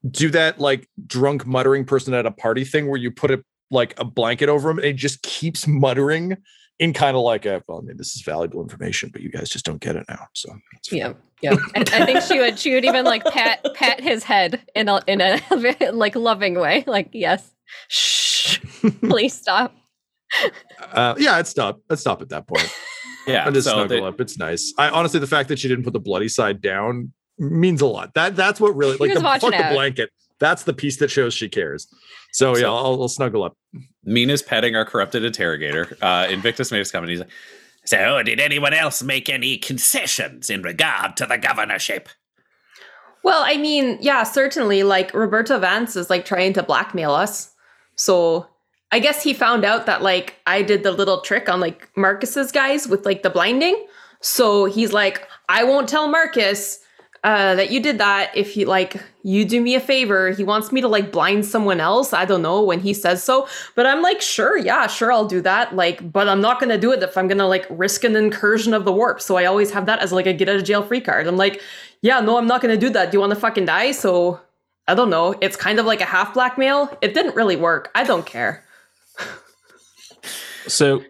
do 0.10 0.30
that 0.30 0.60
like 0.60 0.88
drunk 1.06 1.46
muttering 1.46 1.84
person 1.86 2.14
at 2.14 2.26
a 2.26 2.32
party 2.32 2.64
thing 2.64 2.88
where 2.88 2.98
you 2.98 3.12
put 3.12 3.32
a 3.32 3.44
like 3.72 3.94
a 4.00 4.06
blanket 4.06 4.50
over 4.50 4.70
him 4.70 4.78
and 4.78 4.88
he 4.88 4.94
just 4.94 5.22
keeps 5.24 5.68
muttering 5.68 6.38
in 6.80 6.94
kind 6.94 7.18
of 7.18 7.24
like 7.24 7.46
a 7.46 7.64
well 7.68 7.80
I 7.80 7.82
mean, 7.82 7.98
this 7.98 8.16
is 8.16 8.22
valuable 8.22 8.62
information 8.62 9.10
but 9.12 9.22
you 9.22 9.30
guys 9.30 9.50
just 9.50 9.66
don't 9.66 9.82
get 9.82 9.96
it 9.96 10.06
now 10.08 10.28
so. 10.34 10.50
Yeah, 10.92 11.14
yeah. 11.42 11.56
I, 11.76 11.82
I 11.82 12.06
think 12.06 12.22
she 12.22 12.40
would. 12.40 12.58
She 12.58 12.74
would 12.74 12.86
even 12.86 13.06
like 13.06 13.24
pat 13.26 13.66
pat 13.76 14.02
his 14.02 14.24
head 14.24 14.62
in 14.76 14.90
a 14.90 15.02
in 15.08 15.22
a 15.22 15.42
like 15.92 16.16
loving 16.16 16.60
way. 16.60 16.84
Like, 16.88 17.10
yes, 17.14 17.52
shh, 17.90 18.60
please 19.02 19.34
stop. 19.34 19.76
Uh, 20.94 21.16
yeah, 21.18 21.36
I'd 21.36 21.48
stop. 21.48 21.80
Let's 21.90 22.02
stop 22.02 22.22
at 22.22 22.30
that 22.30 22.48
point. 22.48 22.74
Yeah. 23.28 23.46
I 23.46 23.52
just 23.52 23.68
so 23.68 23.74
snuggle 23.74 24.04
the- 24.04 24.08
up. 24.08 24.22
It's 24.22 24.38
nice. 24.38 24.74
I 24.78 24.88
honestly, 24.88 25.20
the 25.20 25.28
fact 25.28 25.50
that 25.50 25.60
she 25.60 25.68
didn't 25.68 25.84
put 25.84 25.92
the 25.92 26.00
bloody 26.00 26.30
side 26.30 26.62
down 26.62 27.12
means 27.38 27.82
a 27.82 27.86
lot. 27.86 28.14
That 28.14 28.38
that's 28.38 28.62
what 28.62 28.74
really 28.74 28.96
like 28.96 29.14
the 29.14 29.20
watching 29.20 29.52
fuck 29.52 29.68
the 29.68 29.74
blanket. 29.74 30.12
That's 30.40 30.64
the 30.64 30.72
piece 30.72 30.96
that 31.00 31.12
shows 31.12 31.34
she 31.34 31.50
cares. 31.50 31.88
So, 32.38 32.56
yeah, 32.56 32.68
I'll, 32.68 33.02
I'll 33.02 33.08
snuggle 33.08 33.42
up. 33.42 33.58
Mina's 34.04 34.44
petting 34.44 34.76
our 34.76 34.86
corrupted 34.86 35.26
interrogator. 35.26 35.98
Uh, 36.04 36.28
Invictus 36.30 36.72
made 36.72 36.78
his 36.78 36.92
comment. 36.92 37.10
He's 37.10 37.22
like, 37.22 37.32
So, 37.84 38.22
did 38.22 38.40
anyone 38.40 38.76
else 38.76 39.02
make 39.02 39.28
any 39.28 39.58
concessions 39.58 40.52
in 40.52 40.62
regard 40.62 41.18
to 41.18 41.26
the 41.26 41.40
governorship? 41.40 42.10
Well, 43.24 43.42
I 43.44 43.58
mean, 43.58 43.98
yeah, 44.02 44.22
certainly. 44.22 44.84
Like 44.84 45.16
Roberta 45.16 45.58
Vance 45.58 45.96
is 45.96 46.12
like 46.12 46.26
trying 46.26 46.54
to 46.54 46.62
blackmail 46.62 47.12
us. 47.12 47.52
So 47.96 48.46
I 48.92 49.00
guess 49.00 49.24
he 49.24 49.34
found 49.34 49.66
out 49.66 49.88
that 49.88 50.04
like 50.04 50.36
I 50.46 50.62
did 50.62 50.84
the 50.84 50.92
little 50.92 51.22
trick 51.22 51.50
on 51.50 51.60
like 51.60 51.90
Marcus's 51.98 52.52
guys 52.52 52.88
with 52.88 53.04
like 53.04 53.24
the 53.24 53.32
blinding. 53.32 53.84
So 54.22 54.66
he's 54.66 54.94
like, 54.94 55.28
I 55.50 55.64
won't 55.64 55.90
tell 55.90 56.08
Marcus 56.08 56.82
uh, 57.24 57.56
that 57.56 57.72
you 57.72 57.82
did 57.82 57.98
that 57.98 58.30
if 58.36 58.56
you 58.56 58.68
like 58.68 59.02
you 59.28 59.44
do 59.44 59.60
me 59.60 59.76
a 59.76 59.82
favor. 59.82 60.30
He 60.30 60.46
wants 60.46 60.72
me 60.72 60.80
to 60.80 60.88
like 60.88 61.12
blind 61.12 61.46
someone 61.46 61.82
else. 61.82 62.14
I 62.14 62.24
don't 62.24 62.42
know 62.42 62.64
when 62.64 62.80
he 62.80 62.94
says 62.94 63.22
so, 63.22 63.46
but 63.76 63.86
I'm 63.86 64.02
like, 64.02 64.22
sure, 64.22 64.58
yeah, 64.58 64.88
sure, 64.88 65.12
I'll 65.12 65.28
do 65.28 65.42
that. 65.42 65.76
Like, 65.76 66.14
but 66.14 66.30
I'm 66.30 66.40
not 66.40 66.62
gonna 66.62 66.78
do 66.78 66.94
it 66.94 67.04
if 67.04 67.18
I'm 67.18 67.28
gonna 67.28 67.46
like 67.46 67.68
risk 67.70 68.06
an 68.06 68.16
incursion 68.16 68.74
of 68.74 68.86
the 68.86 68.94
warp. 68.94 69.20
So 69.20 69.36
I 69.36 69.44
always 69.44 69.70
have 69.72 69.86
that 69.88 70.00
as 70.00 70.14
like 70.14 70.28
a 70.28 70.34
get 70.34 70.48
out 70.48 70.56
of 70.56 70.64
jail 70.64 70.82
free 70.82 71.02
card. 71.02 71.28
I'm 71.28 71.36
like, 71.36 71.62
yeah, 72.02 72.22
no, 72.22 72.38
I'm 72.38 72.48
not 72.48 72.62
gonna 72.62 72.78
do 72.78 72.90
that. 72.92 73.12
Do 73.12 73.18
you 73.18 73.20
want 73.20 73.34
to 73.34 73.40
fucking 73.40 73.66
die? 73.66 73.92
So 73.92 74.40
I 74.88 74.96
don't 74.96 75.10
know. 75.10 75.36
It's 75.42 75.58
kind 75.58 75.78
of 75.78 75.86
like 75.86 76.00
a 76.00 76.06
half 76.06 76.34
blackmail. 76.34 76.98
It 77.02 77.14
didn't 77.14 77.36
really 77.36 77.58
work. 77.58 77.92
I 77.96 78.04
don't 78.04 78.26
care. 78.26 78.64
So, 80.68 81.02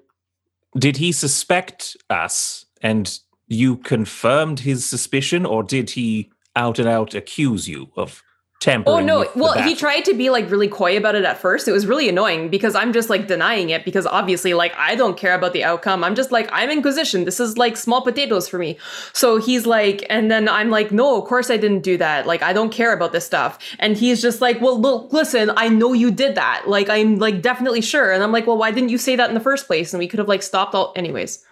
did 0.78 0.98
he 0.98 1.12
suspect 1.12 1.98
us 2.12 2.68
and 2.80 3.20
you 3.48 3.78
confirmed 3.78 4.60
his 4.60 4.86
suspicion, 4.86 5.48
or 5.48 5.64
did 5.64 5.90
he 5.90 6.30
out 6.58 6.80
and 6.80 6.90
out 6.90 7.14
accuse 7.14 7.70
you 7.70 7.90
of 7.96 8.24
tampering? 8.60 8.98
Oh 8.98 9.00
no! 9.00 9.20
with 9.20 9.34
the 9.34 9.40
Well, 9.40 9.62
he 9.62 9.76
tried 9.76 10.04
to 10.06 10.14
be 10.14 10.30
like 10.30 10.50
really 10.50 10.68
coy 10.68 10.98
about 10.98 11.16
it 11.16 11.24
at 11.24 11.38
first. 11.38 11.68
It 11.68 11.72
was 11.72 11.86
really 11.86 12.10
annoying 12.10 12.50
because 12.50 12.76
I'm 12.76 12.92
just 12.92 13.10
like 13.10 13.28
denying 13.28 13.70
it 13.70 13.86
because 13.86 14.06
obviously 14.08 14.54
like 14.54 14.74
I 14.76 14.96
don't 14.96 15.16
care 15.16 15.36
about 15.36 15.54
the 15.54 15.64
outcome. 15.64 16.04
I'm 16.04 16.16
just 16.16 16.32
like 16.32 16.50
I'm 16.52 16.70
Inquisition. 16.70 17.26
This 17.26 17.40
is 17.40 17.58
like 17.58 17.78
small 17.78 18.02
potatoes 18.02 18.50
for 18.50 18.58
me. 18.58 18.78
So 19.14 19.38
he's 19.38 19.66
like, 19.66 20.06
and 20.10 20.32
then 20.32 20.50
I'm 20.50 20.70
like, 20.70 20.92
no, 20.92 21.22
of 21.22 21.28
course 21.28 21.50
I 21.50 21.58
didn't 21.58 21.82
do 21.82 21.98
that. 21.98 22.26
Like 22.26 22.42
I 22.42 22.54
don't 22.54 22.72
care 22.72 22.94
about 22.94 23.12
this 23.12 23.26
stuff. 23.26 23.60
And 23.80 23.96
he's 23.96 24.22
just 24.22 24.42
like, 24.42 24.60
well, 24.60 24.80
look, 24.80 25.14
listen, 25.14 25.52
I 25.56 25.70
know 25.70 25.94
you 25.94 26.12
did 26.12 26.36
that. 26.36 26.64
Like 26.68 26.90
I'm 26.90 27.18
like 27.20 27.42
definitely 27.42 27.82
sure. 27.82 28.12
And 28.12 28.24
I'm 28.24 28.32
like, 28.32 28.48
well, 28.48 28.58
why 28.58 28.72
didn't 28.72 28.90
you 28.90 28.98
say 28.98 29.16
that 29.16 29.30
in 29.30 29.36
the 29.36 29.42
first 29.42 29.68
place? 29.68 29.94
And 29.94 30.00
we 30.00 30.08
could 30.08 30.20
have 30.20 30.28
like 30.28 30.44
stopped 30.44 30.74
all. 30.74 30.94
Anyways, 30.96 31.46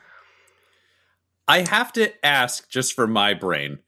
I 1.47 1.65
have 1.69 1.93
to 1.93 2.11
ask 2.25 2.67
just 2.69 2.93
for 2.93 3.05
my 3.05 3.35
brain. 3.35 3.79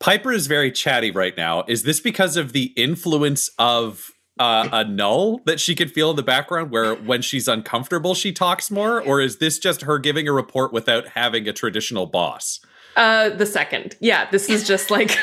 Piper 0.00 0.32
is 0.32 0.46
very 0.46 0.72
chatty 0.72 1.10
right 1.10 1.36
now. 1.36 1.64
Is 1.68 1.82
this 1.82 2.00
because 2.00 2.36
of 2.36 2.52
the 2.52 2.72
influence 2.76 3.50
of 3.58 4.10
uh, 4.38 4.68
a 4.72 4.84
null 4.84 5.40
that 5.44 5.60
she 5.60 5.74
could 5.74 5.92
feel 5.92 6.10
in 6.10 6.16
the 6.16 6.22
background 6.22 6.70
where 6.70 6.94
when 6.94 7.20
she's 7.20 7.46
uncomfortable 7.46 8.14
she 8.14 8.32
talks 8.32 8.70
more 8.70 9.02
or 9.02 9.20
is 9.20 9.36
this 9.36 9.58
just 9.58 9.82
her 9.82 9.98
giving 9.98 10.26
a 10.26 10.32
report 10.32 10.72
without 10.72 11.08
having 11.08 11.46
a 11.46 11.52
traditional 11.52 12.06
boss? 12.06 12.60
uh, 12.96 13.28
the 13.30 13.44
second, 13.46 13.96
yeah, 14.00 14.28
this 14.30 14.48
is 14.48 14.66
just 14.66 14.90
like. 14.90 15.16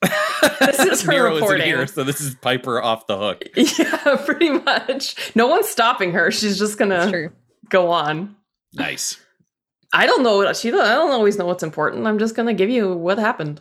this 0.60 0.78
is 0.78 1.02
her 1.02 1.10
Nero 1.12 1.34
reporting. 1.34 1.66
here, 1.66 1.86
so 1.86 2.04
this 2.04 2.20
is 2.20 2.34
Piper 2.36 2.80
off 2.80 3.06
the 3.08 3.16
hook. 3.18 3.42
Yeah, 3.56 4.16
pretty 4.24 4.50
much. 4.50 5.34
No 5.34 5.48
one's 5.48 5.66
stopping 5.68 6.12
her. 6.12 6.30
She's 6.30 6.58
just 6.58 6.78
gonna 6.78 7.30
go 7.70 7.90
on. 7.90 8.36
Nice. 8.74 9.18
I 9.92 10.06
don't 10.06 10.22
know. 10.22 10.36
what- 10.36 10.56
She. 10.56 10.68
I 10.68 10.72
don't 10.94 11.10
always 11.10 11.36
know 11.38 11.46
what's 11.46 11.62
important. 11.64 12.06
I'm 12.06 12.18
just 12.18 12.36
gonna 12.36 12.54
give 12.54 12.70
you 12.70 12.94
what 12.94 13.18
happened. 13.18 13.60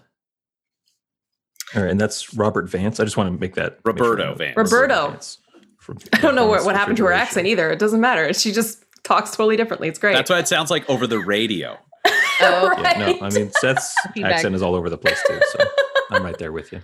All 1.76 1.82
right, 1.82 1.92
and 1.92 2.00
that's 2.00 2.34
Robert 2.34 2.70
Vance. 2.70 3.00
I 3.00 3.04
just 3.04 3.18
want 3.18 3.34
to 3.34 3.40
make 3.40 3.56
that 3.56 3.80
make 3.86 3.98
sure 3.98 4.06
I 4.06 4.10
Roberto. 4.10 4.36
Vance. 4.36 4.58
Roberto. 4.58 5.10
Vance 5.12 5.40
from 5.88 5.98
I 6.14 6.20
don't 6.20 6.36
know 6.36 6.46
what, 6.46 6.66
what 6.66 6.76
happened 6.76 6.98
to 6.98 7.06
her 7.06 7.14
accent 7.14 7.48
either. 7.48 7.72
It 7.72 7.80
doesn't 7.80 8.02
matter. 8.02 8.32
She 8.34 8.52
just 8.52 8.84
talks 9.04 9.32
totally 9.32 9.56
differently. 9.56 9.88
It's 9.88 10.00
great. 10.00 10.14
That's 10.14 10.30
why 10.30 10.40
it 10.40 10.48
sounds 10.48 10.70
like 10.70 10.88
over 10.90 11.08
the 11.08 11.20
radio. 11.20 11.78
Oh, 12.42 12.68
right. 12.78 12.98
Yeah, 12.98 13.12
no, 13.14 13.20
I 13.22 13.30
mean 13.32 13.52
Seth's 13.54 13.96
Feedback. 14.14 14.34
accent 14.34 14.54
is 14.54 14.62
all 14.62 14.76
over 14.76 14.90
the 14.90 14.98
place 14.98 15.22
too, 15.28 15.40
so 15.52 15.66
I'm 16.12 16.24
right 16.24 16.38
there 16.38 16.52
with 16.52 16.72
you. 16.72 16.82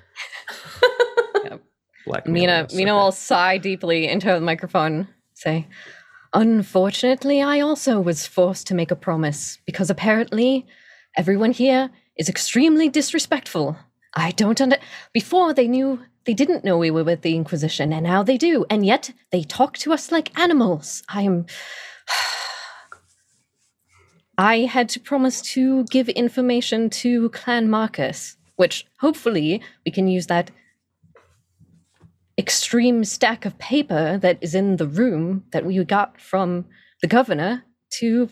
Yep. 1.43 1.61
Black 2.05 2.27
Mina, 2.27 2.67
Mina 2.73 2.93
will 2.93 3.11
sigh 3.11 3.57
deeply 3.57 4.07
into 4.07 4.27
the 4.27 4.41
microphone, 4.41 5.07
say, 5.33 5.67
Unfortunately, 6.33 7.41
I 7.41 7.59
also 7.59 7.99
was 7.99 8.25
forced 8.25 8.67
to 8.67 8.73
make 8.73 8.89
a 8.89 8.95
promise 8.95 9.59
because 9.65 9.89
apparently 9.89 10.65
everyone 11.15 11.51
here 11.51 11.91
is 12.17 12.27
extremely 12.27 12.89
disrespectful. 12.89 13.77
I 14.15 14.31
don't 14.31 14.61
under. 14.61 14.77
Before 15.11 15.53
they 15.53 15.67
knew, 15.67 16.01
they 16.25 16.33
didn't 16.33 16.63
know 16.63 16.77
we 16.77 16.91
were 16.91 17.03
with 17.03 17.21
the 17.21 17.35
Inquisition, 17.35 17.91
and 17.91 18.03
now 18.03 18.23
they 18.23 18.37
do, 18.37 18.65
and 18.69 18.85
yet 18.85 19.11
they 19.31 19.43
talk 19.43 19.77
to 19.79 19.93
us 19.93 20.11
like 20.11 20.37
animals. 20.39 21.03
I 21.09 21.23
am. 21.23 21.45
I 24.37 24.59
had 24.61 24.89
to 24.89 24.99
promise 24.99 25.41
to 25.53 25.83
give 25.85 26.09
information 26.09 26.89
to 26.89 27.29
Clan 27.29 27.69
Marcus, 27.69 28.35
which 28.55 28.85
hopefully 28.99 29.61
we 29.85 29.91
can 29.91 30.07
use 30.07 30.25
that 30.27 30.49
extreme 32.37 33.03
stack 33.03 33.45
of 33.45 33.57
paper 33.59 34.17
that 34.17 34.39
is 34.41 34.55
in 34.55 34.77
the 34.77 34.87
room 34.87 35.43
that 35.51 35.65
we 35.65 35.83
got 35.83 36.19
from 36.19 36.65
the 37.01 37.07
governor 37.07 37.63
to 37.99 38.29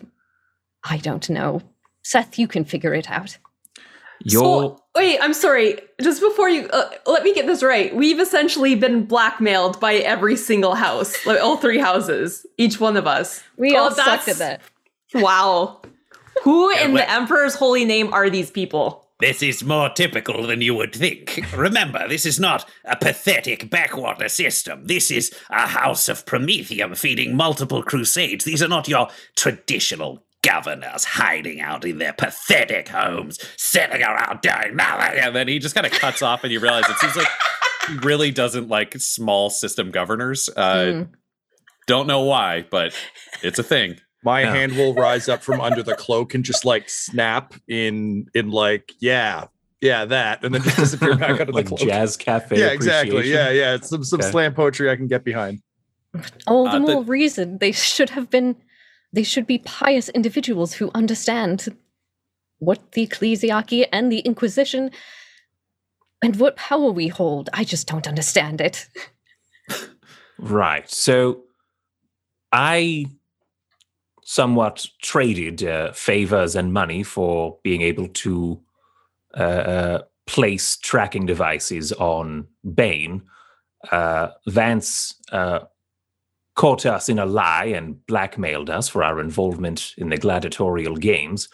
I 0.84 0.96
don't 0.96 1.30
know. 1.30 1.62
Seth, 2.02 2.38
you 2.38 2.48
can 2.48 2.64
figure 2.64 2.94
it 2.94 3.08
out. 3.08 3.38
Your 4.24 4.62
So, 4.62 4.81
wait, 4.94 5.18
I'm 5.20 5.34
sorry. 5.34 5.78
Just 6.00 6.20
before 6.20 6.48
you, 6.48 6.68
uh, 6.68 6.90
let 7.06 7.22
me 7.22 7.34
get 7.34 7.46
this 7.46 7.62
right. 7.62 7.94
We've 7.94 8.20
essentially 8.20 8.74
been 8.74 9.04
blackmailed 9.04 9.80
by 9.80 9.94
every 9.96 10.36
single 10.36 10.74
house, 10.74 11.14
like 11.26 11.40
all 11.40 11.56
three 11.56 11.78
houses, 11.78 12.44
each 12.58 12.80
one 12.80 12.96
of 12.96 13.06
us. 13.06 13.42
We 13.56 13.76
Oh, 13.76 13.84
all 13.84 13.90
sucked 13.90 14.28
at 14.28 14.36
that. 14.36 14.60
Wow. 15.14 15.82
Who 16.42 16.70
in 16.70 16.92
well- 16.92 17.02
the 17.04 17.10
Emperor's 17.10 17.54
holy 17.54 17.84
name 17.84 18.12
are 18.12 18.30
these 18.30 18.50
people? 18.50 19.00
This 19.20 19.40
is 19.40 19.62
more 19.62 19.88
typical 19.88 20.48
than 20.48 20.62
you 20.62 20.74
would 20.74 20.92
think. 20.92 21.44
Remember, 21.56 22.08
this 22.08 22.26
is 22.26 22.40
not 22.40 22.68
a 22.84 22.96
pathetic 22.96 23.70
backwater 23.70 24.28
system. 24.28 24.86
This 24.88 25.12
is 25.12 25.32
a 25.48 25.68
house 25.68 26.08
of 26.08 26.26
Promethium 26.26 26.96
feeding 26.98 27.36
multiple 27.36 27.84
crusades. 27.84 28.44
These 28.44 28.64
are 28.64 28.68
not 28.68 28.88
your 28.88 29.08
traditional 29.36 30.24
governors 30.42 31.04
hiding 31.04 31.60
out 31.60 31.84
in 31.84 31.98
their 31.98 32.12
pathetic 32.12 32.88
homes, 32.88 33.38
sitting 33.56 34.02
around 34.02 34.40
doing 34.40 34.76
nothing. 34.76 35.20
And 35.20 35.34
then 35.36 35.48
he 35.48 35.58
just 35.58 35.74
kind 35.74 35.86
of 35.86 35.92
cuts 35.92 36.22
off, 36.22 36.42
and 36.44 36.52
you 36.52 36.60
realize 36.60 36.88
it 36.88 36.96
seems 36.98 37.16
like 37.16 37.28
he 37.88 37.96
really 37.98 38.30
doesn't 38.30 38.68
like 38.68 38.94
small 38.98 39.50
system 39.50 39.90
governors. 39.90 40.48
Uh, 40.56 40.72
Mm. 40.84 41.08
Don't 41.88 42.06
know 42.06 42.22
why, 42.22 42.64
but 42.70 42.94
it's 43.42 43.58
a 43.58 43.62
thing. 43.64 43.96
My 44.24 44.42
Yeah. 44.42 44.54
hand 44.54 44.76
will 44.76 44.94
rise 44.94 45.28
up 45.28 45.42
from 45.42 45.60
under 45.60 45.82
the 45.82 45.96
cloak 45.96 46.32
and 46.32 46.44
just 46.44 46.64
like 46.64 46.88
snap 46.88 47.54
in 47.66 48.26
in 48.34 48.50
like 48.52 48.92
yeah 49.00 49.46
yeah 49.80 50.04
that 50.04 50.44
and 50.44 50.54
then 50.54 50.62
just 50.62 50.76
disappear 50.76 51.16
back 51.16 51.40
under 51.40 51.52
like 51.52 51.64
the 51.64 51.70
cloak. 51.76 51.80
jazz 51.80 52.16
cafe. 52.16 52.60
yeah, 52.60 52.68
exactly. 52.68 53.28
Yeah, 53.28 53.50
yeah. 53.50 53.74
It's 53.74 53.88
some 53.88 54.04
some 54.04 54.20
Okay. 54.20 54.30
slam 54.30 54.54
poetry 54.54 54.90
I 54.92 54.94
can 54.96 55.08
get 55.08 55.24
behind. 55.24 55.60
All 56.46 56.64
the 56.64 56.70
Uh, 56.70 56.72
the- 56.74 56.80
more 56.80 57.02
reason 57.02 57.58
they 57.58 57.72
should 57.72 58.10
have 58.10 58.30
been 58.30 58.54
they 59.12 59.22
should 59.22 59.46
be 59.46 59.58
pious 59.58 60.08
individuals 60.10 60.74
who 60.74 60.90
understand 60.94 61.68
what 62.58 62.92
the 62.92 63.06
ecclesiarchy 63.06 63.86
and 63.92 64.10
the 64.10 64.20
inquisition 64.20 64.90
and 66.22 66.36
what 66.36 66.56
power 66.56 66.90
we 66.90 67.08
hold. 67.08 67.50
I 67.52 67.64
just 67.64 67.88
don't 67.88 68.06
understand 68.06 68.60
it. 68.60 68.88
Right. 70.38 70.88
So 70.90 71.42
I 72.52 73.06
somewhat 74.24 74.86
traded 75.02 75.62
uh, 75.62 75.92
favors 75.92 76.56
and 76.56 76.72
money 76.72 77.02
for 77.02 77.58
being 77.62 77.82
able 77.82 78.08
to 78.08 78.60
uh, 79.36 79.42
uh, 79.42 80.02
place 80.26 80.76
tracking 80.76 81.26
devices 81.26 81.92
on 81.92 82.46
Bane. 82.74 83.22
Uh, 83.90 84.28
Vance 84.46 85.14
uh, 85.32 85.60
caught 86.54 86.84
us 86.84 87.08
in 87.08 87.18
a 87.18 87.26
lie 87.26 87.66
and 87.66 88.04
blackmailed 88.06 88.68
us 88.68 88.88
for 88.88 89.02
our 89.02 89.20
involvement 89.20 89.94
in 89.96 90.10
the 90.10 90.18
gladiatorial 90.18 90.96
games. 90.96 91.48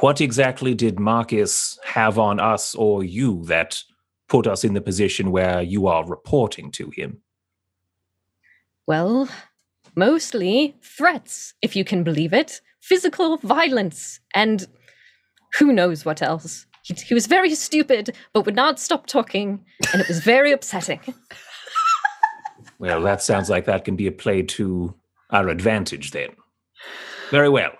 What 0.00 0.20
exactly 0.20 0.74
did 0.74 1.00
Marcus 1.00 1.78
have 1.84 2.18
on 2.18 2.38
us 2.38 2.74
or 2.74 3.02
you 3.02 3.44
that 3.46 3.82
put 4.28 4.46
us 4.46 4.62
in 4.62 4.74
the 4.74 4.80
position 4.80 5.32
where 5.32 5.60
you 5.62 5.86
are 5.86 6.06
reporting 6.06 6.70
to 6.72 6.90
him? 6.90 7.20
Well, 8.86 9.28
mostly 9.94 10.76
threats, 10.82 11.54
if 11.62 11.74
you 11.74 11.84
can 11.84 12.04
believe 12.04 12.32
it, 12.32 12.60
physical 12.80 13.38
violence, 13.38 14.20
and 14.34 14.66
who 15.58 15.72
knows 15.72 16.04
what 16.04 16.22
else. 16.22 16.66
He, 16.82 16.94
he 16.94 17.14
was 17.14 17.26
very 17.26 17.54
stupid, 17.54 18.16
but 18.32 18.46
would 18.46 18.56
not 18.56 18.80
stop 18.80 19.06
talking, 19.06 19.64
and 19.92 20.00
it 20.00 20.08
was 20.08 20.20
very 20.20 20.52
upsetting. 20.52 21.00
Well, 22.80 23.02
that 23.02 23.22
sounds 23.22 23.50
like 23.50 23.66
that 23.66 23.84
can 23.84 23.94
be 23.94 24.06
a 24.06 24.12
play 24.12 24.42
to 24.42 24.94
our 25.28 25.50
advantage 25.50 26.12
then. 26.12 26.30
Very 27.30 27.50
well. 27.50 27.72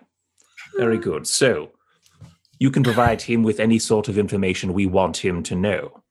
Very 0.76 0.96
hmm. 0.96 1.02
good. 1.02 1.26
So, 1.26 1.72
you 2.58 2.70
can 2.70 2.82
provide 2.82 3.22
him 3.22 3.42
with 3.42 3.60
any 3.60 3.78
sort 3.78 4.08
of 4.08 4.18
information 4.18 4.74
we 4.74 4.84
want 4.84 5.16
him 5.16 5.42
to 5.44 5.56
know. 5.56 6.02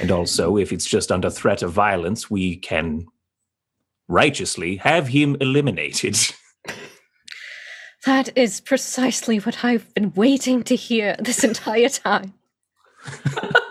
And 0.00 0.10
also, 0.10 0.56
if 0.56 0.72
it's 0.72 0.86
just 0.86 1.12
under 1.12 1.28
threat 1.28 1.62
of 1.62 1.72
violence, 1.72 2.30
we 2.30 2.56
can 2.56 3.06
righteously 4.08 4.76
have 4.76 5.08
him 5.08 5.36
eliminated. 5.40 6.16
That 8.06 8.36
is 8.36 8.60
precisely 8.60 9.38
what 9.38 9.64
I've 9.64 9.94
been 9.94 10.12
waiting 10.12 10.62
to 10.64 10.76
hear 10.76 11.16
this 11.18 11.42
entire 11.42 11.88
time. 11.88 12.34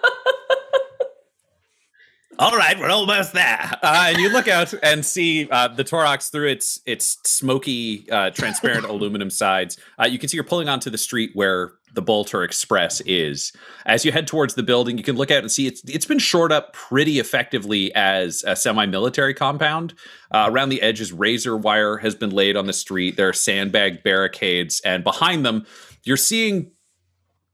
All 2.40 2.58
right, 2.58 2.78
we're 2.80 2.90
almost 2.90 3.34
there. 3.34 3.72
Uh, 3.84 4.06
and 4.08 4.18
you 4.18 4.30
look 4.30 4.48
out 4.48 4.74
and 4.82 5.06
see 5.06 5.50
uh, 5.50 5.68
the 5.68 5.84
Taurox 5.84 6.32
through 6.32 6.48
its 6.48 6.80
its 6.86 7.18
smoky, 7.30 8.10
uh, 8.10 8.30
transparent 8.30 8.86
aluminum 8.90 9.30
sides. 9.30 9.78
Uh, 10.00 10.06
you 10.06 10.18
can 10.18 10.30
see 10.30 10.38
you're 10.38 10.44
pulling 10.46 10.70
onto 10.70 10.90
the 10.90 10.98
street 10.98 11.32
where 11.34 11.74
the 11.94 12.02
Bolter 12.02 12.44
Express 12.44 13.02
is. 13.02 13.52
As 13.86 14.06
you 14.06 14.14
head 14.14 14.26
towards 14.26 14.56
the 14.56 14.64
building, 14.64 14.98
you 14.98 15.04
can 15.04 15.18
look 15.18 15.32
out 15.32 15.40
and 15.40 15.52
see 15.52 15.68
it's 15.68 15.84
it's 15.84 16.06
been 16.06 16.20
shored 16.20 16.54
up 16.54 16.72
pretty 16.72 17.20
effectively 17.20 17.94
as 17.94 18.44
a 18.48 18.56
semi-military 18.56 19.34
compound. 19.34 19.94
Uh, 20.32 20.48
around 20.50 20.70
the 20.70 20.82
edges, 20.82 21.12
razor 21.12 21.58
wire 21.58 21.98
has 21.98 22.16
been 22.16 22.32
laid 22.32 22.56
on 22.56 22.66
the 22.66 22.74
street. 22.74 23.18
There 23.18 23.28
are 23.28 23.34
sandbag 23.34 24.02
barricades, 24.02 24.80
and 24.86 25.04
behind 25.04 25.46
them, 25.46 25.66
you're 26.04 26.16
seeing 26.16 26.72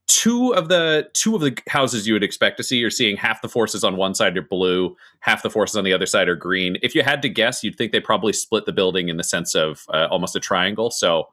two 0.09 0.53
of 0.55 0.69
the 0.69 1.07
two 1.13 1.35
of 1.35 1.41
the 1.41 1.55
houses 1.69 2.07
you 2.07 2.13
would 2.13 2.23
expect 2.23 2.57
to 2.57 2.63
see 2.63 2.77
you're 2.77 2.89
seeing 2.89 3.15
half 3.15 3.41
the 3.43 3.47
forces 3.47 3.83
on 3.83 3.95
one 3.95 4.15
side 4.15 4.35
are 4.35 4.41
blue 4.41 4.95
half 5.19 5.43
the 5.43 5.49
forces 5.51 5.75
on 5.77 5.83
the 5.83 5.93
other 5.93 6.07
side 6.07 6.27
are 6.27 6.35
green 6.35 6.77
if 6.81 6.95
you 6.95 7.03
had 7.03 7.21
to 7.21 7.29
guess 7.29 7.63
you'd 7.63 7.77
think 7.77 7.91
they 7.91 7.99
probably 7.99 8.33
split 8.33 8.65
the 8.65 8.73
building 8.73 9.07
in 9.07 9.17
the 9.17 9.23
sense 9.23 9.53
of 9.53 9.85
uh, 9.93 10.07
almost 10.09 10.35
a 10.35 10.39
triangle 10.39 10.89
so 10.89 11.27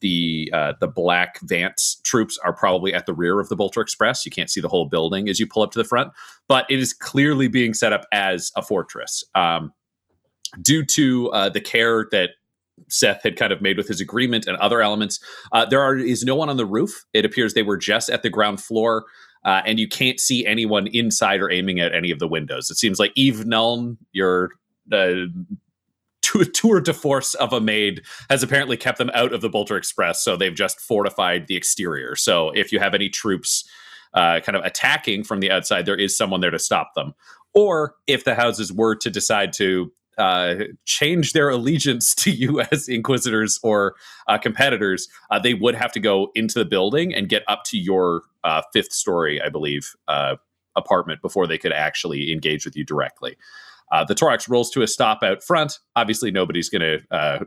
the 0.00 0.50
uh, 0.52 0.74
the 0.80 0.86
black 0.86 1.40
Vance 1.40 2.00
troops 2.04 2.38
are 2.44 2.52
probably 2.52 2.92
at 2.92 3.06
the 3.06 3.14
rear 3.14 3.40
of 3.40 3.48
the 3.48 3.56
Bolter 3.56 3.80
Express. 3.80 4.26
You 4.26 4.30
can't 4.30 4.50
see 4.50 4.60
the 4.60 4.68
whole 4.68 4.84
building 4.84 5.30
as 5.30 5.40
you 5.40 5.46
pull 5.46 5.62
up 5.62 5.70
to 5.70 5.78
the 5.78 5.84
front, 5.84 6.12
but 6.46 6.66
it 6.68 6.78
is 6.78 6.92
clearly 6.92 7.48
being 7.48 7.72
set 7.72 7.94
up 7.94 8.04
as 8.12 8.52
a 8.54 8.60
fortress. 8.60 9.24
Um, 9.34 9.72
due 10.60 10.84
to 10.84 11.30
uh, 11.30 11.48
the 11.48 11.60
care 11.60 12.06
that 12.12 12.30
Seth 12.88 13.22
had 13.22 13.36
kind 13.36 13.52
of 13.52 13.62
made 13.62 13.76
with 13.76 13.88
his 13.88 14.00
agreement 14.00 14.46
and 14.46 14.56
other 14.58 14.82
elements. 14.82 15.20
Uh, 15.52 15.64
there 15.64 15.80
are, 15.80 15.96
is 15.96 16.24
no 16.24 16.34
one 16.34 16.48
on 16.48 16.56
the 16.56 16.66
roof. 16.66 17.04
It 17.12 17.24
appears 17.24 17.54
they 17.54 17.62
were 17.62 17.76
just 17.76 18.10
at 18.10 18.22
the 18.22 18.30
ground 18.30 18.62
floor, 18.62 19.04
uh, 19.44 19.62
and 19.64 19.78
you 19.78 19.88
can't 19.88 20.20
see 20.20 20.46
anyone 20.46 20.86
inside 20.88 21.40
or 21.40 21.50
aiming 21.50 21.80
at 21.80 21.94
any 21.94 22.10
of 22.10 22.18
the 22.18 22.28
windows. 22.28 22.70
It 22.70 22.76
seems 22.76 22.98
like 22.98 23.12
Eve 23.14 23.44
Nuln, 23.46 23.96
your 24.12 24.50
uh, 24.92 25.26
tour 26.22 26.80
de 26.80 26.92
force 26.92 27.34
of 27.34 27.52
a 27.52 27.60
maid, 27.60 28.02
has 28.28 28.42
apparently 28.42 28.76
kept 28.76 28.98
them 28.98 29.10
out 29.14 29.32
of 29.32 29.40
the 29.40 29.48
Bolter 29.48 29.76
Express, 29.76 30.22
so 30.22 30.36
they've 30.36 30.54
just 30.54 30.80
fortified 30.80 31.46
the 31.46 31.56
exterior. 31.56 32.16
So 32.16 32.50
if 32.50 32.72
you 32.72 32.80
have 32.80 32.94
any 32.94 33.08
troops 33.08 33.64
uh, 34.14 34.40
kind 34.40 34.56
of 34.56 34.64
attacking 34.64 35.24
from 35.24 35.40
the 35.40 35.50
outside, 35.50 35.86
there 35.86 35.96
is 35.96 36.16
someone 36.16 36.40
there 36.40 36.50
to 36.50 36.58
stop 36.58 36.94
them. 36.94 37.14
Or 37.54 37.94
if 38.06 38.24
the 38.24 38.34
houses 38.34 38.72
were 38.72 38.96
to 38.96 39.10
decide 39.10 39.52
to 39.54 39.92
uh, 40.18 40.54
change 40.84 41.32
their 41.32 41.48
allegiance 41.48 42.14
to 42.16 42.30
you 42.30 42.60
as 42.60 42.88
inquisitors 42.88 43.58
or 43.62 43.94
uh, 44.28 44.38
competitors, 44.38 45.08
uh, 45.30 45.38
they 45.38 45.54
would 45.54 45.74
have 45.74 45.92
to 45.92 46.00
go 46.00 46.30
into 46.34 46.58
the 46.58 46.64
building 46.64 47.14
and 47.14 47.28
get 47.28 47.42
up 47.48 47.64
to 47.64 47.78
your 47.78 48.22
uh, 48.44 48.62
fifth 48.72 48.92
story, 48.92 49.40
I 49.40 49.48
believe, 49.48 49.94
uh, 50.08 50.36
apartment 50.76 51.22
before 51.22 51.46
they 51.46 51.58
could 51.58 51.72
actually 51.72 52.32
engage 52.32 52.64
with 52.64 52.76
you 52.76 52.84
directly. 52.84 53.36
The 54.08 54.14
Taurox 54.14 54.48
rolls 54.48 54.72
to 54.72 54.82
a 54.82 54.88
stop 54.88 55.22
out 55.22 55.40
front. 55.40 55.78
Obviously, 55.94 56.32
nobody's 56.32 56.68
going 56.68 56.82
to 56.82 57.46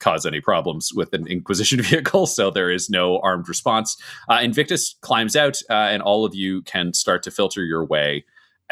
cause 0.00 0.26
any 0.26 0.40
problems 0.40 0.92
with 0.92 1.12
an 1.12 1.28
Inquisition 1.28 1.80
vehicle, 1.82 2.26
so 2.26 2.50
there 2.50 2.68
is 2.68 2.90
no 2.90 3.20
armed 3.20 3.48
response. 3.48 3.96
Invictus 4.28 4.96
climbs 5.02 5.36
out, 5.36 5.60
and 5.70 6.02
all 6.02 6.24
of 6.24 6.34
you 6.34 6.62
can 6.62 6.94
start 6.94 7.22
to 7.22 7.30
filter 7.30 7.62
your 7.62 7.84
way 7.84 8.24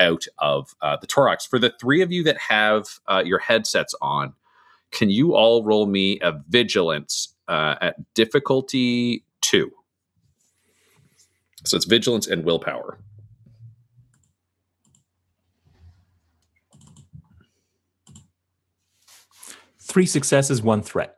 out 0.03 0.27
of 0.39 0.75
uh, 0.83 0.97
the 1.01 1.07
Taurox. 1.07 1.49
For 1.49 1.59
the 1.59 1.73
three 1.81 2.03
of 2.03 2.11
you 2.13 2.23
that 2.25 2.39
have 2.39 2.87
uh, 3.07 3.23
your 3.25 3.39
headsets 3.39 3.95
on, 4.03 4.35
can 4.91 5.09
you 5.09 5.35
all 5.35 5.65
roll 5.65 5.87
me 5.87 6.19
a 6.21 6.33
vigilance 6.49 7.35
uh, 7.49 7.77
at 7.81 8.15
difficulty 8.15 9.25
two? 9.41 9.71
So 11.65 11.77
it's 11.77 11.87
vigilance 11.87 12.27
and 12.27 12.45
willpower. 12.45 12.99
Three 19.81 20.07
successes, 20.07 20.63
one 20.63 20.83
threat. 20.83 21.17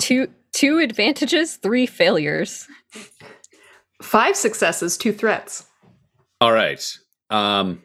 Two 0.00 0.28
two 0.52 0.78
advantages, 0.78 1.56
three 1.56 1.86
failures. 1.86 2.66
Five 4.00 4.36
successes, 4.36 4.96
two 4.96 5.12
threats. 5.12 5.66
All 6.42 6.52
right. 6.52 6.98
Um, 7.30 7.84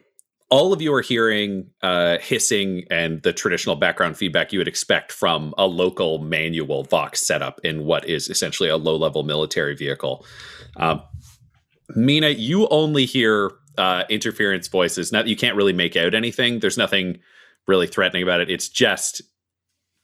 all 0.50 0.72
of 0.72 0.82
you 0.82 0.92
are 0.92 1.00
hearing 1.00 1.70
uh, 1.80 2.18
hissing 2.18 2.82
and 2.90 3.22
the 3.22 3.32
traditional 3.32 3.76
background 3.76 4.16
feedback 4.16 4.52
you 4.52 4.58
would 4.58 4.66
expect 4.66 5.12
from 5.12 5.54
a 5.56 5.68
local 5.68 6.18
manual 6.18 6.82
Vox 6.82 7.24
setup 7.24 7.60
in 7.62 7.84
what 7.84 8.08
is 8.08 8.28
essentially 8.28 8.68
a 8.68 8.76
low 8.76 8.96
level 8.96 9.22
military 9.22 9.76
vehicle. 9.76 10.26
Um, 10.76 11.02
Mina, 11.90 12.30
you 12.30 12.66
only 12.72 13.04
hear 13.04 13.52
uh, 13.76 14.02
interference 14.08 14.66
voices. 14.66 15.12
Not 15.12 15.28
you 15.28 15.36
can't 15.36 15.54
really 15.54 15.72
make 15.72 15.94
out 15.94 16.12
anything. 16.12 16.58
There's 16.58 16.76
nothing 16.76 17.20
really 17.68 17.86
threatening 17.86 18.24
about 18.24 18.40
it. 18.40 18.50
It's 18.50 18.68
just 18.68 19.22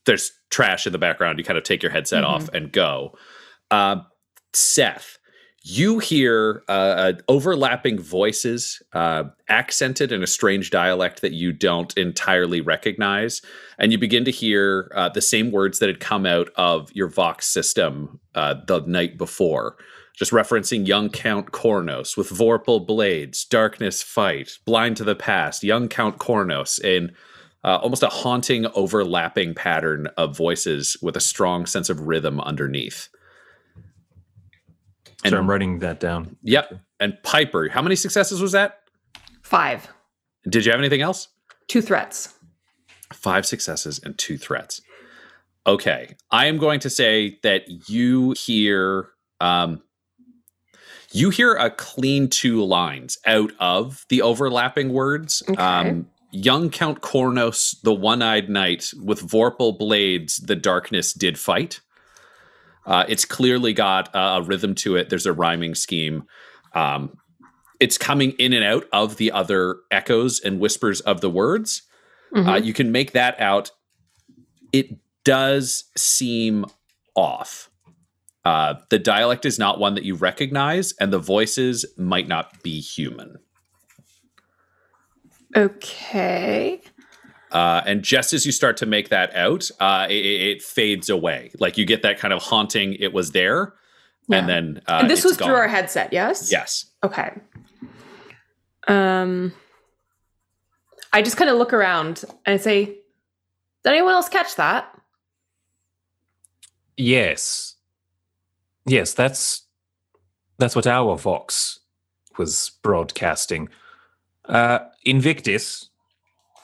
there's 0.06 0.30
trash 0.50 0.86
in 0.86 0.92
the 0.92 0.98
background. 0.98 1.40
You 1.40 1.44
kind 1.44 1.58
of 1.58 1.64
take 1.64 1.82
your 1.82 1.90
headset 1.90 2.22
mm-hmm. 2.22 2.34
off 2.34 2.48
and 2.50 2.70
go. 2.70 3.18
Uh, 3.72 3.96
Seth, 4.52 5.18
you 5.66 5.98
hear 5.98 6.62
uh, 6.68 6.72
uh, 6.72 7.12
overlapping 7.26 7.98
voices, 7.98 8.82
uh, 8.92 9.24
accented 9.48 10.12
in 10.12 10.22
a 10.22 10.26
strange 10.26 10.68
dialect 10.68 11.22
that 11.22 11.32
you 11.32 11.54
don't 11.54 11.96
entirely 11.96 12.60
recognize. 12.60 13.40
And 13.78 13.90
you 13.90 13.96
begin 13.96 14.26
to 14.26 14.30
hear 14.30 14.92
uh, 14.94 15.08
the 15.08 15.22
same 15.22 15.50
words 15.50 15.78
that 15.78 15.88
had 15.88 16.00
come 16.00 16.26
out 16.26 16.50
of 16.56 16.92
your 16.92 17.08
Vox 17.08 17.46
system 17.46 18.20
uh, 18.34 18.56
the 18.66 18.80
night 18.80 19.16
before, 19.16 19.76
just 20.14 20.32
referencing 20.32 20.86
young 20.86 21.08
Count 21.08 21.52
Cornos 21.52 22.14
with 22.14 22.28
Vorpal 22.28 22.86
blades, 22.86 23.46
darkness 23.46 24.02
fight, 24.02 24.58
blind 24.66 24.98
to 24.98 25.04
the 25.04 25.16
past, 25.16 25.64
young 25.64 25.88
Count 25.88 26.18
Cornos 26.18 26.78
in 26.78 27.10
uh, 27.64 27.78
almost 27.78 28.02
a 28.02 28.08
haunting 28.08 28.66
overlapping 28.74 29.54
pattern 29.54 30.08
of 30.18 30.36
voices 30.36 30.98
with 31.00 31.16
a 31.16 31.20
strong 31.20 31.64
sense 31.64 31.88
of 31.88 32.00
rhythm 32.00 32.38
underneath. 32.38 33.08
And, 35.24 35.32
so 35.32 35.38
I'm 35.38 35.48
writing 35.48 35.78
that 35.80 36.00
down. 36.00 36.36
Yep. 36.42 36.80
And 37.00 37.16
Piper, 37.22 37.68
how 37.68 37.82
many 37.82 37.96
successes 37.96 38.40
was 38.40 38.52
that? 38.52 38.80
Five. 39.42 39.88
Did 40.48 40.66
you 40.66 40.72
have 40.72 40.80
anything 40.80 41.00
else? 41.00 41.28
Two 41.66 41.80
threats. 41.80 42.34
Five 43.12 43.46
successes 43.46 43.98
and 44.04 44.16
two 44.18 44.36
threats. 44.36 44.82
Okay. 45.66 46.16
I 46.30 46.46
am 46.46 46.58
going 46.58 46.80
to 46.80 46.90
say 46.90 47.38
that 47.42 47.88
you 47.88 48.34
hear 48.38 49.08
um, 49.40 49.82
you 51.12 51.30
hear 51.30 51.54
a 51.54 51.70
clean 51.70 52.28
two 52.28 52.64
lines 52.64 53.18
out 53.24 53.52
of 53.60 54.04
the 54.08 54.20
overlapping 54.20 54.92
words. 54.92 55.42
Okay. 55.48 55.62
Um, 55.62 56.08
young 56.32 56.68
Count 56.68 57.00
Cornos, 57.00 57.80
the 57.82 57.94
one-eyed 57.94 58.48
knight, 58.48 58.92
with 59.00 59.22
Vorpal 59.22 59.78
blades, 59.78 60.38
the 60.38 60.56
darkness 60.56 61.12
did 61.12 61.38
fight. 61.38 61.80
Uh, 62.86 63.04
it's 63.08 63.24
clearly 63.24 63.72
got 63.72 64.14
a, 64.14 64.18
a, 64.18 64.42
rhythm 64.42 64.74
to 64.74 64.96
it. 64.96 65.08
There's 65.08 65.26
a 65.26 65.32
rhyming 65.32 65.74
scheme. 65.74 66.24
Um, 66.74 67.16
it's 67.80 67.98
coming 67.98 68.32
in 68.32 68.52
and 68.52 68.64
out 68.64 68.86
of 68.92 69.16
the 69.16 69.32
other 69.32 69.76
echoes 69.90 70.40
and 70.40 70.60
whispers 70.60 71.00
of 71.02 71.20
the 71.20 71.30
words. 71.30 71.82
Mm-hmm. 72.34 72.48
Uh, 72.48 72.56
you 72.56 72.72
can 72.72 72.92
make 72.92 73.12
that 73.12 73.40
out. 73.40 73.70
It 74.72 74.96
does 75.24 75.84
seem 75.96 76.66
off. 77.14 77.70
Uh, 78.44 78.74
the 78.90 78.98
dialect 78.98 79.46
is 79.46 79.58
not 79.58 79.78
one 79.78 79.94
that 79.94 80.04
you 80.04 80.14
recognize, 80.14 80.92
and 81.00 81.12
the 81.12 81.18
voices 81.18 81.86
might 81.96 82.28
not 82.28 82.62
be 82.62 82.80
human. 82.80 83.38
Okay. 85.56 86.80
Uh, 87.54 87.82
and 87.86 88.02
just 88.02 88.32
as 88.32 88.44
you 88.44 88.50
start 88.50 88.76
to 88.76 88.84
make 88.84 89.10
that 89.10 89.32
out, 89.36 89.70
uh, 89.78 90.08
it, 90.10 90.14
it, 90.14 90.62
fades 90.62 91.08
away. 91.08 91.52
Like 91.60 91.78
you 91.78 91.84
get 91.84 92.02
that 92.02 92.18
kind 92.18 92.34
of 92.34 92.42
haunting. 92.42 92.94
It 92.94 93.12
was 93.12 93.30
there, 93.30 93.74
yeah. 94.26 94.38
and 94.38 94.48
then 94.48 94.82
uh, 94.88 94.98
and 95.02 95.08
this 95.08 95.22
was 95.22 95.36
gone. 95.36 95.46
through 95.46 95.56
our 95.56 95.68
headset. 95.68 96.12
Yes. 96.12 96.50
Yes. 96.50 96.86
Okay. 97.04 97.30
Um, 98.88 99.52
I 101.12 101.22
just 101.22 101.36
kind 101.36 101.48
of 101.48 101.56
look 101.56 101.72
around 101.72 102.24
and 102.44 102.54
I 102.54 102.56
say, 102.56 102.86
"Did 102.86 102.96
anyone 103.86 104.14
else 104.14 104.28
catch 104.28 104.56
that?" 104.56 104.90
Yes. 106.96 107.76
Yes, 108.84 109.14
that's 109.14 109.62
that's 110.58 110.74
what 110.74 110.88
our 110.88 111.16
Vox 111.16 111.78
was 112.36 112.72
broadcasting. 112.82 113.68
Uh, 114.44 114.80
Invictus 115.04 115.90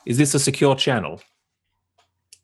is 0.06 0.18
this 0.18 0.34
a 0.34 0.38
secure 0.38 0.74
channel? 0.74 1.20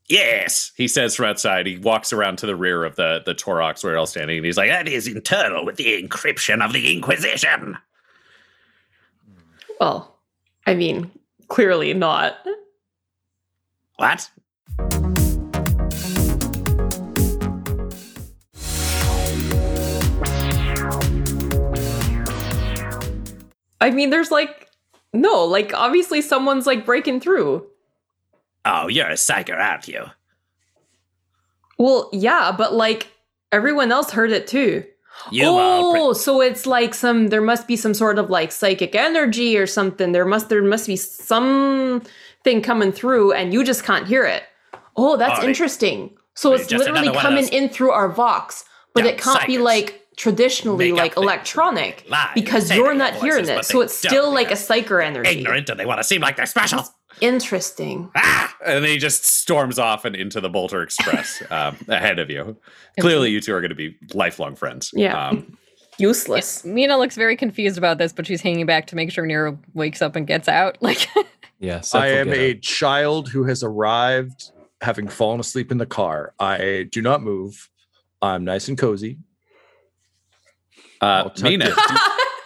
Yes, 0.08 0.70
he 0.76 0.86
says 0.86 1.16
from 1.16 1.26
outside. 1.26 1.66
He 1.66 1.78
walks 1.78 2.12
around 2.12 2.38
to 2.38 2.46
the 2.46 2.54
rear 2.54 2.84
of 2.84 2.94
the 2.96 3.22
the 3.26 3.34
Taurox 3.34 3.82
where 3.82 3.96
it's 3.96 4.12
standing, 4.12 4.36
and 4.36 4.46
he's 4.46 4.56
like, 4.56 4.70
"That 4.70 4.86
is 4.86 5.08
internal 5.08 5.64
with 5.64 5.76
the 5.76 6.00
encryption 6.00 6.64
of 6.64 6.72
the 6.72 6.92
Inquisition." 6.94 7.76
Well, 9.80 10.16
I 10.66 10.74
mean, 10.74 11.10
clearly 11.48 11.92
not. 11.92 12.36
What? 13.96 14.30
I 23.80 23.90
mean, 23.90 24.10
there's 24.10 24.30
like 24.30 24.65
No, 25.16 25.44
like 25.44 25.72
obviously 25.74 26.20
someone's 26.20 26.66
like 26.66 26.84
breaking 26.84 27.20
through. 27.20 27.66
Oh, 28.64 28.88
you're 28.88 29.06
a 29.08 29.12
psyker, 29.14 29.56
aren't 29.58 29.88
you? 29.88 30.04
Well, 31.78 32.10
yeah, 32.12 32.54
but 32.56 32.74
like 32.74 33.08
everyone 33.52 33.92
else 33.92 34.10
heard 34.10 34.30
it 34.30 34.46
too. 34.46 34.84
You 35.30 35.44
oh, 35.46 36.12
so 36.12 36.40
it's 36.42 36.66
like 36.66 36.94
some 36.94 37.28
there 37.28 37.40
must 37.40 37.66
be 37.66 37.76
some 37.76 37.94
sort 37.94 38.18
of 38.18 38.28
like 38.28 38.52
psychic 38.52 38.94
energy 38.94 39.56
or 39.56 39.66
something. 39.66 40.12
There 40.12 40.26
must 40.26 40.48
there 40.50 40.62
must 40.62 40.86
be 40.86 40.96
something 40.96 42.62
coming 42.62 42.92
through 42.92 43.32
and 43.32 43.52
you 43.52 43.64
just 43.64 43.82
can't 43.84 44.06
hear 44.06 44.24
it. 44.24 44.42
Oh, 44.96 45.16
that's 45.16 45.38
Oh, 45.38 45.42
they- 45.42 45.48
interesting. 45.48 46.16
So 46.34 46.52
it's 46.52 46.70
literally 46.70 46.90
another 46.90 47.06
one 47.06 47.16
of 47.16 47.22
coming 47.22 47.48
in 47.48 47.70
through 47.70 47.92
our 47.92 48.10
Vox, 48.10 48.64
but 48.92 49.04
Yeah, 49.04 49.12
it 49.12 49.18
can't 49.18 49.46
be 49.46 49.56
like 49.56 50.05
traditionally 50.16 50.92
Make 50.92 51.00
like 51.00 51.16
electronic 51.16 52.04
Lie. 52.08 52.32
because 52.34 52.70
you're 52.74 52.94
not 52.94 53.12
have 53.14 53.22
hearing 53.22 53.44
voices, 53.44 53.68
it. 53.68 53.72
So 53.72 53.80
it's 53.82 53.94
still 53.94 54.24
don't. 54.26 54.34
like 54.34 54.46
a 54.50 54.54
They're 54.54 54.82
psyker 54.82 55.04
energy. 55.04 55.30
ignorant 55.30 55.68
and 55.68 55.78
they 55.78 55.86
want 55.86 55.98
to 55.98 56.04
seem 56.04 56.20
like 56.22 56.36
they're 56.36 56.46
special. 56.46 56.84
Interesting. 57.20 58.10
Ah! 58.14 58.54
And 58.64 58.84
then 58.84 58.90
he 58.90 58.98
just 58.98 59.24
storms 59.24 59.78
off 59.78 60.04
and 60.04 60.14
into 60.16 60.40
the 60.40 60.48
Bolter 60.48 60.82
Express 60.82 61.42
um, 61.50 61.76
ahead 61.88 62.18
of 62.18 62.30
you. 62.30 62.56
Clearly, 63.00 63.30
you 63.30 63.40
two 63.40 63.54
are 63.54 63.60
going 63.60 63.70
to 63.70 63.74
be 63.76 63.96
lifelong 64.14 64.54
friends. 64.54 64.90
Yeah. 64.94 65.28
Um, 65.28 65.56
Useless. 65.98 66.62
Mina 66.64 66.98
looks 66.98 67.16
very 67.16 67.36
confused 67.36 67.78
about 67.78 67.96
this, 67.96 68.12
but 68.12 68.26
she's 68.26 68.42
hanging 68.42 68.66
back 68.66 68.86
to 68.88 68.96
make 68.96 69.10
sure 69.10 69.24
Nero 69.24 69.58
wakes 69.72 70.02
up 70.02 70.14
and 70.14 70.26
gets 70.26 70.46
out. 70.48 70.76
Like, 70.82 71.08
Yeah, 71.58 71.80
Seth 71.80 72.02
I 72.02 72.08
am 72.08 72.32
a 72.34 72.50
out. 72.50 72.60
child 72.60 73.28
who 73.30 73.44
has 73.44 73.62
arrived 73.62 74.50
having 74.82 75.08
fallen 75.08 75.40
asleep 75.40 75.72
in 75.72 75.78
the 75.78 75.86
car. 75.86 76.34
I 76.38 76.86
do 76.92 77.00
not 77.00 77.22
move. 77.22 77.70
I'm 78.20 78.44
nice 78.44 78.68
and 78.68 78.76
cozy. 78.76 79.16
Uh, 81.00 81.04
I'll 81.04 81.32
Mina, 81.42 81.66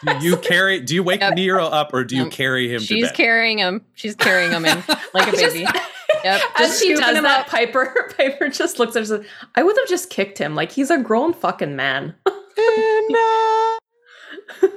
do, 0.05 0.18
do 0.18 0.26
you 0.26 0.36
carry? 0.38 0.80
Do 0.80 0.94
you 0.94 1.03
wake 1.03 1.20
Yep. 1.20 1.34
Nero 1.34 1.66
up, 1.66 1.92
or 1.92 2.05
do 2.05 2.16
you 2.16 2.24
Nope. 2.24 2.32
carry 2.32 2.68
him 2.72 2.80
to 2.80 2.86
she's 2.86 3.07
bed? 3.09 3.14
carrying 3.16 3.59
him. 3.59 3.84
She's 3.94 4.14
carrying 4.16 4.51
him 4.53 4.64
in 4.64 4.78
like 5.14 5.28
a 5.28 5.32
baby. 5.32 5.66
Yep. 6.22 6.40
As 6.59 6.68
Just 6.68 6.82
she 6.82 6.94
does 6.94 7.16
him 7.16 7.22
that, 7.24 7.40
up. 7.42 7.46
Piper 7.46 8.12
Piper 8.16 8.48
just 8.51 8.78
looks 8.78 8.94
at 8.94 9.01
her. 9.01 9.07
says, 9.07 9.26
I 9.55 9.62
would 9.62 9.74
have 9.78 9.88
just 9.88 10.11
kicked 10.11 10.36
him. 10.36 10.55
Like 10.55 10.70
he's 10.70 10.90
a 10.90 10.98
grown 10.98 11.32
fucking 11.32 11.76
man. 11.76 12.14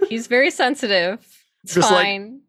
He's 0.08 0.28
very 0.28 0.52
sensitive. 0.52 1.26
It's 1.64 1.74
Just 1.74 1.92
like- 1.92 2.06
fine. 2.06 2.40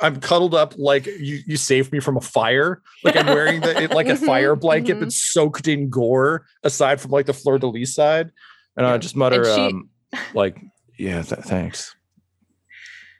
I'm 0.00 0.20
cuddled 0.20 0.54
up 0.54 0.74
like 0.78 1.06
you, 1.06 1.40
you 1.46 1.56
saved 1.56 1.92
me 1.92 2.00
from 2.00 2.16
a 2.16 2.20
fire. 2.20 2.82
Like 3.04 3.16
I'm 3.16 3.26
wearing 3.26 3.60
the 3.60 3.82
it, 3.82 3.90
like 3.90 4.08
a 4.08 4.14
Mhm, 4.14 4.26
fire 4.26 4.56
blanket 4.56 4.96
mhm. 4.96 5.00
that's 5.00 5.16
soaked 5.16 5.68
in 5.68 5.88
gore, 5.90 6.46
aside 6.62 7.00
from 7.00 7.10
like 7.12 7.26
the 7.26 7.34
fleur 7.34 7.58
de 7.58 7.66
lis 7.66 7.94
side. 7.94 8.30
And 8.76 8.86
I 8.86 8.96
just 8.98 9.14
mutter, 9.16 9.42
And 9.42 9.54
she- 9.54 9.60
um, 9.76 9.90
like, 10.34 10.60
yeah, 10.98 11.22
th- 11.22 11.42
thanks. 11.42 11.94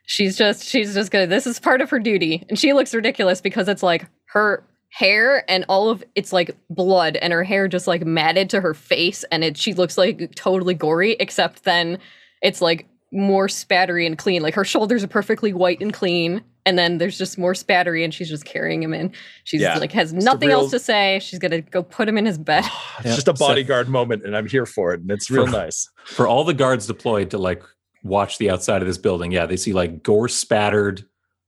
she's 0.07 0.37
just 0.37 0.65
she's 0.65 0.95
just 0.95 1.11
gonna 1.11 1.27
this 1.27 1.47
is 1.47 1.59
part 1.59 1.81
of 1.81 1.91
her 1.91 1.99
duty. 1.99 2.45
And 2.49 2.59
she 2.59 2.73
looks 2.73 2.95
ridiculous 2.95 3.41
because 3.41 3.69
it's 3.69 3.83
like 3.83 4.07
her 4.27 4.65
hair 4.91 5.49
and 5.51 5.65
all 5.69 5.91
of 5.91 6.05
it's 6.15 6.33
like 6.33 6.57
blood 6.71 7.17
and 7.17 7.33
her 7.33 7.43
hair 7.43 7.67
just 7.67 7.87
like 7.89 8.05
matted 8.05 8.49
to 8.51 8.61
her 8.61 8.75
face 8.75 9.25
and 9.33 9.43
it 9.43 9.57
she 9.57 9.75
looks 9.75 9.99
like 9.99 10.33
totally 10.37 10.75
gory 10.75 11.17
except 11.19 11.65
then 11.65 11.99
it's 12.43 12.61
like 12.61 12.87
more 13.11 13.47
spattery 13.49 14.07
and 14.07 14.19
clean. 14.19 14.43
Like 14.43 14.55
her 14.55 14.65
shoulders 14.65 15.03
are 15.03 15.09
perfectly 15.09 15.53
white 15.53 15.81
and 15.81 15.93
clean 15.93 16.43
and 16.67 16.79
then 16.79 16.99
there's 16.99 17.19
just 17.19 17.37
more 17.39 17.53
spattery 17.53 18.05
and 18.05 18.15
she's 18.15 18.29
just 18.29 18.45
carrying 18.45 18.83
him 18.83 18.95
in 18.95 19.13
she's 19.45 19.61
Yeah. 19.61 19.77
like 19.79 19.93
has 19.93 20.13
a 20.13 20.17
nothing 20.17 20.49
real- 20.49 20.61
else 20.61 20.71
to 20.71 20.79
say 20.79 21.19
she's 21.23 21.39
gonna 21.39 21.61
go 21.61 21.83
put 21.83 22.09
him 22.09 22.17
in 22.19 22.27
his 22.27 22.39
bed 22.39 22.65
It's 22.99 23.07
Yeah, 23.07 23.15
just 23.15 23.29
a 23.29 23.37
so- 23.37 23.47
bodyguard 23.47 23.89
moment, 23.89 24.25
and 24.25 24.37
I'm 24.37 24.47
here 24.47 24.67
for 24.67 24.93
it, 24.95 25.01
and 25.01 25.11
it's 25.11 25.31
real 25.31 25.47
For- 25.47 25.53
nice. 25.53 25.89
For 26.07 26.27
all 26.27 26.45
the 26.45 26.55
guards 26.55 26.87
deployed 26.87 27.31
to 27.31 27.39
like 27.39 27.63
watch 28.03 28.39
the 28.39 28.51
outside 28.51 28.83
of 28.83 28.89
this 28.89 28.99
building, 28.99 29.33
yeah, 29.33 29.47
they 29.47 29.57
see 29.57 29.73
like 29.73 30.03
gore 30.03 30.29
spattered 30.29 31.05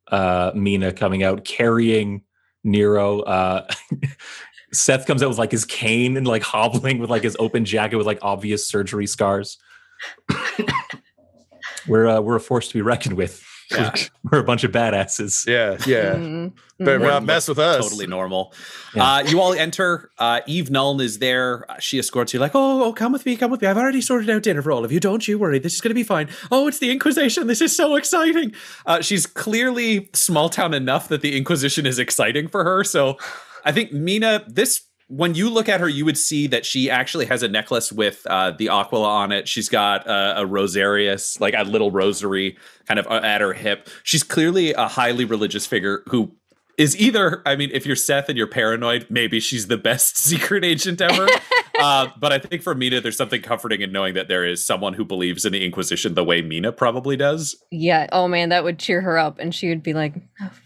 uh 0.09 0.53
Mina 0.55 0.93
coming 0.93 1.23
out 1.25 1.45
carrying 1.45 2.23
Nero. 2.64 3.21
Uh 3.21 3.67
Seth 4.73 5.07
comes 5.07 5.23
out 5.23 5.29
with 5.29 5.39
like 5.39 5.53
his 5.53 5.64
cane 5.64 6.17
and 6.17 6.27
like 6.27 6.43
hobbling 6.55 6.99
with 6.99 7.09
like 7.11 7.23
his 7.23 7.37
open 7.39 7.64
jacket 7.64 7.97
with 7.97 8.07
like 8.07 8.19
obvious 8.23 8.69
surgery 8.69 9.07
scars. 9.07 9.57
we're 11.89 12.07
uh, 12.09 12.21
we're 12.21 12.37
a 12.37 12.41
force 12.41 12.69
to 12.69 12.75
be 12.75 12.83
reckoned 12.83 13.14
with. 13.17 13.43
Yeah. 13.71 13.93
We're 14.31 14.39
a 14.41 14.45
bunch 14.45 14.64
of 14.64 14.73
badasses. 14.73 15.47
Yeah, 15.47 15.77
yeah. 15.87 16.14
Mhm. 16.14 16.53
Better 16.79 16.99
Mhm. 17.01 17.03
not 17.09 17.25
mess 17.25 17.49
with 17.49 17.59
us. 17.59 17.83
Totally 17.85 18.07
normal. 18.07 18.53
Yeah. 18.95 19.14
Uh, 19.14 19.19
you 19.21 19.41
all 19.41 19.53
enter. 19.53 20.11
Uh, 20.19 20.41
Eve 20.47 20.69
Nuln 20.69 21.01
is 21.01 21.19
there. 21.19 21.64
Uh, 21.71 21.77
She 21.81 21.99
escorts 21.99 22.33
you, 22.35 22.41
like, 22.41 22.53
oh, 22.55 22.85
oh, 22.85 22.93
come 22.93 23.12
with 23.12 23.25
me, 23.27 23.37
come 23.37 23.51
with 23.51 23.62
me. 23.62 23.69
I've 23.69 23.77
already 23.77 24.01
sorted 24.01 24.29
out 24.31 24.43
dinner 24.43 24.62
for 24.62 24.73
all 24.73 24.85
of 24.85 24.93
you. 24.93 25.01
Don't 25.01 25.27
you 25.29 25.39
worry. 25.39 25.59
This 25.59 25.75
is 25.75 25.81
going 25.81 25.91
to 25.91 25.95
be 25.95 26.03
fine. 26.05 26.29
Oh, 26.51 26.67
it's 26.69 26.79
the 26.79 26.91
Inquisition. 26.91 27.47
This 27.47 27.61
is 27.61 27.75
so 27.75 27.97
exciting. 27.97 28.53
Uh, 28.85 29.01
she's 29.01 29.27
clearly 29.27 30.11
small 30.12 30.49
town 30.49 30.75
enough 30.75 31.09
that 31.09 31.21
the 31.23 31.37
Inquisition 31.37 31.87
is 31.87 31.99
exciting 31.99 32.49
for 32.49 32.64
her. 32.64 32.85
So 32.85 33.17
I 33.64 33.73
think 33.73 33.93
Mina, 33.93 34.45
this. 34.49 34.83
When 35.09 35.34
you 35.34 35.50
look 35.50 35.68
at 35.68 35.80
her, 35.80 35.88
you 35.88 36.04
would 36.04 36.18
see 36.18 36.48
that 36.48 36.66
she 36.66 36.90
actually 36.90 37.26
has 37.26 37.42
a 37.42 37.48
necklace 37.48 37.92
with 37.92 38.26
uh, 38.26 38.50
the 38.50 38.68
Aquila 38.68 39.09
on 39.09 39.32
it. 39.32 39.46
She's 39.46 39.68
got 39.68 40.07
a, 40.07 40.42
a 40.42 40.46
rosarius, 40.46 41.40
like 41.40 41.54
a 41.57 41.62
little 41.62 41.92
rosary, 41.92 42.57
kind 42.88 42.98
of 42.98 43.07
uh, 43.07 43.20
at 43.22 43.40
her 43.40 43.52
hip. 43.52 43.88
She's 44.02 44.24
clearly 44.24 44.72
a 44.72 44.88
highly 44.88 45.24
religious 45.24 45.66
figure 45.66 46.02
who 46.09 46.32
is 46.78 46.94
either 46.98 47.40
i 47.46 47.57
mean 47.57 47.70
if 47.72 47.86
you're 47.86 47.96
seth 47.96 48.28
and 48.28 48.36
you're 48.36 48.46
paranoid 48.46 49.07
maybe 49.09 49.40
she's 49.40 49.66
the 49.66 49.78
best 49.78 50.18
secret 50.18 50.62
agent 50.62 51.00
ever 51.00 51.26
uh, 51.80 52.07
but 52.18 52.34
i 52.34 52.38
think 52.38 52.62
for 52.62 52.74
mina 52.74 53.00
there's 53.00 53.16
something 53.16 53.40
comforting 53.40 53.80
in 53.80 53.90
knowing 53.90 54.12
that 54.12 54.28
there 54.28 54.44
is 54.44 54.62
someone 54.62 54.92
who 54.92 55.02
believes 55.02 55.46
in 55.46 55.54
the 55.54 55.64
inquisition 55.64 56.12
the 56.12 56.22
way 56.22 56.42
mina 56.42 56.70
probably 56.70 57.16
does 57.16 57.57
Yeah. 57.70 58.07
Oh 58.12 58.28
man, 58.28 58.48
that 58.50 58.64
would 58.64 58.78
cheer 58.78 59.00
her 59.00 59.18
up, 59.18 59.38
and 59.38 59.54
she 59.54 59.68
would 59.68 59.82
be 59.82 59.92
like, 59.92 60.14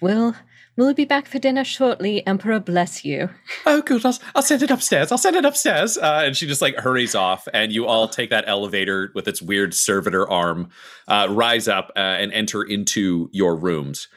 "Will, 0.00 0.34
we'll 0.80 0.94
be 0.94 1.04
back 1.04 1.26
for 1.26 1.38
dinner 1.38 1.64
shortly. 1.64 2.26
Emperor 2.26 2.58
bless 2.58 3.04
you." 3.04 3.30
oh 3.66 3.82
good 3.82 4.04
I'll, 4.04 4.18
I'll 4.34 4.42
send 4.42 4.62
it 4.62 4.70
upstairs 4.70 5.12
i'll 5.12 5.18
send 5.18 5.36
it 5.36 5.44
upstairs 5.44 5.98
uh, 5.98 6.22
and 6.24 6.36
she 6.36 6.46
just 6.46 6.62
like 6.62 6.76
hurries 6.76 7.14
off 7.14 7.46
and 7.52 7.72
you 7.72 7.86
all 7.86 8.08
take 8.08 8.30
that 8.30 8.44
elevator 8.46 9.10
with 9.14 9.28
its 9.28 9.42
weird 9.42 9.74
servitor 9.74 10.28
arm 10.28 10.70
uh, 11.08 11.26
rise 11.30 11.68
up 11.68 11.92
uh, 11.96 11.98
and 11.98 12.32
enter 12.32 12.62
into 12.62 13.28
your 13.32 13.56
rooms 13.56 14.08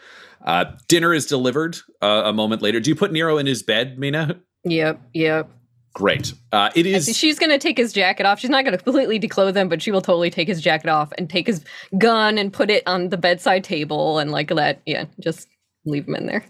uh, 0.45 0.65
dinner 0.87 1.13
is 1.13 1.25
delivered 1.25 1.77
uh, 2.01 2.23
a 2.25 2.33
moment 2.33 2.61
later 2.61 2.79
do 2.79 2.89
you 2.89 2.95
put 2.95 3.11
nero 3.11 3.37
in 3.37 3.45
his 3.45 3.63
bed 3.63 3.97
mina 3.99 4.39
Yep. 4.65 5.01
Yep. 5.13 5.49
great 5.93 6.33
uh, 6.53 6.69
it 6.75 7.03
She's 7.03 7.37
gonna 7.37 7.59
take 7.59 7.77
his 7.77 7.91
jacket 7.91 8.25
off. 8.25 8.39
She's 8.39 8.49
not 8.49 8.63
gonna 8.63 8.77
completely 8.77 9.19
declothe 9.19 9.57
him, 9.57 9.67
but 9.67 9.81
she 9.81 9.91
will 9.91 10.01
totally 10.01 10.29
take 10.29 10.47
his 10.47 10.61
jacket 10.61 10.89
off 10.89 11.11
and 11.17 11.29
take 11.29 11.47
his 11.47 11.63
gun 11.97 12.37
and 12.37 12.53
put 12.53 12.69
it 12.69 12.83
on 12.87 13.09
the 13.09 13.17
bedside 13.17 13.63
table 13.65 14.19
and 14.19 14.31
like 14.31 14.49
let 14.51 14.81
yeah, 14.85 15.05
just 15.19 15.49
leave 15.85 16.05
them 16.05 16.15
in 16.15 16.25
there. 16.25 16.45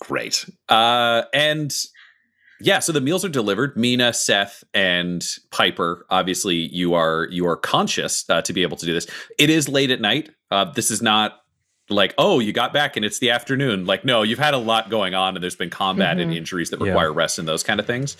Great. 0.00 0.46
Uh, 0.68 1.22
and 1.32 1.74
yeah, 2.60 2.78
so 2.78 2.92
the 2.92 3.00
meals 3.00 3.24
are 3.24 3.28
delivered. 3.28 3.76
Mina, 3.76 4.12
Seth, 4.12 4.64
and 4.72 5.24
Piper. 5.50 6.06
Obviously, 6.10 6.56
you 6.56 6.94
are 6.94 7.28
you 7.30 7.46
are 7.46 7.56
conscious 7.56 8.28
uh, 8.30 8.42
to 8.42 8.52
be 8.52 8.62
able 8.62 8.76
to 8.76 8.86
do 8.86 8.92
this. 8.92 9.06
It 9.38 9.50
is 9.50 9.68
late 9.68 9.90
at 9.90 10.00
night. 10.00 10.30
Uh, 10.50 10.64
this 10.72 10.90
is 10.90 11.02
not 11.02 11.41
like 11.90 12.14
oh 12.16 12.38
you 12.38 12.52
got 12.52 12.72
back 12.72 12.96
and 12.96 13.04
it's 13.04 13.18
the 13.18 13.30
afternoon. 13.30 13.84
Like 13.86 14.04
no, 14.04 14.22
you've 14.22 14.38
had 14.38 14.54
a 14.54 14.58
lot 14.58 14.88
going 14.90 15.14
on 15.14 15.34
and 15.36 15.42
there's 15.42 15.56
been 15.56 15.70
combat 15.70 16.18
and 16.18 16.32
Mhm. 16.32 16.36
injuries 16.36 16.70
that 16.70 16.80
Yeah. 16.80 16.86
require 16.88 17.12
rest 17.12 17.38
and 17.38 17.46
those 17.48 17.62
kind 17.62 17.80
of 17.80 17.86
things. 17.86 18.16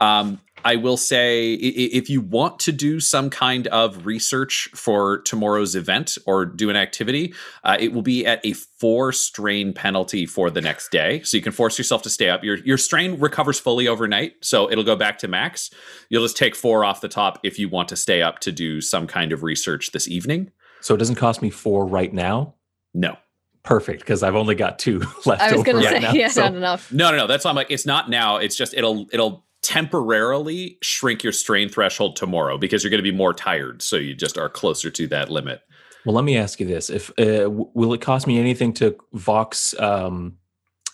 Um, 0.00 0.40
I 0.64 0.76
will 0.76 0.96
say 0.96 1.52
i- 1.52 1.56
i- 1.56 1.90
if 1.92 2.08
you 2.10 2.20
want 2.20 2.58
to 2.60 2.72
do 2.72 2.98
some 2.98 3.30
kind 3.30 3.66
of 3.68 4.04
research 4.06 4.68
for 4.74 5.18
tomorrow's 5.18 5.76
event 5.76 6.16
or 6.26 6.44
do 6.46 6.70
an 6.70 6.76
activity, 6.76 7.34
uh, 7.62 7.76
it 7.78 7.92
will 7.92 8.02
be 8.02 8.26
at 8.26 8.40
a 8.44 8.52
four 8.54 9.12
strain 9.12 9.72
penalty 9.72 10.24
for 10.26 10.50
the 10.50 10.60
next 10.60 10.90
day. 10.90 11.20
So 11.24 11.36
you 11.36 11.42
can 11.42 11.52
force 11.52 11.78
yourself 11.78 12.02
to 12.02 12.10
stay 12.10 12.30
up. 12.30 12.42
Your 12.42 12.56
your 12.64 12.78
strain 12.78 13.20
recovers 13.20 13.60
fully 13.60 13.86
overnight, 13.86 14.34
so 14.40 14.70
it'll 14.70 14.82
go 14.84 14.96
back 14.96 15.18
to 15.18 15.28
max. 15.28 15.70
You'll 16.08 16.24
just 16.24 16.36
take 16.36 16.56
four 16.56 16.84
off 16.84 17.00
the 17.00 17.08
top 17.08 17.38
if 17.44 17.58
you 17.58 17.68
want 17.68 17.88
to 17.90 17.96
stay 17.96 18.22
up 18.22 18.40
to 18.40 18.50
do 18.50 18.80
some 18.80 19.06
kind 19.06 19.30
of 19.32 19.42
research 19.44 19.92
this 19.92 20.08
evening. 20.08 20.50
So 20.80 20.94
it 20.94 20.98
doesn't 20.98 21.16
cost 21.16 21.42
me 21.42 21.50
four 21.50 21.86
right 21.86 22.12
now. 22.12 22.54
No, 22.94 23.16
Perfect, 23.64 24.00
because 24.00 24.22
I've 24.24 24.34
only 24.34 24.54
got 24.56 24.78
two 24.80 24.98
left 25.26 25.40
I 25.42 25.52
was 25.54 25.62
gonna 25.62 25.82
say 25.84 26.00
now. 26.00 26.12
yeah, 26.14 26.28
so- 26.28 26.42
not 26.42 26.54
enough. 26.56 26.92
no, 26.92 27.10
no, 27.12 27.16
no. 27.18 27.26
That's 27.26 27.44
why 27.44 27.50
I'm 27.50 27.56
like, 27.56 27.70
it's 27.70 27.86
not 27.86 28.10
now. 28.10 28.36
It's 28.38 28.56
just 28.56 28.74
it'll 28.74 29.06
it'll 29.12 29.46
temporarily 29.62 30.78
shrink 30.82 31.22
your 31.22 31.32
strain 31.32 31.68
threshold 31.68 32.16
tomorrow 32.16 32.58
because 32.58 32.82
you're 32.82 32.90
going 32.90 33.02
to 33.02 33.08
be 33.08 33.16
more 33.16 33.32
tired. 33.32 33.80
So 33.82 33.96
you 33.96 34.14
just 34.14 34.36
are 34.36 34.48
closer 34.48 34.90
to 34.90 35.06
that 35.08 35.30
limit. 35.30 35.60
Well, 36.04 36.14
let 36.16 36.24
me 36.24 36.36
ask 36.36 36.58
you 36.58 36.66
this: 36.66 36.90
If 36.90 37.10
uh, 37.18 37.44
w- 37.44 37.70
will 37.74 37.92
it 37.94 38.00
cost 38.00 38.26
me 38.26 38.38
anything 38.40 38.72
to 38.74 38.96
Vox 39.12 39.78
um, 39.78 40.38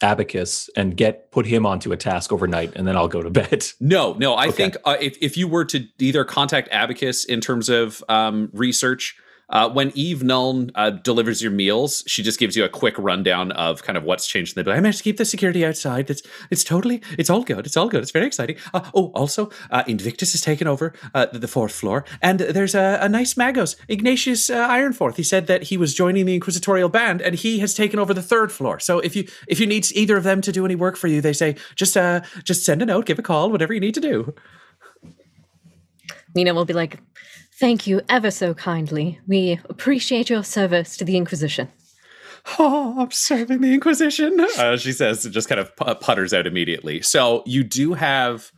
Abacus 0.03 0.69
and 0.77 0.95
get 0.97 1.33
put 1.33 1.47
him 1.47 1.65
onto 1.65 1.93
a 1.93 1.97
task 1.97 2.31
overnight, 2.33 2.73
and 2.77 2.87
then 2.87 2.97
I'll 2.97 3.09
go 3.09 3.23
to 3.23 3.31
bed? 3.31 3.65
No, 3.81 4.13
no. 4.15 4.35
I 4.35 4.49
Okay. 4.49 4.57
think 4.57 4.77
uh, 4.85 4.97
if 5.01 5.17
if 5.23 5.37
you 5.39 5.49
were 5.49 5.65
to 5.65 5.87
either 5.99 6.25
contact 6.25 6.69
Abacus 6.71 7.25
in 7.25 7.41
terms 7.41 7.71
of 7.71 8.05
um, 8.11 8.51
research, 8.53 9.17
Uh, 9.51 9.69
when 9.69 9.91
Eve 9.95 10.19
Nuln 10.19 10.71
uh, 10.75 10.91
delivers 10.91 11.41
your 11.43 11.51
meals, 11.51 12.05
she 12.07 12.23
just 12.23 12.39
gives 12.39 12.57
you 12.57 12.65
a 12.65 12.69
quick 12.69 12.95
rundown 12.99 13.53
of 13.53 13.83
kind 13.83 13.97
of 13.97 14.05
what's 14.05 14.27
changed 14.27 14.57
in 14.57 14.61
the 14.61 14.65
building. 14.65 14.79
I 14.79 14.83
managed 14.83 14.99
to 14.99 15.05
keep 15.05 15.17
the 15.17 15.25
security 15.25 15.65
outside. 15.65 16.11
It's 16.11 16.23
it's 16.51 16.65
totally 16.65 17.03
it's 17.19 17.31
all 17.31 17.43
good. 17.43 17.65
It's 17.65 17.77
all 17.77 17.89
good. 17.89 18.03
It's 18.03 18.11
very 18.11 18.27
exciting. 18.27 18.57
Uh, 18.75 18.91
oh, 18.95 19.07
also, 19.15 19.51
uh, 19.71 19.85
Invictus 19.87 20.33
has 20.33 20.43
taken 20.43 20.67
over 20.67 20.93
uh, 21.15 21.27
the, 21.33 21.49
fourth 21.49 21.73
floor, 21.73 22.05
and 22.21 22.41
there's 22.41 22.75
a, 22.75 22.99
a 23.01 23.09
nice 23.09 23.35
Magos, 23.35 23.77
Ignatius 23.89 24.51
uh, 24.51 24.69
Ironforth. 24.69 25.17
He 25.17 25.23
said 25.23 25.47
that 25.47 25.65
he 25.65 25.79
was 25.79 25.95
joining 25.95 26.27
the 26.27 26.35
Inquisitorial 26.35 26.91
band, 26.91 27.23
and 27.23 27.35
he 27.35 27.59
has 27.61 27.73
taken 27.73 27.99
over 27.99 28.13
the 28.13 28.23
third 28.23 28.53
floor. 28.53 28.79
So 28.79 28.99
if 28.99 29.17
you 29.17 29.27
if 29.47 29.59
you 29.61 29.67
need 29.67 29.91
either 29.93 30.19
of 30.19 30.25
them 30.25 30.43
to 30.43 30.53
do 30.53 30.67
any 30.67 30.75
work 30.75 30.97
for 30.97 31.07
you, 31.07 31.23
they 31.23 31.33
say 31.33 31.57
just 31.75 31.95
just 32.45 32.65
send 32.65 32.83
a 32.83 32.87
note, 32.87 33.07
give 33.07 33.19
a 33.19 33.23
call, 33.23 33.51
whatever 33.51 33.73
you 33.73 33.81
need 33.81 33.95
to 33.95 34.01
do. 34.01 34.35
Nina 36.35 36.53
will 36.53 36.67
be 36.67 36.75
like, 36.75 37.01
Thank 37.59 37.89
you 37.89 38.03
ever 38.09 38.31
so 38.31 38.55
kindly. 38.55 39.19
We 39.27 39.59
appreciate 39.69 40.31
your 40.31 40.45
service 40.45 40.97
to 40.99 41.05
the 41.05 41.17
Inquisition. 41.17 41.69
Oh, 42.57 42.95
I'm 42.97 43.11
serving 43.11 43.61
the 43.61 43.75
Inquisition. 43.75 44.39
Uh, 44.59 44.77
she 44.77 44.93
says, 44.93 45.25
it 45.25 45.31
just 45.31 45.49
kind 45.49 45.61
of 45.61 45.75
putters 46.01 46.33
out 46.33 46.47
immediately. 46.47 47.03
So 47.03 47.43
you 47.47 47.65
do 47.65 47.95
have 47.95 48.53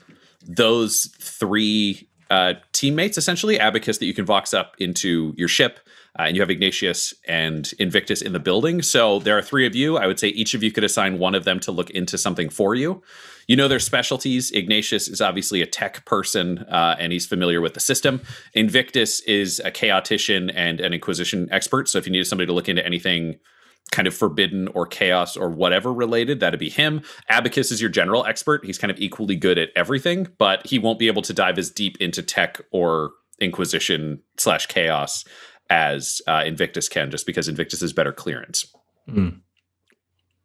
those 0.46 1.06
three 1.18 2.08
uh, 2.30 2.54
teammates, 2.72 3.16
essentially, 3.16 3.58
Abacus, 3.58 3.98
that 3.98 4.06
you 4.06 4.14
can 4.14 4.24
vox 4.26 4.52
up 4.52 4.74
into 4.78 5.34
your 5.36 5.48
ship. 5.48 5.80
Uh, 6.18 6.22
and 6.22 6.36
you 6.36 6.42
have 6.42 6.50
Ignatius 6.50 7.14
and 7.26 7.72
Invictus 7.78 8.22
in 8.22 8.32
the 8.32 8.40
building. 8.40 8.82
So 8.82 9.20
there 9.20 9.38
are 9.38 9.42
three 9.42 9.66
of 9.66 9.74
you. 9.74 9.96
I 9.96 10.06
would 10.06 10.18
say 10.18 10.28
each 10.28 10.54
of 10.54 10.62
you 10.62 10.72
could 10.72 10.84
assign 10.84 11.18
one 11.18 11.34
of 11.34 11.44
them 11.44 11.60
to 11.60 11.72
look 11.72 11.90
into 11.90 12.18
something 12.18 12.48
for 12.48 12.74
you. 12.74 13.02
You 13.46 13.56
know 13.56 13.68
their 13.68 13.78
specialties. 13.78 14.50
Ignatius 14.50 15.08
is 15.08 15.20
obviously 15.20 15.62
a 15.62 15.66
tech 15.66 16.04
person 16.04 16.58
uh, 16.70 16.96
and 16.98 17.12
he's 17.12 17.26
familiar 17.26 17.60
with 17.60 17.74
the 17.74 17.80
system. 17.80 18.20
Invictus 18.54 19.20
is 19.20 19.60
a 19.64 19.70
chaotician 19.70 20.52
and 20.54 20.80
an 20.80 20.92
inquisition 20.92 21.48
expert. 21.50 21.88
So 21.88 21.98
if 21.98 22.06
you 22.06 22.12
needed 22.12 22.26
somebody 22.26 22.46
to 22.46 22.52
look 22.52 22.68
into 22.68 22.84
anything 22.84 23.38
kind 23.90 24.06
of 24.06 24.14
forbidden 24.14 24.68
or 24.68 24.86
chaos 24.86 25.36
or 25.36 25.50
whatever 25.50 25.92
related, 25.92 26.40
that'd 26.40 26.60
be 26.60 26.70
him. 26.70 27.02
Abacus 27.28 27.72
is 27.72 27.80
your 27.80 27.90
general 27.90 28.24
expert. 28.24 28.64
He's 28.64 28.78
kind 28.78 28.90
of 28.90 29.00
equally 29.00 29.36
good 29.36 29.58
at 29.58 29.70
everything, 29.74 30.28
but 30.38 30.64
he 30.66 30.78
won't 30.78 30.98
be 30.98 31.08
able 31.08 31.22
to 31.22 31.32
dive 31.32 31.58
as 31.58 31.70
deep 31.70 31.96
into 32.00 32.22
tech 32.22 32.60
or 32.70 33.10
inquisition 33.40 34.22
slash 34.36 34.66
chaos 34.66 35.24
as 35.70 36.20
uh, 36.26 36.42
Invictus 36.44 36.88
can, 36.88 37.10
just 37.10 37.26
because 37.26 37.48
Invictus 37.48 37.80
is 37.80 37.92
better 37.92 38.12
clearance. 38.12 38.66
Mm. 39.08 39.40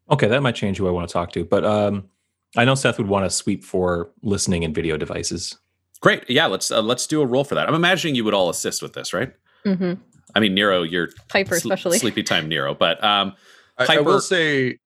Okay, 0.09 0.27
that 0.27 0.41
might 0.41 0.55
change 0.55 0.77
who 0.77 0.87
I 0.87 0.91
want 0.91 1.09
to 1.09 1.13
talk 1.13 1.31
to, 1.33 1.43
but 1.43 1.65
um, 1.65 2.07
I 2.55 2.63
know 2.63 2.75
Seth 2.75 2.97
would 2.97 3.07
want 3.07 3.25
to 3.25 3.29
sweep 3.29 3.63
for 3.63 4.11
listening 4.21 4.63
and 4.63 4.73
video 4.73 4.97
devices. 4.97 5.57
Great, 5.99 6.29
yeah. 6.29 6.45
Let's 6.45 6.69
uh, 6.69 6.81
let's 6.81 7.07
do 7.07 7.21
a 7.21 7.25
roll 7.25 7.43
for 7.43 7.55
that. 7.55 7.67
I'm 7.67 7.73
imagining 7.73 8.15
you 8.15 8.23
would 8.23 8.33
all 8.33 8.49
assist 8.49 8.81
with 8.81 8.93
this, 8.93 9.13
right? 9.13 9.33
Mm-hmm. 9.65 9.93
I 10.35 10.39
mean, 10.39 10.53
Nero, 10.53 10.83
you're 10.83 11.09
Piper, 11.29 11.59
sl- 11.59 11.71
especially. 11.71 11.97
sleepy 11.97 12.21
time, 12.21 12.47
Nero. 12.47 12.75
But 12.75 13.03
um, 13.03 13.33
I, 13.77 13.97
I 13.97 14.01
will 14.01 14.21
say 14.21 14.77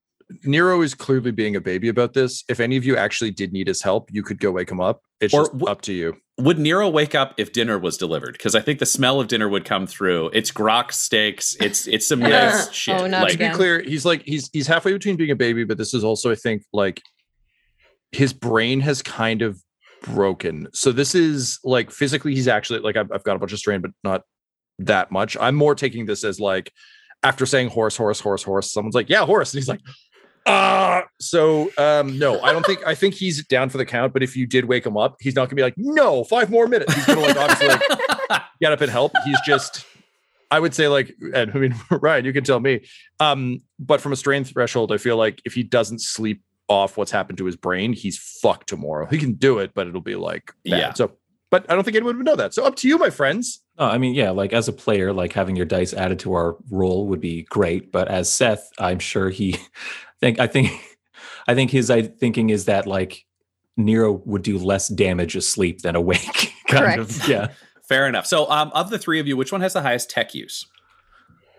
Nero 0.43 0.81
is 0.81 0.93
clearly 0.93 1.31
being 1.31 1.55
a 1.55 1.61
baby 1.61 1.89
about 1.89 2.13
this. 2.13 2.43
If 2.47 2.59
any 2.59 2.77
of 2.77 2.85
you 2.85 2.95
actually 2.95 3.31
did 3.31 3.51
need 3.51 3.67
his 3.67 3.81
help, 3.81 4.09
you 4.13 4.23
could 4.23 4.39
go 4.39 4.51
wake 4.51 4.71
him 4.71 4.79
up. 4.79 5.03
It's 5.21 5.33
Or 5.33 5.41
just 5.41 5.51
w- 5.53 5.69
up 5.71 5.81
to 5.81 5.93
you. 5.93 6.15
would 6.37 6.57
Nero 6.59 6.89
wake 6.89 7.13
up 7.13 7.33
if 7.37 7.51
dinner 7.51 7.77
was 7.77 7.97
delivered? 7.97 8.33
Because 8.33 8.55
I 8.55 8.61
think 8.61 8.79
the 8.79 8.85
smell 8.85 9.19
of 9.19 9.27
dinner 9.27 9.49
would 9.49 9.65
come 9.65 9.85
through. 9.85 10.29
It's 10.33 10.51
grok 10.51 10.91
steaks. 10.93 11.55
It's 11.59 11.87
it's 11.87 12.07
some 12.07 12.21
Yeah. 12.21 12.27
Oh, 12.53 12.55
nice 12.57 12.71
shit. 12.71 13.01
Oh, 13.01 13.07
not 13.07 13.23
like, 13.23 13.31
to 13.33 13.37
be 13.37 13.49
clear, 13.49 13.81
he's 13.81 14.05
like 14.05 14.23
he's 14.25 14.49
he's 14.53 14.67
halfway 14.67 14.93
between 14.93 15.17
being 15.17 15.31
a 15.31 15.35
baby, 15.35 15.63
but 15.65 15.77
this 15.77 15.93
is 15.93 16.03
also, 16.03 16.31
I 16.31 16.35
think, 16.35 16.63
like 16.71 17.01
his 18.11 18.33
brain 18.33 18.79
has 18.79 19.01
kind 19.01 19.41
of 19.41 19.61
broken. 20.03 20.67
So 20.73 20.91
this 20.91 21.13
is 21.15 21.59
like 21.63 21.91
physically, 21.91 22.33
he's 22.33 22.47
actually 22.47 22.79
like 22.79 22.95
I've, 22.95 23.11
I've 23.11 23.23
got 23.23 23.35
a 23.35 23.39
bunch 23.39 23.51
of 23.53 23.59
strain, 23.59 23.81
but 23.81 23.91
not 24.03 24.23
that 24.79 25.11
much. 25.11 25.35
I'm 25.39 25.55
more 25.55 25.75
taking 25.75 26.05
this 26.05 26.23
as 26.23 26.39
like 26.39 26.71
after 27.21 27.45
saying 27.45 27.67
horse, 27.69 27.97
horse, 27.97 28.19
horse, 28.21 28.41
horse, 28.43 28.71
someone's 28.71 28.95
like, 28.95 29.09
yeah, 29.09 29.25
horse, 29.25 29.53
and 29.53 29.59
he's 29.59 29.67
like, 29.67 29.81
ah. 30.49 31.03
So 31.19 31.71
um, 31.77 32.17
no, 32.17 32.41
I 32.41 32.51
don't 32.51 32.65
think 32.65 32.85
I 32.85 32.95
think 32.95 33.13
he's 33.13 33.45
down 33.45 33.69
for 33.69 33.77
the 33.77 33.85
count. 33.85 34.13
But 34.13 34.23
if 34.23 34.35
you 34.35 34.45
did 34.45 34.65
wake 34.65 34.85
him 34.85 34.97
up, 34.97 35.17
he's 35.19 35.35
not 35.35 35.45
gonna 35.45 35.55
be 35.55 35.61
like, 35.61 35.75
no, 35.77 36.23
five 36.23 36.49
more 36.49 36.67
minutes. 36.67 36.93
He's 36.93 37.05
gonna 37.05 37.21
like 37.21 37.37
obviously 37.37 37.67
like 37.67 38.41
get 38.61 38.71
up 38.71 38.81
and 38.81 38.91
help. 38.91 39.11
He's 39.25 39.39
just, 39.45 39.85
I 40.51 40.59
would 40.59 40.73
say 40.73 40.87
like, 40.87 41.13
and 41.33 41.51
I 41.51 41.57
mean, 41.57 41.75
Ryan, 41.91 42.25
you 42.25 42.33
can 42.33 42.43
tell 42.43 42.59
me. 42.59 42.81
Um, 43.19 43.59
but 43.79 44.01
from 44.01 44.11
a 44.11 44.15
strain 44.15 44.43
threshold, 44.43 44.91
I 44.91 44.97
feel 44.97 45.17
like 45.17 45.41
if 45.45 45.53
he 45.53 45.63
doesn't 45.63 45.99
sleep 45.99 46.41
off 46.67 46.97
what's 46.97 47.11
happened 47.11 47.37
to 47.39 47.45
his 47.45 47.55
brain, 47.55 47.93
he's 47.93 48.17
fucked 48.17 48.67
tomorrow. 48.67 49.07
He 49.07 49.17
can 49.17 49.33
do 49.33 49.59
it, 49.59 49.71
but 49.73 49.87
it'll 49.87 50.01
be 50.01 50.15
like, 50.15 50.53
bad. 50.63 50.77
Yeah. 50.77 50.93
So, 50.93 51.13
but 51.49 51.65
I 51.69 51.73
don't 51.73 51.83
think 51.83 51.97
anyone 51.97 52.17
would 52.17 52.25
know 52.25 52.35
that. 52.35 52.53
So 52.53 52.63
up 52.63 52.75
to 52.77 52.87
you, 52.87 52.99
my 52.99 53.09
friends. 53.09 53.61
No, 53.79 53.85
I 53.85 53.97
mean, 53.97 54.13
yeah, 54.13 54.29
like 54.29 54.53
as 54.53 54.67
a 54.67 54.73
player, 54.73 55.11
like 55.11 55.33
having 55.33 55.55
your 55.55 55.65
dice 55.65 55.93
added 55.93 56.19
to 56.19 56.33
our 56.33 56.57
roll 56.69 57.07
would 57.07 57.21
be 57.21 57.43
great. 57.43 57.91
But 57.91 58.07
as 58.07 58.31
Seth, 58.31 58.69
I'm 58.77 58.99
sure 58.99 59.31
he 59.31 59.57
think 60.21 60.39
I 60.39 60.47
think 60.47 60.71
I 61.47 61.55
think 61.55 61.71
his 61.71 61.89
I 61.89 62.03
thinking 62.03 62.49
is 62.49 62.65
that 62.65 62.85
like 62.87 63.25
Nero 63.77 64.21
would 64.25 64.41
do 64.43 64.57
less 64.57 64.87
damage 64.89 65.35
asleep 65.35 65.81
than 65.81 65.95
awake. 65.95 66.53
kind 66.67 66.83
Correct. 66.85 66.99
of. 66.99 67.27
Yeah. 67.27 67.47
Fair 67.83 68.07
enough. 68.07 68.25
So, 68.27 68.47
um, 68.51 68.69
of 68.75 68.91
the 68.91 68.99
three 68.99 69.19
of 69.19 69.25
you, 69.27 69.35
which 69.35 69.51
one 69.51 69.61
has 69.61 69.73
the 69.73 69.81
highest 69.81 70.09
tech 70.11 70.35
use? 70.35 70.67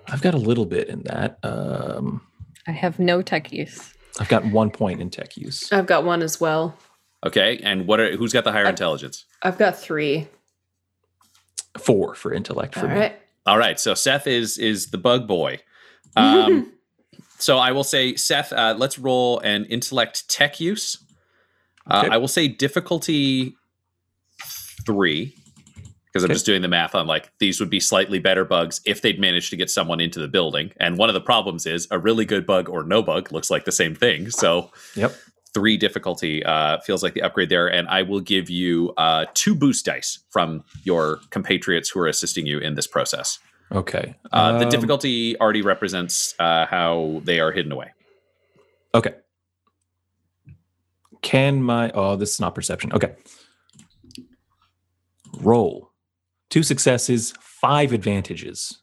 I've 0.06 0.22
got 0.22 0.34
a 0.34 0.38
little 0.38 0.66
bit 0.66 0.88
in 0.88 1.02
that. 1.04 1.38
Um 1.42 2.22
I 2.66 2.72
have 2.72 2.98
no 2.98 3.22
tech 3.22 3.52
use. 3.52 3.92
I've 4.18 4.28
got 4.28 4.44
one 4.44 4.70
point 4.70 5.00
in 5.00 5.08
tech 5.10 5.36
use. 5.36 5.72
I've 5.72 5.86
got 5.86 6.04
one 6.04 6.22
as 6.22 6.40
well. 6.40 6.76
Okay, 7.24 7.58
and 7.62 7.86
what 7.86 8.00
are 8.00 8.16
who's 8.16 8.32
got 8.32 8.44
the 8.44 8.52
higher 8.52 8.66
I- 8.66 8.70
intelligence? 8.70 9.24
I've 9.42 9.58
got 9.58 9.78
three. 9.78 10.28
Four 11.78 12.14
for 12.14 12.32
intellect 12.34 12.74
for 12.74 12.80
All 12.88 12.88
me. 12.94 12.98
right. 13.00 13.16
All 13.46 13.56
right, 13.58 13.78
so 13.78 13.94
Seth 13.94 14.26
is 14.26 14.58
is 14.58 14.88
the 14.88 14.98
bug 14.98 15.26
boy. 15.28 15.60
Um, 16.16 16.72
so 17.40 17.58
I 17.58 17.72
will 17.72 17.84
say, 17.84 18.14
Seth, 18.16 18.52
uh, 18.52 18.74
let's 18.76 18.98
roll 18.98 19.40
an 19.40 19.64
intellect 19.66 20.28
tech 20.28 20.60
use. 20.60 20.98
Uh, 21.90 22.02
Okay. 22.04 22.14
I 22.14 22.18
will 22.18 22.28
say 22.28 22.46
difficulty 22.46 23.56
three 24.86 25.34
because 26.06 26.24
I'm 26.24 26.30
just 26.30 26.46
doing 26.46 26.62
the 26.62 26.68
math 26.68 26.94
on 26.94 27.06
like 27.06 27.30
these 27.38 27.60
would 27.60 27.70
be 27.70 27.78
slightly 27.80 28.18
better 28.18 28.44
bugs 28.44 28.80
if 28.84 29.00
they'd 29.02 29.20
managed 29.20 29.50
to 29.50 29.56
get 29.56 29.70
someone 29.70 30.00
into 30.00 30.18
the 30.20 30.28
building. 30.28 30.72
And 30.78 30.98
one 30.98 31.08
of 31.08 31.14
the 31.14 31.20
problems 31.20 31.66
is 31.66 31.86
a 31.90 31.98
really 31.98 32.24
good 32.24 32.46
bug 32.46 32.68
or 32.68 32.82
no 32.82 33.02
bug 33.02 33.30
looks 33.32 33.50
like 33.50 33.64
the 33.64 33.72
same 33.72 33.94
thing. 33.94 34.30
So 34.30 34.70
Yep. 34.96 35.14
three 35.54 35.76
difficulty 35.76 36.44
uh, 36.44 36.78
feels 36.80 37.02
like 37.02 37.14
the 37.14 37.22
upgrade 37.22 37.48
there, 37.48 37.68
and 37.68 37.88
I 37.88 38.02
will 38.02 38.20
give 38.20 38.50
you 38.50 38.92
uh, 38.96 39.26
two 39.34 39.54
boost 39.54 39.84
dice 39.84 40.18
from 40.30 40.64
your 40.84 41.20
compatriots 41.30 41.90
who 41.90 42.00
are 42.00 42.08
assisting 42.08 42.46
you 42.46 42.58
in 42.58 42.74
this 42.74 42.86
process. 42.86 43.38
Okay. 43.72 44.16
Uh, 44.32 44.58
the 44.58 44.64
Um, 44.64 44.70
difficulty 44.70 45.38
already 45.38 45.62
represents 45.62 46.34
uh, 46.38 46.66
how 46.66 47.20
they 47.24 47.38
are 47.40 47.52
hidden 47.52 47.72
away. 47.72 47.92
Okay. 48.94 49.14
Can 51.22 51.62
my 51.62 51.90
oh 51.92 52.16
this 52.16 52.34
is 52.34 52.40
not 52.40 52.54
perception. 52.54 52.92
Okay. 52.92 53.14
Roll. 55.40 55.90
Two 56.48 56.62
successes, 56.64 57.32
five 57.40 57.92
advantages. 57.92 58.78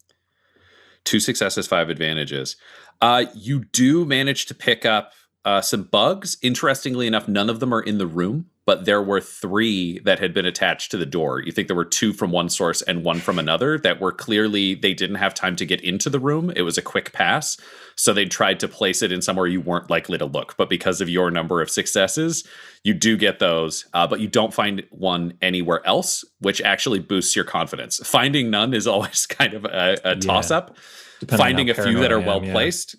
Two 1.04 1.20
successes, 1.20 1.68
five 1.68 1.90
advantages. 1.90 2.56
Uh, 3.02 3.26
you 3.36 3.66
do 3.66 4.06
manage 4.06 4.46
to 4.46 4.56
pick 4.56 4.86
up 4.86 5.12
uh, 5.44 5.62
some 5.62 5.84
bugs. 5.84 6.38
Interestingly 6.42 7.08
enough, 7.08 7.28
none 7.28 7.50
of 7.50 7.60
them 7.60 7.74
are 7.74 7.82
in 7.82 7.98
the 7.98 8.08
room, 8.08 8.46
but 8.68 8.84
there 8.84 9.02
were 9.02 9.22
three 9.22 9.98
that 10.00 10.20
had 10.20 10.34
been 10.34 10.46
attached 10.46 10.92
to 10.92 10.98
the 10.98 11.06
door. 11.06 11.40
You 11.42 11.54
think 11.54 11.68
there 11.70 11.76
were 11.76 11.86
two 11.86 12.12
from 12.12 12.32
one 12.32 12.50
source 12.50 12.82
and 12.82 13.04
one 13.06 13.20
from 13.20 13.40
another 13.40 13.80
that 13.80 14.02
were 14.02 14.12
clearly 14.12 14.76
they 14.76 14.94
didn't 14.94 15.16
have 15.16 15.34
time 15.34 15.56
to 15.56 15.66
get 15.66 15.80
into 15.82 16.10
the 16.10 16.20
room. 16.20 16.52
It 16.54 16.64
was 16.64 16.78
a 16.78 16.82
quick 16.82 17.14
pass. 17.14 17.58
So 17.96 18.14
they 18.14 18.26
tried 18.26 18.60
to 18.60 18.68
place 18.68 19.02
it 19.02 19.12
in 19.14 19.22
somewhere 19.22 19.48
you 19.48 19.62
weren't 19.62 19.90
likely 19.90 20.18
to 20.18 20.26
look. 20.26 20.56
But 20.58 20.70
because 20.70 21.00
of 21.00 21.08
your 21.08 21.32
number 21.32 21.62
of 21.62 21.70
successes, 21.70 22.46
you 22.84 22.94
do 22.94 23.16
get 23.16 23.40
those, 23.40 23.86
uh, 23.94 24.06
but 24.06 24.20
you 24.20 24.28
don't 24.28 24.54
find 24.54 24.84
one 24.92 25.34
anywhere 25.42 25.82
else, 25.88 26.26
which 26.42 26.62
actually 26.62 27.00
boosts 27.00 27.38
your 27.38 27.46
confidence. 27.46 28.02
Finding 28.06 28.50
none 28.52 28.74
is 28.74 28.86
always 28.94 29.26
kind 29.26 29.54
of 29.54 29.64
a, 29.64 29.98
a 30.04 30.16
toss 30.18 30.52
up. 30.52 30.76
depending 31.22 31.38
Finding 31.46 31.70
a 31.70 31.74
few 31.74 32.00
that 32.02 32.12
are 32.12 32.20
am, 32.20 32.26
well 32.26 32.44
yeah. 32.44 32.52
placed 32.52 32.98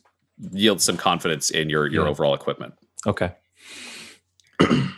yields 0.52 0.82
some 0.82 0.96
confidence 0.96 1.50
in 1.50 1.68
your 1.68 1.86
your 1.86 2.04
Yeah. 2.04 2.10
overall 2.10 2.32
equipment. 2.34 2.72
Okay. 3.06 3.32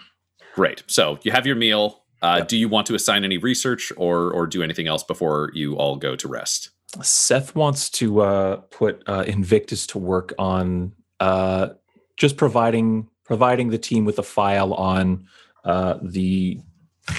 Great. 0.55 0.82
So 0.86 1.18
you 1.22 1.32
have 1.32 1.46
your 1.46 1.57
meal. 1.57 2.03
Uh, 2.22 2.36
Yep. 2.38 2.48
Do 2.48 2.57
you 2.59 2.68
want 2.68 2.86
to 2.88 2.94
assign 2.94 3.24
any 3.24 3.38
research 3.38 3.92
or 3.96 4.30
or 4.32 4.46
do 4.46 4.62
anything 4.62 4.86
else 4.86 5.03
before 5.03 5.51
you 5.55 5.74
all 5.76 5.96
go 5.96 6.16
to 6.16 6.28
rest? 6.28 6.70
Seth 7.03 7.55
wants 7.55 7.88
to 7.90 8.20
uh, 8.20 8.57
put 8.70 9.03
uh, 9.07 9.24
Invictus 9.26 9.86
to 9.88 9.98
work 9.98 10.34
on 10.38 10.92
uh, 11.20 11.68
just 12.16 12.36
providing 12.36 13.09
providing 13.24 13.70
the 13.70 13.78
team 13.78 14.05
with 14.05 14.18
a 14.18 14.22
file 14.22 14.74
on 14.74 15.26
uh, 15.64 15.98
the 16.03 16.61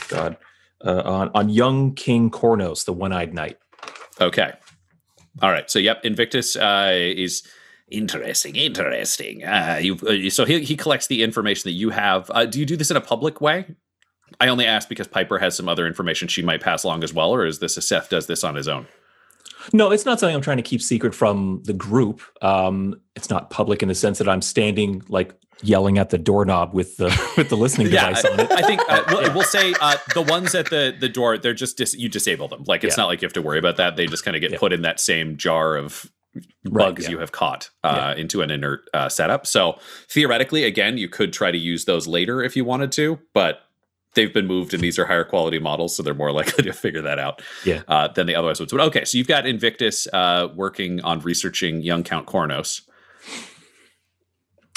God 0.09 0.38
uh, 0.86 1.01
on 1.01 1.32
on 1.34 1.49
young 1.49 1.95
King 1.95 2.29
Cornos, 2.29 2.86
the 2.86 2.93
One 2.93 3.11
Eyed 3.11 3.34
Knight. 3.34 3.57
Okay. 4.19 4.51
All 5.41 5.51
right. 5.51 5.71
So 5.71 5.79
yep, 5.79 6.03
Invictus 6.03 6.55
uh, 6.55 6.91
is 6.93 7.43
Interesting, 7.92 8.56
interesting. 8.56 9.44
Uh, 9.44 9.80
you. 9.82 9.96
Uh, 9.96 10.30
so 10.30 10.46
he 10.46 10.62
he 10.64 10.76
collects 10.78 11.08
the 11.08 11.24
information 11.24 11.64
that 11.66 11.74
you 11.74 11.89
have. 11.89 12.32
Uh, 12.34 12.46
do 12.46 12.60
you 12.60 12.66
do 12.66 12.78
this 12.78 12.89
in 12.89 12.98
a 12.98 13.02
public 13.02 13.42
way? 13.42 13.76
I 14.39 14.48
only 14.48 14.66
ask 14.66 14.88
because 14.88 15.08
Piper 15.08 15.38
has 15.39 15.58
some 15.58 15.68
other 15.68 15.86
information 15.86 16.30
she 16.30 16.42
might 16.42 16.62
pass 16.62 16.84
along 16.86 17.04
as 17.04 17.14
well, 17.14 17.32
or 17.36 17.46
is 17.46 17.60
this 17.60 17.76
a 17.76 17.82
Seth 17.82 18.10
does 18.10 18.28
this 18.28 18.44
on 18.46 18.56
his 18.56 18.68
own? 18.70 18.88
No, 19.74 19.92
it's 19.92 20.06
not 20.06 20.20
something 20.20 20.34
I'm 20.36 20.42
trying 20.42 20.58
to 20.58 20.64
keep 20.64 20.82
secret 20.82 21.14
from 21.14 21.62
the 21.66 21.74
group. 21.74 22.22
Um, 22.42 23.00
it's 23.16 23.30
not 23.30 23.50
public 23.50 23.84
in 23.84 23.89
the 23.89 23.96
sense 23.96 24.18
that 24.20 24.30
I'm 24.30 24.42
standing 24.42 25.04
like 25.10 25.34
yelling 25.62 25.98
at 26.00 26.10
the 26.12 26.18
doorknob 26.18 26.74
with 26.74 26.96
the 26.98 27.10
with 27.38 27.50
the 27.50 27.58
listening 27.58 27.88
Yeah, 27.92 28.08
device 28.08 28.24
on 28.26 28.39
it. 28.39 28.52
I 28.52 28.62
think 28.62 28.82
uh, 28.88 29.04
we'll, 29.10 29.34
we'll 29.34 29.44
say 29.44 29.74
uh, 29.82 29.98
the 30.14 30.22
ones 30.22 30.56
at 30.56 30.70
the 30.70 30.96
the 30.98 31.10
door, 31.10 31.38
they're 31.38 31.54
just 31.54 31.78
dis- 31.78 31.94
you 31.96 32.08
disable 32.08 32.48
them. 32.48 32.64
Like 32.66 32.86
it's 32.86 32.96
Yeah. 32.98 33.04
not 33.04 33.08
like 33.08 33.22
you 33.22 33.26
have 33.26 33.34
to 33.34 33.42
worry 33.42 33.60
about 33.60 33.76
that. 33.78 33.98
They 33.98 34.06
just 34.08 34.24
kind 34.24 34.36
of 34.38 34.42
get 34.42 34.52
Yeah. 34.52 34.58
put 34.60 34.72
in 34.72 34.84
that 34.84 35.00
same 35.02 35.36
jar 35.36 35.76
of 35.76 36.10
Right, 36.34 36.43
bugs 36.86 37.05
yeah. 37.05 37.11
you 37.11 37.19
have 37.19 37.32
caught 37.32 37.69
uh, 37.84 38.13
into 38.17 38.41
an 38.41 38.51
inert 38.51 38.89
uh, 38.93 39.09
setup. 39.09 39.45
So 39.45 39.77
theoretically, 40.09 40.63
again, 40.63 40.97
you 40.97 41.09
could 41.09 41.34
try 41.34 41.51
to 41.51 41.57
use 41.57 41.86
those 41.86 42.07
later 42.07 42.41
if 42.41 42.55
you 42.55 42.63
wanted 42.63 42.91
to, 42.93 43.19
but 43.34 43.63
they've 44.13 44.34
been 44.34 44.45
moved 44.47 44.73
and 44.73 44.82
these 44.84 44.97
are 44.99 45.05
higher 45.05 45.23
quality 45.23 45.59
models, 45.59 45.95
so 45.95 46.03
they're 46.03 46.13
more 46.13 46.32
likely 46.39 46.63
to 46.63 46.73
figure 46.73 47.01
that 47.01 47.19
out 47.19 47.41
Yeah. 47.65 47.82
uh, 47.88 48.07
than 48.09 48.27
they 48.27 48.36
otherwise 48.36 48.59
would. 48.59 48.69
But 48.69 48.79
okay, 48.82 49.03
so 49.05 49.17
you've 49.17 49.27
got 49.27 49.45
Invictus 49.45 50.07
uh, 50.13 50.49
working 50.55 51.01
on 51.01 51.19
researching 51.19 51.82
young 51.82 52.03
Count 52.03 52.27
Cornos. 52.27 52.82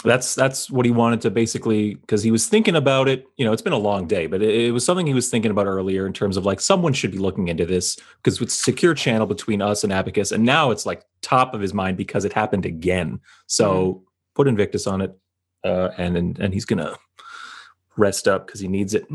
That's 0.05 0.35
that's 0.35 0.71
what 0.71 0.85
he 0.85 0.93
wanted 0.93 1.23
to 1.23 1.31
basically 1.31 1.95
because 1.95 2.23
he 2.23 2.31
was 2.31 2.47
thinking 2.47 2.77
about 2.77 3.09
it. 3.09 3.27
You 3.39 3.45
know, 3.47 3.53
it's 3.55 3.63
been 3.63 3.73
a 3.73 3.79
long 3.79 4.07
day, 4.07 4.27
but 4.27 4.43
it, 4.43 4.67
it 4.67 4.71
was 4.73 4.85
something 4.85 5.07
he 5.07 5.15
was 5.15 5.31
thinking 5.31 5.51
about 5.51 5.67
earlier 5.67 6.07
in 6.07 6.13
terms 6.13 6.37
of 6.37 6.45
like 6.45 6.61
someone 6.61 6.93
should 6.93 7.11
be 7.11 7.19
looking 7.19 7.49
into 7.49 7.65
this 7.65 7.97
because 8.19 8.41
it's 8.41 8.55
secure 8.55 8.93
channel 8.93 9.27
between 9.27 9.63
us 9.63 9.83
and 9.83 9.93
Abacus, 9.93 10.31
and 10.31 10.45
now 10.45 10.71
it's 10.71 10.85
like 10.85 11.05
top 11.23 11.55
of 11.55 11.63
his 11.63 11.73
mind 11.73 11.97
because 11.97 12.27
it 12.27 12.35
happened 12.35 12.67
again. 12.67 13.19
So 13.47 14.05
put 14.35 14.47
Invictus 14.47 14.87
on 14.87 15.01
it, 15.01 15.19
uh, 15.65 15.91
and 15.97 16.19
and 16.19 16.39
and 16.39 16.53
he's 16.53 16.67
gonna 16.67 16.97
rest 17.97 18.29
up 18.29 18.47
because 18.47 18.61
he 18.61 18.69
needs 18.69 18.93
it. 18.93 19.07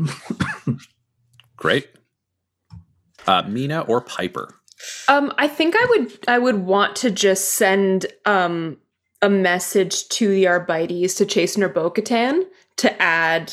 Great. 1.56 1.88
Uh, 3.28 3.42
Mina 3.46 3.82
or 3.82 4.00
Piper? 4.00 4.56
Um, 5.08 5.32
I 5.38 5.46
think 5.46 5.76
I 5.76 5.86
would 5.90 6.18
I 6.26 6.38
would 6.38 6.56
want 6.56 6.96
to 6.96 7.12
just 7.12 7.50
send 7.50 8.06
um 8.24 8.78
a 9.22 9.30
message 9.30 10.08
to 10.08 10.28
the 10.28 10.46
Arbites 10.46 11.14
to 11.14 11.26
Chastener 11.26 11.72
Bo-Katan 11.72 12.44
to 12.76 13.02
add 13.02 13.52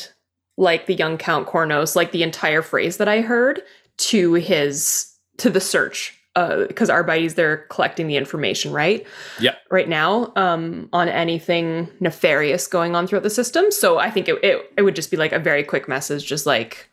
like 0.56 0.86
the 0.86 0.94
young 0.94 1.18
Count 1.18 1.46
Cornos, 1.46 1.94
like 1.94 2.12
the 2.12 2.22
entire 2.22 2.62
phrase 2.62 2.96
that 2.96 3.08
I 3.08 3.20
heard 3.20 3.62
to 3.98 4.34
his 4.34 5.14
to 5.38 5.50
the 5.50 5.60
search. 5.60 6.14
Uh, 6.36 6.66
because 6.66 6.88
Arbites 6.88 7.34
they're 7.34 7.58
collecting 7.68 8.06
the 8.06 8.16
information, 8.16 8.72
right? 8.72 9.04
Yeah. 9.40 9.56
Right 9.72 9.88
now, 9.88 10.32
um, 10.36 10.88
on 10.92 11.08
anything 11.08 11.88
nefarious 11.98 12.68
going 12.68 12.94
on 12.94 13.08
throughout 13.08 13.24
the 13.24 13.30
system. 13.30 13.72
So 13.72 13.98
I 13.98 14.08
think 14.10 14.28
it, 14.28 14.38
it 14.44 14.72
it 14.76 14.82
would 14.82 14.94
just 14.94 15.10
be 15.10 15.16
like 15.16 15.32
a 15.32 15.40
very 15.40 15.64
quick 15.64 15.88
message, 15.88 16.24
just 16.24 16.46
like 16.46 16.88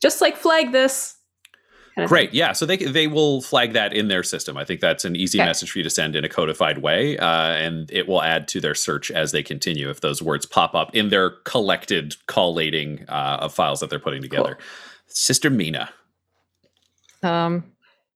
just 0.00 0.20
like 0.20 0.36
flag 0.36 0.70
this. 0.70 1.16
Kind 1.94 2.04
of 2.04 2.10
thing. 2.10 2.16
Great. 2.16 2.34
Yeah. 2.34 2.52
So 2.52 2.66
they 2.66 2.76
they 2.76 3.06
will 3.06 3.42
flag 3.42 3.72
that 3.74 3.92
in 3.92 4.08
their 4.08 4.22
system. 4.22 4.56
I 4.56 4.64
think 4.64 4.80
that's 4.80 5.04
an 5.04 5.16
easy 5.16 5.38
Okay. 5.38 5.46
message 5.46 5.70
for 5.70 5.78
you 5.78 5.84
to 5.84 5.90
send 5.90 6.16
in 6.16 6.24
a 6.24 6.28
codified 6.28 6.78
way, 6.78 7.16
uh, 7.18 7.26
and 7.26 7.90
it 7.90 8.08
will 8.08 8.22
add 8.22 8.48
to 8.48 8.60
their 8.60 8.74
search 8.74 9.10
as 9.10 9.32
they 9.32 9.42
continue 9.42 9.90
if 9.90 10.00
those 10.00 10.22
words 10.22 10.46
pop 10.46 10.74
up 10.74 10.94
in 10.94 11.08
their 11.10 11.30
collected 11.44 12.16
collating 12.26 13.04
uh, 13.08 13.38
of 13.40 13.54
files 13.54 13.80
that 13.80 13.90
they're 13.90 13.98
putting 13.98 14.22
together. 14.22 14.58
Sister 15.06 15.50
Mina. 15.50 15.90
Um, 17.22 17.64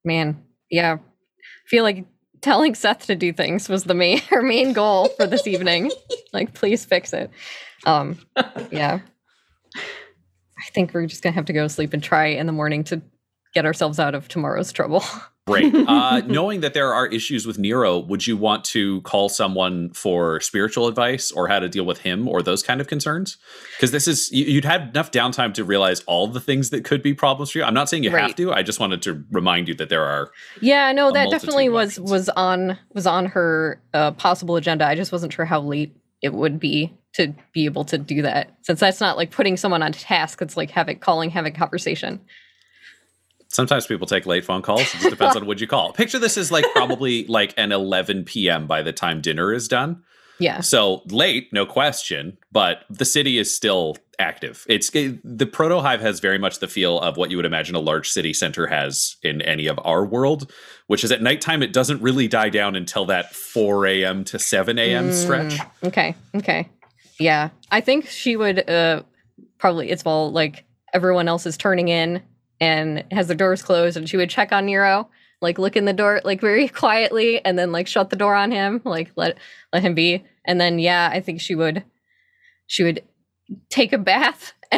man, 0.04 0.42
yeah. 0.70 0.94
I 0.94 1.68
feel 1.68 1.82
like 1.84 2.04
telling 2.40 2.74
Seth 2.74 3.06
to 3.06 3.14
do 3.14 3.32
things 3.32 3.68
was 3.68 3.84
the 3.84 3.94
main 3.94 4.18
her 4.30 4.42
main 4.42 4.72
goal 4.72 5.08
for 5.10 5.26
this 5.26 5.46
evening. 5.46 5.90
like, 6.32 6.54
please 6.54 6.84
fix 6.84 7.12
it. 7.12 7.30
Um, 7.86 8.18
yeah. 8.70 9.00
I 9.76 10.70
think 10.72 10.94
we're 10.94 11.06
just 11.06 11.22
gonna 11.22 11.34
have 11.34 11.44
to 11.46 11.52
go 11.52 11.64
to 11.64 11.68
sleep 11.68 11.92
and 11.92 12.02
try 12.02 12.26
in 12.26 12.46
the 12.46 12.52
morning 12.52 12.84
to 12.84 13.02
get 13.54 13.64
ourselves 13.64 13.98
out 13.98 14.14
of 14.14 14.28
tomorrow's 14.28 14.72
trouble. 14.72 15.02
Great. 15.46 15.74
Uh, 15.94 16.22
knowing 16.26 16.60
that 16.60 16.72
there 16.72 16.92
are 16.94 17.06
issues 17.06 17.46
with 17.46 17.58
Nero, 17.58 17.98
would 17.98 18.26
you 18.26 18.36
want 18.36 18.64
to 18.64 19.02
call 19.02 19.28
someone 19.28 19.92
for 19.92 20.40
spiritual 20.40 20.88
advice 20.88 21.30
or 21.30 21.46
how 21.46 21.58
to 21.58 21.68
deal 21.68 21.84
with 21.84 21.98
him 21.98 22.26
or 22.26 22.42
those 22.42 22.62
kind 22.62 22.80
of 22.80 22.86
concerns? 22.86 23.36
Because 23.76 23.90
this 23.90 24.08
is 24.08 24.32
you, 24.32 24.46
you'd 24.46 24.64
had 24.64 24.88
enough 24.88 25.10
downtime 25.10 25.52
to 25.54 25.64
realize 25.64 26.00
all 26.06 26.26
the 26.26 26.40
things 26.40 26.70
that 26.70 26.84
could 26.84 27.02
be 27.02 27.12
problems 27.12 27.50
for 27.50 27.58
you. 27.58 27.64
I'm 27.64 27.74
not 27.74 27.88
saying 27.88 28.02
you 28.02 28.10
have 28.10 28.34
to. 28.36 28.52
I 28.52 28.62
just 28.62 28.80
wanted 28.80 29.02
to 29.02 29.24
remind 29.30 29.68
you 29.68 29.74
that 29.74 29.88
there 29.90 30.04
are. 30.04 30.30
Yeah, 30.60 30.90
no, 30.92 31.12
that 31.12 31.30
definitely 31.30 31.68
was 31.68 32.00
was 32.00 32.28
on 32.30 32.78
was 32.92 33.06
on 33.06 33.26
her 33.26 33.80
uh, 33.92 34.12
possible 34.12 34.56
agenda. 34.56 34.86
I 34.86 34.94
just 34.94 35.12
wasn't 35.12 35.32
sure 35.32 35.44
how 35.44 35.60
late 35.60 35.94
it 36.22 36.32
would 36.32 36.58
be 36.58 36.92
to 37.14 37.34
be 37.52 37.66
able 37.66 37.84
to 37.84 37.98
do 37.98 38.22
that, 38.22 38.56
since 38.62 38.80
that's 38.80 39.00
not 39.00 39.16
like 39.16 39.30
putting 39.30 39.56
someone 39.56 39.82
on 39.82 39.92
task. 39.92 40.40
It's 40.40 40.56
like 40.56 40.70
having 40.70 40.98
calling, 40.98 41.30
having 41.30 41.52
conversation. 41.52 42.20
Sometimes 43.54 43.86
people 43.86 44.06
take 44.06 44.26
late 44.26 44.44
phone 44.44 44.62
calls. 44.62 44.80
It 44.80 44.98
just 44.98 45.10
depends 45.10 45.36
on 45.36 45.46
what 45.46 45.60
you 45.60 45.68
call. 45.68 45.92
Picture 45.92 46.18
this 46.18 46.36
as 46.36 46.50
like 46.50 46.64
probably 46.74 47.24
like 47.28 47.54
an 47.56 47.70
11 47.70 48.24
p.m. 48.24 48.66
by 48.66 48.82
the 48.82 48.92
time 48.92 49.20
dinner 49.20 49.52
is 49.52 49.68
done. 49.68 50.02
Yeah, 50.40 50.60
So 50.62 51.02
late, 51.06 51.52
no 51.52 51.64
question, 51.64 52.36
but 52.50 52.80
the 52.90 53.04
city 53.04 53.38
is 53.38 53.54
still 53.54 53.96
active. 54.18 54.64
It's 54.68 54.92
it, 54.92 55.20
the 55.22 55.46
proto 55.46 55.78
hive 55.78 56.00
has 56.00 56.18
very 56.18 56.38
much 56.38 56.58
the 56.58 56.66
feel 56.66 56.98
of 56.98 57.16
what 57.16 57.30
you 57.30 57.36
would 57.36 57.46
imagine 57.46 57.76
a 57.76 57.80
large 57.80 58.08
city 58.10 58.32
center 58.32 58.66
has 58.66 59.14
in 59.22 59.40
any 59.42 59.68
of 59.68 59.78
our 59.84 60.04
world, 60.04 60.50
which 60.88 61.04
is 61.04 61.12
at 61.12 61.22
nighttime 61.22 61.62
it 61.62 61.72
doesn't 61.72 62.02
really 62.02 62.26
die 62.26 62.48
down 62.48 62.74
until 62.74 63.04
that 63.04 63.32
4 63.32 63.86
a.m. 63.86 64.24
to 64.24 64.40
7 64.40 64.76
a.m. 64.76 65.12
stretch. 65.12 65.54
Mm, 65.54 65.68
Okay, 65.84 66.16
okay, 66.34 66.68
yeah. 67.20 67.50
I 67.70 67.80
think 67.80 68.08
she 68.08 68.34
would 68.34 68.68
uh 68.68 69.04
probably 69.58 69.88
it's 69.90 70.04
while 70.04 70.32
like 70.32 70.64
everyone 70.92 71.28
else 71.28 71.46
is 71.46 71.56
turning 71.56 71.86
in 71.86 72.20
and 72.60 73.04
has 73.10 73.28
the 73.28 73.34
doors 73.34 73.62
closed, 73.62 73.96
and 73.96 74.08
she 74.08 74.16
would 74.16 74.30
check 74.30 74.52
on 74.52 74.66
Nero, 74.66 75.08
like 75.40 75.58
look 75.58 75.76
in 75.76 75.84
the 75.84 75.92
door 75.92 76.20
like 76.24 76.40
very 76.40 76.68
quietly, 76.82 77.44
and 77.44 77.58
then 77.58 77.72
like 77.72 77.86
shut 77.86 78.10
the 78.10 78.16
door 78.16 78.34
on 78.34 78.50
him, 78.50 78.80
like 78.84 79.10
let 79.16 79.38
let 79.72 79.82
him 79.82 79.94
be, 79.94 80.24
and 80.44 80.60
then 80.60 80.78
yeah, 80.78 81.10
I 81.12 81.20
think 81.20 81.40
she 81.40 81.54
would 81.54 81.84
she 82.66 82.82
would 82.82 83.02
take 83.68 83.92
a 83.92 83.98
bath 83.98 84.54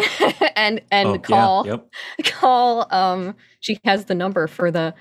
and 0.57 0.81
and 0.91 1.09
Oh, 1.09 1.12
yeah, 1.14 1.18
call 1.18 1.66
yep. 1.66 1.89
call 2.24 2.93
um 2.93 3.37
she 3.61 3.79
has 3.85 4.07
the 4.07 4.14
number 4.14 4.49
for 4.49 4.72
the 4.72 4.93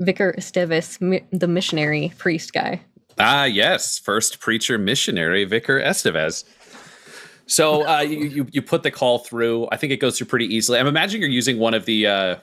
vicar 0.00 0.34
estevez 0.38 0.98
mi- 1.02 1.26
the 1.30 1.46
missionary 1.46 2.12
priest 2.16 2.54
guy 2.54 2.80
Ah, 3.22 3.44
yes, 3.44 3.98
first 3.98 4.40
preacher 4.40 4.78
missionary 4.78 5.44
Vicar 5.44 5.78
Estevez. 5.78 6.44
So 7.50 7.86
uh, 7.86 8.00
you, 8.00 8.18
you 8.26 8.46
you 8.52 8.62
put 8.62 8.82
the 8.84 8.90
call 8.90 9.18
through. 9.18 9.68
I 9.72 9.76
think 9.76 9.92
it 9.92 9.96
goes 9.98 10.16
through 10.16 10.28
pretty 10.28 10.46
easily. 10.54 10.78
I'm 10.78 10.86
imagining 10.86 11.22
you're 11.22 11.30
using 11.30 11.58
one 11.58 11.74
of 11.74 11.84
the 11.84 12.06
uh, 12.06 12.36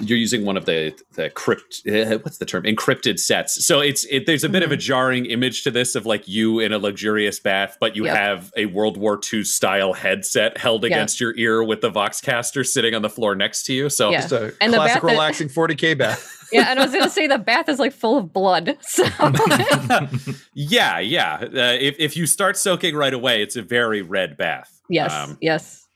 you're 0.00 0.16
using 0.18 0.44
one 0.44 0.56
of 0.56 0.64
the 0.64 0.94
the 1.14 1.28
crypt 1.30 1.82
uh, 1.86 2.18
what's 2.22 2.38
the 2.38 2.46
term 2.46 2.62
encrypted 2.62 3.18
sets. 3.18 3.64
So 3.66 3.80
it's 3.80 4.04
it, 4.04 4.26
there's 4.26 4.44
a 4.44 4.48
bit 4.48 4.62
of 4.62 4.70
a 4.72 4.76
jarring 4.76 5.26
image 5.26 5.64
to 5.64 5.70
this 5.72 5.94
of 5.96 6.06
like 6.06 6.26
you 6.28 6.60
in 6.60 6.72
a 6.72 6.78
luxurious 6.78 7.40
bath, 7.40 7.76
but 7.80 7.96
you 7.96 8.04
Yep. 8.06 8.16
have 8.16 8.52
a 8.56 8.66
World 8.66 8.96
War 8.96 9.20
II 9.32 9.42
style 9.44 9.92
headset 9.92 10.56
held 10.56 10.84
Yeah. 10.84 10.88
against 10.90 11.20
your 11.20 11.36
ear 11.36 11.62
with 11.64 11.80
the 11.80 11.90
Voxcaster 11.90 12.64
sitting 12.64 12.94
on 12.94 13.02
the 13.02 13.10
floor 13.10 13.34
next 13.34 13.64
to 13.64 13.72
you. 13.74 13.90
So 13.90 14.10
Yeah. 14.10 14.20
Just 14.20 14.32
a 14.32 14.54
And 14.60 14.72
the 14.72 14.76
classic 14.78 14.94
bath 14.94 15.02
that- 15.02 15.10
relaxing 15.12 15.48
40k 15.48 15.98
bath. 15.98 16.36
yeah 16.52 16.66
and 16.68 16.78
i 16.78 16.84
was 16.84 16.92
gonna 16.92 17.10
say 17.10 17.26
the 17.26 17.38
bath 17.38 17.68
is 17.68 17.78
like 17.78 17.92
full 17.92 18.16
of 18.18 18.32
blood 18.32 18.76
so 18.82 19.04
yeah, 20.54 20.98
yeah. 20.98 21.38
Uh, 21.42 21.76
if 21.80 21.96
if 21.98 22.16
you 22.16 22.26
start 22.26 22.56
soaking 22.56 22.94
right 22.94 23.14
away, 23.14 23.42
it's 23.42 23.56
a 23.56 23.62
very 23.62 24.02
red 24.02 24.36
bath. 24.36 24.80
yes 24.88 25.12
Um, 25.12 25.38
yes 25.40 25.86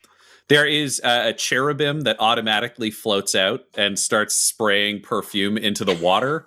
There 0.48 0.66
is 0.66 1.00
a, 1.04 1.28
a 1.28 1.32
cherubim 1.32 2.02
that 2.02 2.16
automatically 2.20 2.90
floats 2.90 3.34
out 3.34 3.64
and 3.76 3.98
starts 3.98 4.34
spraying 4.34 5.00
perfume 5.02 5.56
into 5.56 5.84
the 5.84 5.94
water. 5.94 6.46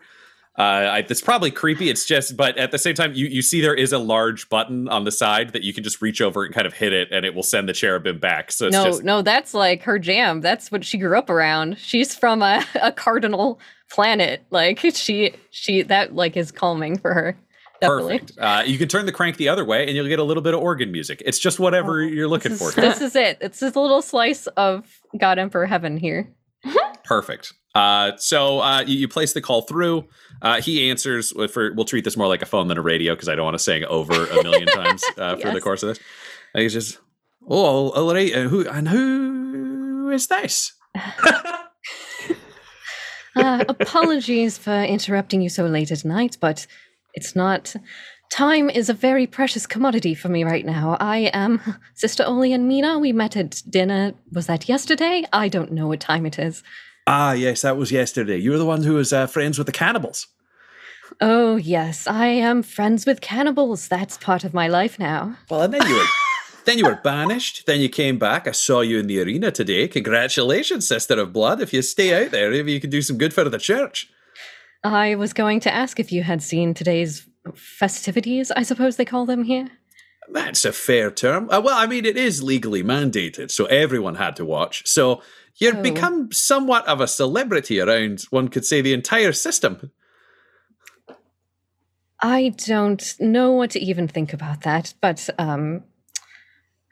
Uh, 0.58 0.62
I, 0.62 0.98
it's 1.00 1.22
probably 1.22 1.52
creepy. 1.52 1.90
It's 1.90 2.06
just, 2.06 2.38
but 2.38 2.58
at 2.58 2.72
the 2.72 2.78
same 2.78 2.96
time, 2.96 3.14
you, 3.14 3.26
you 3.26 3.42
see 3.42 3.60
there 3.60 3.76
is 3.76 3.92
a 3.92 3.98
large 3.98 4.48
button 4.48 4.88
on 4.88 5.04
the 5.04 5.12
side 5.12 5.52
that 5.52 5.64
you 5.64 5.74
can 5.74 5.84
just 5.84 6.02
reach 6.02 6.22
over 6.22 6.46
and 6.46 6.54
kind 6.54 6.66
of 6.66 6.74
hit 6.74 6.94
it, 6.94 7.10
and 7.12 7.26
it 7.26 7.36
will 7.36 7.44
send 7.44 7.68
the 7.68 7.74
cherubim 7.74 8.20
back. 8.20 8.54
So 8.54 8.68
it's 8.68 8.74
no 8.74 8.86
just 8.86 9.04
no 9.04 9.22
that's 9.22 9.54
like 9.54 9.82
her 9.84 10.00
jam 10.00 10.40
that's 10.40 10.72
what 10.72 10.86
she 10.86 10.98
grew 10.98 11.18
up 11.18 11.30
around 11.30 11.78
she's 11.78 12.16
from 12.16 12.42
a, 12.42 12.64
a 12.82 12.94
cardinal 12.94 13.60
planet 13.92 14.44
like 14.50 14.80
she 14.94 15.34
she 15.52 15.82
that 15.84 16.16
like 16.16 16.36
is 16.36 16.52
calming 16.52 16.98
for 16.98 17.14
her 17.14 17.38
definitely 17.82 18.20
perfect. 18.20 18.40
Uh, 18.40 18.64
you 18.66 18.78
can 18.78 18.88
turn 18.88 19.06
the 19.06 19.12
crank 19.12 19.36
the 19.36 19.50
other 19.50 19.66
way, 19.66 19.86
and 19.86 19.96
you'll 19.96 20.08
get 20.08 20.18
a 20.18 20.24
little 20.24 20.42
bit 20.42 20.54
of 20.54 20.62
organ 20.62 20.92
music. 20.94 21.22
It's 21.26 21.38
just 21.38 21.60
whatever 21.60 22.02
you're 22.02 22.28
looking 22.28 22.54
this 22.54 22.60
for. 22.60 22.70
is, 22.70 22.76
this 23.00 23.02
is 23.02 23.16
it 23.16 23.38
it's 23.42 23.62
a 23.62 23.66
little 23.66 24.02
slice 24.02 24.48
of 24.48 25.00
god 25.18 25.40
emperor 25.40 25.66
heaven 25.66 25.98
here 25.98 26.34
Perfect. 27.04 27.54
Uh, 27.74 28.14
so 28.18 28.60
uh, 28.60 28.82
you, 28.82 28.98
you 28.98 29.08
place 29.08 29.34
the 29.34 29.42
call 29.42 29.62
through. 29.62 30.08
Uh, 30.42 30.62
he 30.62 30.90
answers. 30.90 31.32
For 31.52 31.74
we'll 31.74 31.86
treat 31.86 32.04
this 32.04 32.18
more 32.18 32.28
like 32.28 32.42
a 32.42 32.46
phone 32.46 32.68
than 32.68 32.78
a 32.78 32.82
radio 32.82 33.14
because 33.14 33.30
I 33.30 33.36
don't 33.36 33.46
want 33.46 33.56
to 33.56 33.64
sing 33.64 33.84
over 33.86 34.26
a 34.26 34.44
million 34.44 34.68
times 34.68 35.04
uh, 35.18 35.36
for 35.38 35.52
the 35.52 35.62
course 35.62 35.84
of 35.84 35.90
this. 35.90 36.00
And 36.54 36.64
he's 36.64 36.74
just, 36.74 37.00
oh, 37.48 37.90
uh, 37.90 38.48
who 38.48 38.68
and 38.68 38.88
who 38.88 40.10
is 40.10 40.28
this? 40.28 40.74
Uh, 43.36 43.66
apologies 43.68 44.58
for 44.58 44.84
interrupting 44.84 45.42
you 45.42 45.50
so 45.50 45.66
late 45.66 45.92
at 45.92 46.06
night, 46.06 46.38
but 46.40 46.68
it's 47.14 47.36
not. 47.36 47.76
Time 48.32 48.70
is 48.70 48.90
a 48.90 48.94
very 48.94 49.28
precious 49.28 49.68
commodity 49.68 50.16
for 50.16 50.30
me 50.30 50.44
right 50.44 50.66
now. 50.66 50.98
I 51.00 51.30
am 51.34 51.62
Sister 51.94 52.24
Oli 52.26 52.54
and 52.54 52.68
Mina. 52.68 53.00
We 53.00 53.12
met 53.12 53.38
at 53.38 53.62
dinner. 53.70 54.14
Was 54.32 54.48
that 54.48 54.68
yesterday? 54.68 55.24
I 55.32 55.48
don't 55.48 55.72
know 55.72 55.88
what 55.88 56.00
time 56.00 56.26
it 56.26 56.40
is. 56.40 56.64
Ah, 57.08 57.34
yes, 57.34 57.62
that 57.62 57.78
was 57.78 57.92
yesterday. 57.92 58.38
You 58.38 58.52
were 58.52 58.58
the 58.58 58.66
one 58.66 58.84
who 58.84 58.96
was 58.96 59.14
uh, 59.14 59.28
friends 59.28 59.58
with 59.58 59.68
the 59.68 59.74
cannibals. 59.74 60.28
Oh, 61.22 61.56
yes, 61.56 62.08
I 62.08 62.28
am 62.28 62.64
friends 62.64 63.06
with 63.06 63.22
cannibals. 63.22 63.88
That's 63.88 64.18
part 64.18 64.44
of 64.44 64.54
my 64.54 64.68
life 64.68 64.98
now. 64.98 65.38
Well, 65.50 65.62
and 65.62 65.74
then 65.74 65.88
you 65.88 65.96
were 65.96 66.06
then 66.66 66.78
you 66.78 66.86
were 66.86 67.00
banished. 67.04 67.66
Then 67.66 67.80
you 67.80 67.90
came 67.90 68.18
back. 68.18 68.48
I 68.48 68.52
saw 68.52 68.82
you 68.82 69.00
in 69.00 69.08
the 69.08 69.22
arena 69.22 69.52
today. 69.52 69.88
Congratulations, 69.88 70.88
sister 70.88 71.20
of 71.20 71.34
blood. 71.34 71.62
If 71.62 71.74
you 71.74 71.82
stay 71.82 72.24
out 72.26 72.32
there, 72.32 72.52
maybe 72.52 72.72
you 72.72 72.80
can 72.80 72.90
do 72.90 73.02
some 73.02 73.18
good 73.18 73.34
for 73.34 73.44
the 73.48 73.58
church. 73.58 74.10
I 74.84 75.16
was 75.16 75.34
going 75.34 75.60
to 75.62 75.74
ask 75.74 76.00
if 76.00 76.12
you 76.12 76.24
had 76.24 76.44
seen 76.44 76.74
today's 76.74 77.28
festivities, 77.56 78.52
I 78.52 78.64
suppose 78.64 78.96
they 78.98 79.06
call 79.06 79.26
them 79.26 79.44
here. 79.44 79.70
That's 80.32 80.66
a 80.66 80.72
fair 80.72 81.12
term. 81.12 81.50
Uh, 81.52 81.62
well, 81.64 81.78
I 81.78 81.86
mean, 81.86 82.06
it 82.06 82.18
is 82.18 82.42
legally 82.42 82.84
mandated, 82.84 83.52
so 83.52 83.66
everyone 83.66 84.16
had 84.16 84.36
to 84.38 84.46
watch. 84.46 84.88
So 84.88 85.22
you've 85.58 85.78
Oh. 85.78 85.82
become 85.84 86.32
somewhat 86.32 86.88
of 86.88 87.00
a 87.02 87.08
celebrity 87.08 87.80
around, 87.80 88.22
one 88.32 88.48
could 88.48 88.66
say, 88.66 88.82
the 88.82 88.94
entire 88.94 89.34
system. 89.34 89.92
I 92.22 92.50
don't 92.50 93.16
know 93.20 93.52
what 93.52 93.72
to 93.72 93.80
even 93.80 94.08
think 94.08 94.34
about 94.34 94.62
that, 94.62 94.94
but 95.02 95.30
um 95.38 95.84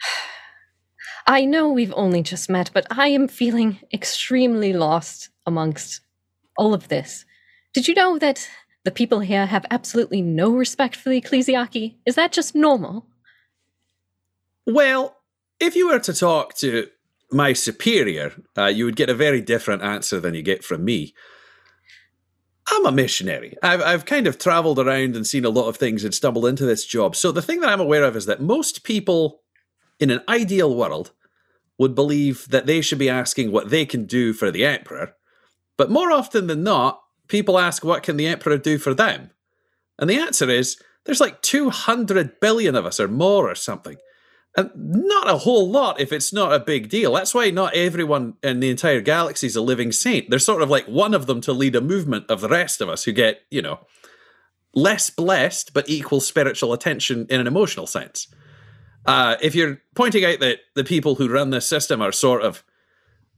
I 1.27 1.45
know 1.45 1.69
we've 1.69 1.93
only 1.95 2.21
just 2.21 2.49
met, 2.49 2.71
but 2.73 2.85
I 2.91 3.07
am 3.09 3.27
feeling 3.27 3.79
extremely 3.93 4.73
lost 4.73 5.29
amongst 5.45 6.01
all 6.57 6.73
of 6.73 6.89
this. 6.89 7.25
Did 7.73 7.87
you 7.87 7.95
know 7.95 8.19
that 8.19 8.49
the 8.83 8.91
people 8.91 9.21
here 9.21 9.45
have 9.45 9.65
absolutely 9.71 10.21
no 10.21 10.51
respect 10.51 10.95
for 10.95 11.09
the 11.09 11.19
ecclesiarchy? 11.19 11.95
Is 12.05 12.15
that 12.15 12.31
just 12.31 12.55
normal? 12.55 13.07
Well, 14.65 15.17
if 15.59 15.75
you 15.75 15.87
were 15.87 15.99
to 15.99 16.13
talk 16.13 16.55
to 16.57 16.87
my 17.31 17.53
superior, 17.53 18.33
uh, 18.57 18.65
you 18.65 18.85
would 18.85 18.95
get 18.95 19.09
a 19.09 19.15
very 19.15 19.41
different 19.41 19.81
answer 19.81 20.19
than 20.19 20.35
you 20.35 20.41
get 20.41 20.63
from 20.63 20.85
me. 20.85 21.13
I'm 22.67 22.85
a 22.85 22.91
missionary. 22.91 23.57
I've, 23.61 23.81
I've 23.81 24.05
kind 24.05 24.25
of 24.25 24.37
traveled 24.37 24.79
around 24.79 25.15
and 25.15 25.27
seen 25.27 25.43
a 25.43 25.49
lot 25.49 25.67
of 25.67 25.77
things 25.77 26.03
and 26.03 26.13
stumbled 26.13 26.45
into 26.45 26.65
this 26.65 26.85
job. 26.85 27.15
So 27.15 27.31
the 27.31 27.41
thing 27.41 27.59
that 27.59 27.69
I'm 27.69 27.81
aware 27.81 28.03
of 28.03 28.15
is 28.15 28.25
that 28.25 28.41
most 28.41 28.83
people 28.83 29.42
in 30.03 30.11
an 30.11 30.21
ideal 30.27 30.75
world 30.75 31.11
would 31.79 31.95
believe 31.95 32.47
that 32.49 32.65
they 32.65 32.81
should 32.81 32.99
be 32.99 33.09
asking 33.09 33.51
what 33.51 33.69
they 33.69 33.85
can 33.85 34.05
do 34.05 34.33
for 34.33 34.51
the 34.51 34.65
emperor. 34.65 35.15
But 35.77 35.89
more 35.89 36.11
often 36.11 36.47
than 36.47 36.61
not, 36.61 37.01
people 37.29 37.57
ask 37.57 37.83
what 37.83 38.03
can 38.03 38.17
the 38.17 38.27
emperor 38.27 38.57
do 38.57 38.77
for 38.77 38.93
them? 38.93 39.31
And 39.97 40.09
the 40.09 40.17
answer 40.17 40.49
is 40.49 40.77
there's 41.05 41.21
like 41.21 41.41
200 41.41 42.39
billion 42.41 42.75
of 42.75 42.85
us 42.85 42.99
or 42.99 43.07
more 43.07 43.49
or 43.49 43.55
something. 43.55 43.95
And 44.55 44.69
not 44.75 45.29
a 45.29 45.37
whole 45.37 45.69
lot 45.69 45.99
if 45.99 46.11
it's 46.11 46.33
not 46.33 46.53
a 46.53 46.59
big 46.59 46.89
deal. 46.89 47.13
That's 47.13 47.33
why 47.33 47.49
not 47.49 47.73
everyone 47.73 48.35
in 48.43 48.59
the 48.59 48.69
entire 48.69 49.01
galaxy 49.01 49.47
is 49.47 49.55
a 49.55 49.61
living 49.61 49.91
saint. 49.91 50.29
There's 50.29 50.45
sort 50.45 50.61
of 50.61 50.69
like 50.69 50.85
one 50.85 51.13
of 51.13 51.25
them 51.25 51.41
to 51.41 51.53
lead 51.53 51.75
a 51.75 51.81
movement 51.81 52.29
of 52.29 52.41
the 52.41 52.49
rest 52.49 52.81
of 52.81 52.89
us 52.89 53.05
who 53.05 53.13
get, 53.13 53.41
you 53.49 53.61
know, 53.61 53.79
less 54.75 55.09
blessed 55.09 55.73
but 55.73 55.89
equal 55.89 56.19
spiritual 56.19 56.73
attention 56.73 57.25
in 57.29 57.39
an 57.39 57.47
emotional 57.47 57.87
sense. 57.87 58.27
Uh, 59.05 59.35
if 59.41 59.53
you're 59.55 59.81
pointing 59.95 60.23
out 60.23 60.39
that 60.39 60.59
the 60.75 60.83
people 60.83 61.15
who 61.15 61.29
run 61.29 61.49
this 61.49 61.67
system 61.67 62.01
are 62.01 62.11
sort 62.11 62.41
of 62.41 62.63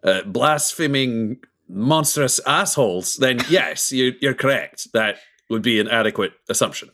uh, 0.03 0.21
blaspheming, 0.23 1.37
monstrous 1.67 2.39
assholes, 2.45 3.15
then 3.15 3.39
yes, 3.49 3.91
you, 3.91 4.13
you're 4.21 4.35
correct. 4.35 4.91
That 4.93 5.17
would 5.49 5.61
be 5.61 5.79
an 5.79 5.87
adequate 5.87 6.33
assumption. 6.49 6.91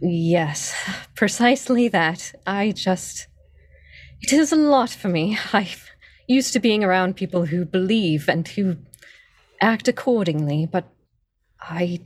Yes, 0.00 0.74
precisely 1.14 1.88
that. 1.88 2.32
I 2.46 2.72
just. 2.72 3.26
It 4.20 4.32
is 4.32 4.52
a 4.52 4.56
lot 4.56 4.90
for 4.90 5.08
me. 5.08 5.38
I'm 5.52 5.66
used 6.26 6.52
to 6.52 6.60
being 6.60 6.84
around 6.84 7.16
people 7.16 7.46
who 7.46 7.64
believe 7.64 8.28
and 8.28 8.46
who 8.46 8.76
act 9.60 9.88
accordingly, 9.88 10.68
but 10.70 10.84
I. 11.60 12.00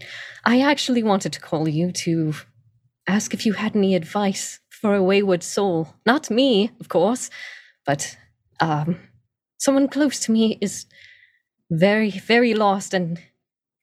I 0.45 0.61
actually 0.61 1.03
wanted 1.03 1.35
to 1.35 1.41
call 1.41 1.69
you 1.69 1.93
to 1.93 2.33
ask 3.07 3.35
if 3.35 3.45
you 3.45 3.53
had 3.53 3.77
any 3.77 3.95
advice 3.95 4.59
for 4.83 4.95
a 4.95 5.03
wayward 5.03 5.43
soul. 5.45 5.95
Not 6.05 6.29
me, 6.29 6.73
of 6.81 6.89
course, 6.89 7.31
but 7.87 8.19
um, 8.61 8.99
someone 9.57 9.89
close 9.89 10.19
to 10.21 10.33
me 10.33 10.59
is 10.61 10.87
very, 11.71 12.11
very 12.11 12.53
lost 12.53 12.93
and 12.93 13.21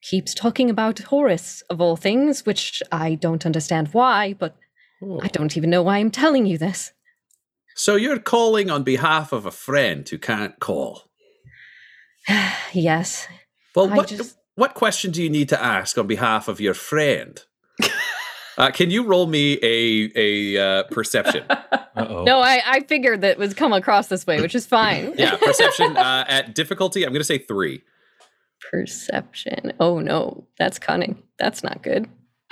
keeps 0.02 0.34
talking 0.34 0.70
about 0.70 1.00
Horus, 1.00 1.64
of 1.70 1.82
all 1.82 1.95
things, 1.95 2.45
which 2.45 2.84
I 2.91 3.16
don't 3.16 3.45
understand 3.45 3.88
why, 3.93 4.34
but 4.34 4.56
I 5.22 5.30
don't 5.30 5.56
even 5.56 5.70
know 5.70 5.84
why 5.84 5.97
I'm 5.97 6.12
telling 6.12 6.45
you 6.45 6.58
this. 6.58 6.91
So 7.76 7.95
you're 7.95 8.20
calling 8.20 8.70
on 8.70 8.84
behalf 8.84 9.32
of 9.32 9.45
a 9.45 9.52
friend 9.52 10.08
who 10.08 10.18
can't 10.18 10.60
call. 10.60 11.04
yes. 12.74 13.28
Well, 13.74 13.91
I 13.91 13.95
what 13.95 14.08
just- 14.10 14.36
what 14.56 14.74
question 14.74 15.12
do 15.12 15.24
you 15.24 15.30
need 15.30 15.47
to 15.50 15.64
ask 15.64 15.97
on 15.97 16.08
behalf 16.08 16.50
of 16.50 16.60
your 16.60 16.74
friend? 16.74 17.41
Uh, 18.60 18.72
can 18.72 18.91
you 18.91 19.03
roll 19.03 19.26
me 19.26 19.57
a 19.64 20.12
a 20.16 20.57
uh, 20.57 20.84
perception? 20.91 21.45
Uh-oh. 21.49 22.24
No, 22.24 22.39
I, 22.39 22.62
I 22.66 22.80
figured 22.82 23.22
that 23.22 23.38
was 23.38 23.53
come 23.53 23.74
across 23.74 24.07
this 24.07 24.28
way, 24.28 24.41
which 24.41 24.53
is 24.55 24.66
fine. 24.66 25.14
yeah, 25.18 25.38
perception 25.38 25.95
uh, 25.97 26.26
at 26.28 26.55
difficulty. 26.55 27.03
I'm 27.03 27.12
going 27.12 27.22
to 27.22 27.26
say 27.26 27.38
three. 27.38 27.82
Perception. 28.70 29.74
Oh 29.80 29.99
no, 29.99 30.45
that's 30.57 30.78
cunning. 30.78 31.24
That's 31.39 31.64
not 31.64 31.82
good. 31.82 32.10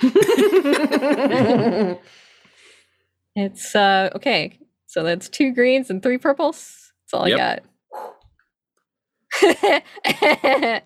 it's 3.36 3.74
uh 3.74 4.10
okay. 4.14 4.58
So 4.86 5.02
that's 5.02 5.28
two 5.28 5.52
greens 5.52 5.90
and 5.90 6.02
three 6.02 6.18
purples. 6.18 6.92
That's 7.04 7.20
all 7.20 7.28
Yep. 7.28 7.64
I 9.34 9.82
got. 10.62 10.82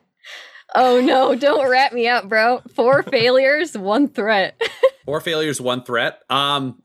oh 0.74 1.00
no, 1.00 1.34
don't 1.36 1.70
wrap 1.70 1.92
me 1.92 2.08
up, 2.08 2.28
bro. 2.28 2.62
Four 2.74 3.02
failures, 3.04 3.78
one 3.78 4.08
threat. 4.08 4.60
Four 5.04 5.20
failures, 5.20 5.60
one 5.60 5.82
threat. 5.84 6.20
Um, 6.30 6.82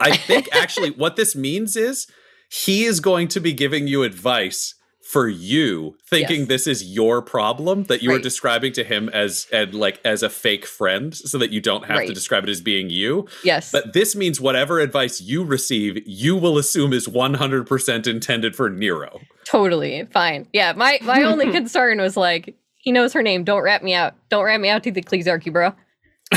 I 0.00 0.16
think 0.16 0.48
actually 0.54 0.90
what 0.90 1.16
this 1.16 1.34
means 1.36 1.76
is 1.76 2.06
he 2.50 2.84
is 2.84 3.00
going 3.00 3.28
to 3.28 3.40
be 3.40 3.52
giving 3.52 3.86
you 3.86 4.02
advice 4.02 4.74
for 5.10 5.28
you, 5.28 5.96
thinking 6.08 6.40
Yes. 6.40 6.48
this 6.48 6.66
is 6.66 6.82
your 6.94 7.20
problem 7.20 7.84
that 7.84 8.02
you 8.02 8.08
were 8.08 8.16
Right. 8.16 8.22
describing 8.22 8.72
to 8.72 8.82
him 8.84 9.10
as 9.10 9.46
and 9.52 9.74
like 9.74 10.00
as 10.02 10.22
a 10.22 10.30
fake 10.30 10.64
friend, 10.64 11.14
so 11.14 11.36
that 11.36 11.50
you 11.50 11.60
don't 11.60 11.84
have 11.84 12.06
to 12.06 12.12
describe 12.14 12.44
it 12.44 12.48
as 12.48 12.62
being 12.62 12.88
you. 12.88 13.28
Yes. 13.44 13.70
But 13.70 13.92
this 13.92 14.16
means 14.16 14.40
whatever 14.40 14.80
advice 14.80 15.20
you 15.20 15.44
receive, 15.44 15.98
you 16.06 16.36
will 16.36 16.56
assume 16.56 16.94
is 16.94 17.06
100% 17.06 18.06
intended 18.06 18.56
for 18.56 18.70
Nero. 18.70 19.20
Totally 19.44 20.06
fine. 20.10 20.48
Yeah, 20.54 20.72
my 20.72 20.98
my 21.02 21.22
only 21.22 21.52
concern 21.58 22.00
was 22.00 22.16
like 22.16 22.56
he 22.78 22.90
knows 22.90 23.12
her 23.12 23.22
name. 23.22 23.44
Don't 23.44 23.62
rat 23.62 23.84
me 23.84 23.92
out. 23.92 24.14
Don't 24.30 24.44
rat 24.44 24.60
me 24.60 24.70
out 24.70 24.82
to 24.84 24.90
the 24.90 25.02
ecclesiarchy, 25.02 25.52
bro. 25.52 25.74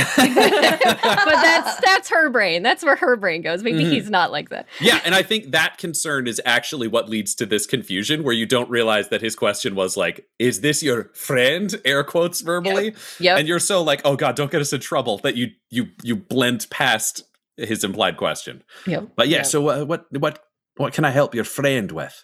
but 0.17 1.25
that's 1.41 1.75
that's 1.81 2.09
her 2.09 2.29
brain. 2.29 2.63
That's 2.63 2.83
where 2.83 2.95
her 2.95 3.15
brain 3.15 3.41
goes. 3.41 3.63
Maybe 3.63 3.83
Mhm. 3.83 3.91
he's 3.91 4.09
not 4.09 4.31
like 4.31 4.49
that. 4.49 4.67
Yeah, 4.79 4.99
and 5.05 5.15
I 5.15 5.23
think 5.23 5.51
that 5.51 5.77
concern 5.77 6.27
is 6.27 6.41
actually 6.45 6.87
what 6.87 7.09
leads 7.09 7.33
to 7.35 7.45
this 7.45 7.65
confusion 7.65 8.23
where 8.23 8.33
you 8.33 8.45
don't 8.45 8.69
realize 8.69 9.09
that 9.09 9.21
his 9.21 9.35
question 9.35 9.75
was 9.75 9.97
like, 9.97 10.27
is 10.39 10.61
this 10.61 10.83
your 10.83 11.05
friend? 11.13 11.79
Air 11.85 12.03
quotes 12.03 12.41
verbally. 12.41 12.93
Yep. 13.19 13.39
And 13.39 13.47
you're 13.47 13.59
so 13.59 13.81
like, 13.81 14.01
oh 14.05 14.15
god, 14.15 14.35
don't 14.35 14.51
get 14.51 14.61
us 14.61 14.73
in 14.73 14.79
trouble 14.81 15.17
that 15.19 15.35
you 15.35 15.47
you 15.69 15.87
you 16.03 16.15
blend 16.15 16.67
past 16.69 17.23
his 17.57 17.83
implied 17.83 18.17
question. 18.17 18.63
yep. 18.85 19.09
But 19.15 19.27
yeah, 19.29 19.37
Yep. 19.37 19.45
so 19.47 19.67
uh, 19.69 19.83
what 19.85 20.05
what 20.11 20.43
what 20.75 20.93
can 20.93 21.05
I 21.05 21.09
help 21.11 21.33
your 21.33 21.43
friend 21.43 21.91
with? 21.91 22.23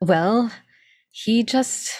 Well, 0.00 0.50
he 1.10 1.42
just 1.42 1.90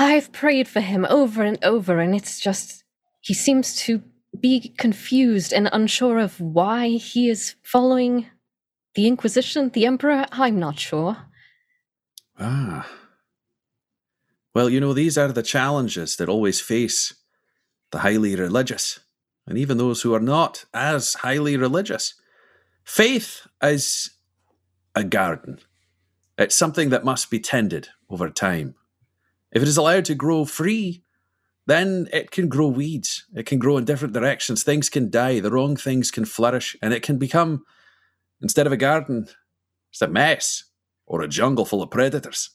I've 0.00 0.32
prayed 0.32 0.66
for 0.66 0.80
him 0.80 1.06
over 1.10 1.42
and 1.42 1.62
over, 1.62 2.00
and 2.00 2.14
it's 2.14 2.40
just 2.40 2.84
he 3.20 3.34
seems 3.34 3.76
to 3.80 4.02
be 4.40 4.74
confused 4.78 5.52
and 5.52 5.68
unsure 5.74 6.18
of 6.18 6.40
why 6.40 6.88
he 6.88 7.28
is 7.28 7.56
following 7.62 8.24
the 8.94 9.06
Inquisition, 9.06 9.68
the 9.68 9.84
Emperor. 9.84 10.24
I'm 10.32 10.58
not 10.58 10.78
sure. 10.78 11.18
Ah. 12.38 12.88
Well, 14.54 14.70
you 14.70 14.80
know, 14.80 14.94
these 14.94 15.18
are 15.18 15.30
the 15.30 15.42
challenges 15.42 16.16
that 16.16 16.30
always 16.30 16.62
face 16.62 17.12
the 17.90 17.98
highly 17.98 18.34
religious, 18.34 19.00
and 19.46 19.58
even 19.58 19.76
those 19.76 20.00
who 20.00 20.14
are 20.14 20.20
not 20.20 20.64
as 20.72 21.12
highly 21.12 21.58
religious. 21.58 22.14
Faith 22.84 23.46
is 23.62 24.12
a 24.94 25.04
garden, 25.04 25.58
it's 26.38 26.56
something 26.56 26.88
that 26.88 27.04
must 27.04 27.30
be 27.30 27.38
tended 27.38 27.88
over 28.08 28.30
time. 28.30 28.76
If 29.52 29.62
it 29.62 29.68
is 29.68 29.76
allowed 29.76 30.04
to 30.06 30.14
grow 30.14 30.44
free, 30.44 31.02
then 31.66 32.08
it 32.12 32.30
can 32.30 32.48
grow 32.48 32.68
weeds. 32.68 33.26
It 33.34 33.46
can 33.46 33.58
grow 33.58 33.76
in 33.76 33.84
different 33.84 34.14
directions. 34.14 34.62
Things 34.62 34.88
can 34.88 35.10
die, 35.10 35.40
the 35.40 35.50
wrong 35.50 35.76
things 35.76 36.10
can 36.10 36.24
flourish, 36.24 36.76
and 36.82 36.92
it 36.92 37.02
can 37.02 37.18
become, 37.18 37.64
instead 38.40 38.66
of 38.66 38.72
a 38.72 38.76
garden, 38.76 39.28
it's 39.90 40.02
a 40.02 40.08
mess 40.08 40.64
or 41.06 41.22
a 41.22 41.28
jungle 41.28 41.64
full 41.64 41.82
of 41.82 41.90
predators. 41.90 42.50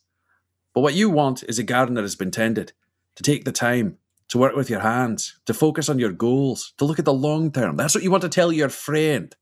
But 0.73 0.81
what 0.81 0.93
you 0.93 1.09
want 1.09 1.43
is 1.43 1.59
a 1.59 1.63
garden 1.63 1.95
that 1.95 2.01
has 2.01 2.15
been 2.15 2.31
tended, 2.31 2.73
to 3.15 3.23
take 3.23 3.45
the 3.45 3.51
time, 3.51 3.97
to 4.27 4.37
work 4.37 4.55
with 4.55 4.69
your 4.69 4.81
hands, 4.81 5.39
to 5.45 5.53
focus 5.53 5.87
on 5.87 5.99
your 5.99 6.11
goals, 6.11 6.73
to 6.77 6.85
look 6.85 6.99
at 6.99 7.05
the 7.05 7.13
long 7.13 7.51
term. 7.51 7.77
That's 7.77 7.95
what 7.95 8.03
you 8.03 8.11
want 8.11 8.23
to 8.23 8.29
tell 8.29 8.51
your 8.51 8.69
friend. 8.69 9.33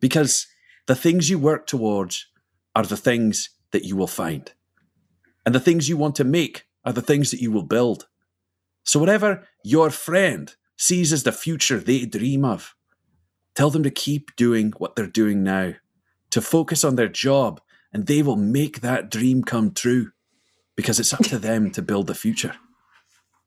Because 0.00 0.46
the 0.86 0.96
things 0.96 1.30
you 1.30 1.38
work 1.38 1.66
towards 1.66 2.26
are 2.74 2.84
the 2.84 2.96
things 2.96 3.50
that 3.70 3.84
you 3.84 3.94
will 3.94 4.08
find. 4.08 4.52
And 5.44 5.54
the 5.54 5.60
things 5.60 5.88
you 5.88 5.96
want 5.96 6.16
to 6.16 6.24
make 6.24 6.64
are 6.84 6.92
the 6.92 7.02
things 7.02 7.30
that 7.30 7.40
you 7.40 7.50
will 7.50 7.62
build. 7.62 8.06
So, 8.84 8.98
whatever 8.98 9.46
your 9.64 9.90
friend 9.90 10.54
sees 10.76 11.12
as 11.12 11.22
the 11.22 11.32
future 11.32 11.78
they 11.78 12.04
dream 12.04 12.44
of, 12.44 12.74
tell 13.54 13.70
them 13.70 13.82
to 13.82 13.90
keep 13.90 14.34
doing 14.36 14.72
what 14.78 14.96
they're 14.96 15.06
doing 15.06 15.42
now, 15.42 15.74
to 16.30 16.40
focus 16.40 16.84
on 16.84 16.96
their 16.96 17.08
job, 17.08 17.60
and 17.92 18.06
they 18.06 18.22
will 18.22 18.36
make 18.36 18.80
that 18.80 19.10
dream 19.10 19.44
come 19.44 19.72
true 19.72 20.10
because 20.76 20.98
it's 20.98 21.12
up 21.12 21.24
to 21.24 21.38
them 21.40 21.70
to 21.70 21.82
build 21.82 22.06
the 22.06 22.14
future, 22.14 22.54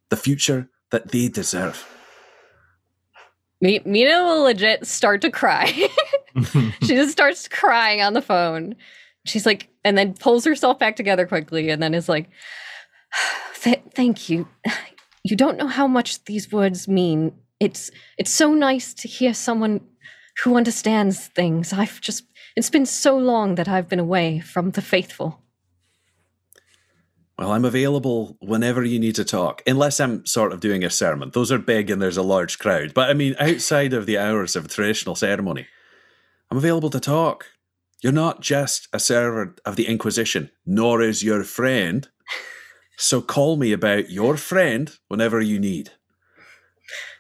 the 0.10 0.18
future 0.18 0.70
that 0.92 1.10
they 1.10 1.28
deserve. 1.28 1.86
Mi- 3.62 3.82
Mina 3.86 4.24
will 4.24 4.44
legit 4.44 4.86
start 4.86 5.22
to 5.22 5.32
cry. 5.32 5.66
she 6.82 6.88
just 6.96 7.12
starts 7.12 7.48
crying 7.48 8.02
on 8.02 8.14
the 8.14 8.22
phone. 8.22 8.76
She's 9.26 9.46
like, 9.46 9.70
and 9.84 9.98
then 9.98 10.14
pulls 10.14 10.46
herself 10.46 10.80
back 10.80 10.96
together 10.96 11.28
quickly 11.28 11.70
and 11.70 11.82
then 11.84 11.94
is 11.94 12.08
like, 12.08 12.30
"Th- 13.62 13.84
thank 13.94 14.30
you. 14.30 14.48
You 15.24 15.36
don't 15.36 15.58
know 15.58 15.68
how 15.68 15.88
much 15.88 16.24
these 16.26 16.52
words 16.52 16.88
mean. 16.88 17.34
It's 17.60 17.92
it's 18.18 18.32
so 18.32 18.54
nice 18.54 18.94
to 18.94 19.08
hear 19.08 19.34
someone 19.34 19.82
who 20.44 20.56
understands 20.56 21.28
things. 21.28 21.74
I've 21.74 22.00
just 22.00 22.26
it's 22.56 22.70
been 22.70 22.86
so 22.86 23.18
long 23.18 23.56
that 23.56 23.68
I've 23.68 23.90
been 23.90 24.00
away 24.00 24.40
from 24.40 24.72
the 24.72 24.82
faithful. 24.82 25.42
Well, 27.38 27.52
I'm 27.52 27.66
available 27.66 28.38
whenever 28.40 28.84
you 28.84 28.98
need 28.98 29.16
to 29.16 29.26
talk, 29.26 29.62
unless 29.68 30.00
I'm 30.00 30.26
sort 30.26 30.54
of 30.54 30.62
doing 30.62 30.86
a 30.86 30.90
sermon. 30.90 31.32
Those 31.34 31.52
are 31.52 31.58
big 31.58 31.90
and 31.90 32.02
there's 32.02 32.16
a 32.16 32.24
large 32.24 32.60
crowd. 32.60 32.94
But 32.94 33.10
I 33.10 33.14
mean, 33.14 33.36
outside 33.40 33.94
of 33.94 34.06
the 34.06 34.18
hours 34.18 34.56
of 34.56 34.70
traditional 34.70 35.16
ceremony, 35.16 35.68
I'm 36.50 36.58
available 36.58 36.90
to 36.92 37.00
talk. 37.00 37.48
You're 38.06 38.14
not 38.14 38.40
just 38.40 38.88
a 38.94 39.00
servant 39.00 39.60
of 39.66 39.78
the 39.78 39.88
Inquisition, 39.88 40.52
nor 40.64 41.02
is 41.02 41.24
your 41.24 41.44
friend. 41.44 42.08
So 42.98 43.20
call 43.20 43.58
me 43.58 43.72
about 43.72 44.12
your 44.12 44.38
friend 44.38 44.96
whenever 45.08 45.42
you 45.42 45.58
need. 45.58 45.90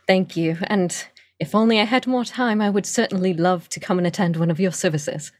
Thank 0.05 0.37
you. 0.37 0.57
And 0.65 0.95
if 1.39 1.55
only 1.55 1.79
I 1.79 1.85
had 1.85 2.05
more 2.05 2.23
time, 2.23 2.61
I 2.61 2.69
would 2.69 2.85
certainly 2.85 3.33
love 3.33 3.67
to 3.69 3.79
come 3.79 3.97
and 3.97 4.05
attend 4.05 4.37
one 4.37 4.51
of 4.51 4.59
your 4.59 4.71
services. 4.71 5.31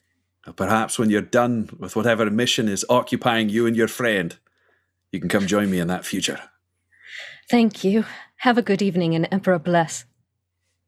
Perhaps 0.56 0.98
when 0.98 1.12
you're 1.12 1.22
done 1.22 1.70
with 1.78 1.96
whatever 1.96 2.28
mission 2.32 2.68
is 2.68 2.84
occupying 2.90 3.48
you 3.48 3.68
and 3.68 3.76
your 3.76 3.88
friend, 3.88 4.36
you 5.12 5.20
can 5.20 5.30
come 5.30 5.46
join 5.46 5.70
me 5.70 5.80
in 5.80 5.90
that 5.90 6.06
future. 6.06 6.40
Thank 7.52 7.84
you. 7.84 8.06
Have 8.38 8.58
a 8.58 8.64
good 8.64 8.82
evening 8.82 9.14
and 9.14 9.28
Emperor 9.32 9.60
bless. 9.60 10.06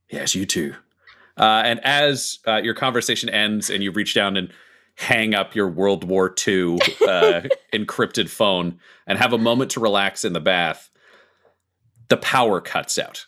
Yes, 0.09 0.33
you 0.33 0.47
too. 0.47 0.73
Uh, 1.37 1.61
and 1.65 1.79
as 1.83 2.39
uh, 2.47 2.57
your 2.57 2.73
conversation 2.73 3.29
ends 3.29 3.69
and 3.69 3.83
you 3.83 3.91
reach 3.91 4.13
down 4.13 4.35
and 4.37 4.51
hang 4.95 5.35
up 5.35 5.53
your 5.53 5.69
World 5.69 6.03
War 6.03 6.33
II 6.47 6.79
uh, 7.07 7.41
encrypted 7.73 8.29
phone 8.29 8.79
and 9.05 9.19
have 9.19 9.33
a 9.33 9.37
moment 9.37 9.71
to 9.71 9.79
relax 9.79 10.25
in 10.25 10.33
the 10.33 10.39
bath, 10.39 10.89
the 12.09 12.17
power 12.17 12.59
cuts 12.59 12.97
out 12.97 13.27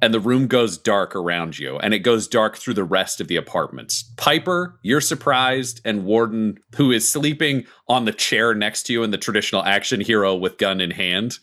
and 0.00 0.12
the 0.12 0.20
room 0.20 0.48
goes 0.48 0.76
dark 0.76 1.14
around 1.14 1.58
you 1.58 1.78
and 1.78 1.94
it 1.94 2.00
goes 2.00 2.26
dark 2.26 2.56
through 2.56 2.74
the 2.74 2.84
rest 2.84 3.20
of 3.20 3.28
the 3.28 3.36
apartments. 3.36 4.10
Piper, 4.16 4.78
you're 4.82 5.00
surprised, 5.00 5.80
and 5.84 6.04
Warden, 6.04 6.58
who 6.76 6.90
is 6.90 7.08
sleeping 7.08 7.66
on 7.88 8.04
the 8.04 8.12
chair 8.12 8.54
next 8.54 8.84
to 8.84 8.92
you 8.92 9.02
in 9.04 9.12
the 9.12 9.18
traditional 9.18 9.62
action 9.62 10.00
hero 10.00 10.34
with 10.34 10.58
gun 10.58 10.80
in 10.80 10.90
hand, 10.90 11.38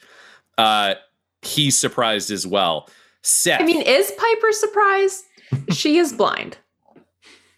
uh, 0.58 0.96
he's 1.42 1.78
surprised 1.78 2.32
as 2.32 2.46
well. 2.46 2.90
Seth. 3.22 3.62
I 3.62 3.66
mean, 3.66 3.82
is 3.82 4.12
Piper 4.12 4.52
surprised? 4.52 5.24
She 5.72 5.98
is 5.98 6.14
blind. 6.14 6.58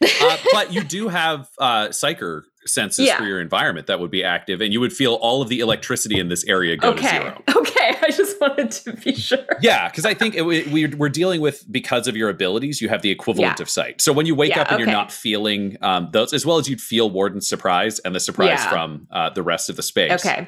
uh, 0.04 0.38
but 0.54 0.74
you 0.74 0.84
do 0.84 1.08
have 1.10 1.50
uh, 1.60 1.88
psyker 1.90 2.44
senses 2.66 3.08
Yeah. 3.08 3.18
for 3.18 3.24
your 3.24 3.40
environment 3.42 3.88
that 3.88 4.00
would 4.00 4.12
be 4.12 4.24
active, 4.24 4.62
and 4.62 4.72
you 4.74 4.80
would 4.80 4.94
feel 4.94 5.16
all 5.16 5.42
of 5.42 5.50
the 5.50 5.60
electricity 5.62 6.20
in 6.20 6.30
this 6.30 6.44
area 6.46 6.78
go 6.78 6.94
to 6.94 7.02
zero. 7.02 7.42
Okay. 7.56 7.96
I 8.04 8.12
just 8.12 8.40
wanted 8.40 8.70
to 8.72 8.94
be 8.94 9.16
sure. 9.16 9.40
Yeah, 9.62 9.88
because 9.90 10.06
I 10.06 10.14
think 10.14 10.36
it, 10.36 10.44
we, 10.44 10.64
we're, 10.72 10.96
we're 10.98 11.10
dealing 11.10 11.42
with 11.42 11.66
because 11.72 12.08
of 12.08 12.16
your 12.16 12.30
abilities, 12.30 12.80
you 12.82 12.90
have 12.90 13.02
the 13.02 13.10
equivalent 13.10 13.58
Yeah. 13.60 13.64
of 13.64 13.70
sight. 13.70 14.02
So 14.02 14.14
when 14.14 14.26
you 14.28 14.36
wake 14.36 14.50
Yeah, 14.52 14.62
up 14.62 14.68
and 14.68 14.76
okay. 14.76 14.84
you're 14.84 14.92
not 14.92 15.12
feeling 15.12 15.78
um, 15.82 16.10
those, 16.12 16.32
as 16.34 16.46
well 16.46 16.58
as 16.58 16.70
you'd 16.70 16.82
feel 16.82 17.10
Warden's 17.10 17.48
surprise 17.48 17.98
and 18.00 18.14
the 18.14 18.20
surprise 18.20 18.64
from 18.66 19.08
uh, 19.12 19.32
the 19.32 19.42
rest 19.42 19.70
of 19.70 19.78
the 19.78 19.84
space. 19.84 20.12
Okay. 20.26 20.48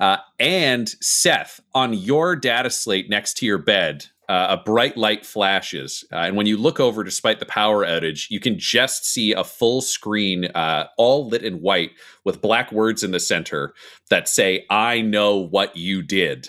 Uh, 0.00 0.16
and 0.40 0.88
Seth, 1.00 1.60
on 1.74 1.92
your 1.94 2.34
data 2.34 2.70
slate 2.70 3.08
next 3.08 3.36
to 3.38 3.46
your 3.46 3.58
bed, 3.58 4.06
uh, 4.28 4.56
a 4.58 4.62
bright 4.62 4.96
light 4.96 5.26
flashes. 5.26 6.04
Uh, 6.12 6.16
and 6.16 6.36
when 6.36 6.46
you 6.46 6.56
look 6.56 6.80
over, 6.80 7.02
despite 7.02 7.40
the 7.40 7.46
power 7.46 7.84
outage, 7.84 8.30
you 8.30 8.40
can 8.40 8.58
just 8.58 9.04
see 9.04 9.32
a 9.32 9.44
full 9.44 9.80
screen, 9.80 10.46
uh, 10.54 10.86
all 10.96 11.28
lit 11.28 11.44
in 11.44 11.60
white, 11.60 11.90
with 12.24 12.40
black 12.40 12.70
words 12.72 13.02
in 13.02 13.10
the 13.10 13.20
center 13.20 13.74
that 14.10 14.28
say, 14.28 14.64
I 14.70 15.00
know 15.00 15.36
what 15.36 15.76
you 15.76 16.02
did. 16.02 16.48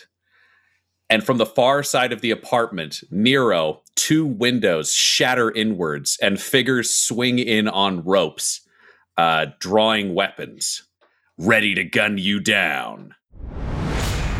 And 1.09 1.23
from 1.23 1.37
the 1.37 1.45
far 1.45 1.83
side 1.83 2.13
of 2.13 2.21
the 2.21 2.31
apartment, 2.31 3.03
Nero, 3.11 3.81
two 3.95 4.25
windows 4.25 4.91
shatter 4.93 5.51
inwards 5.51 6.17
and 6.21 6.39
figures 6.39 6.89
swing 6.89 7.37
in 7.39 7.67
on 7.67 8.03
ropes, 8.03 8.61
uh, 9.17 9.47
drawing 9.59 10.15
weapons, 10.15 10.83
ready 11.37 11.75
to 11.75 11.83
gun 11.83 12.17
you 12.17 12.39
down. 12.39 13.13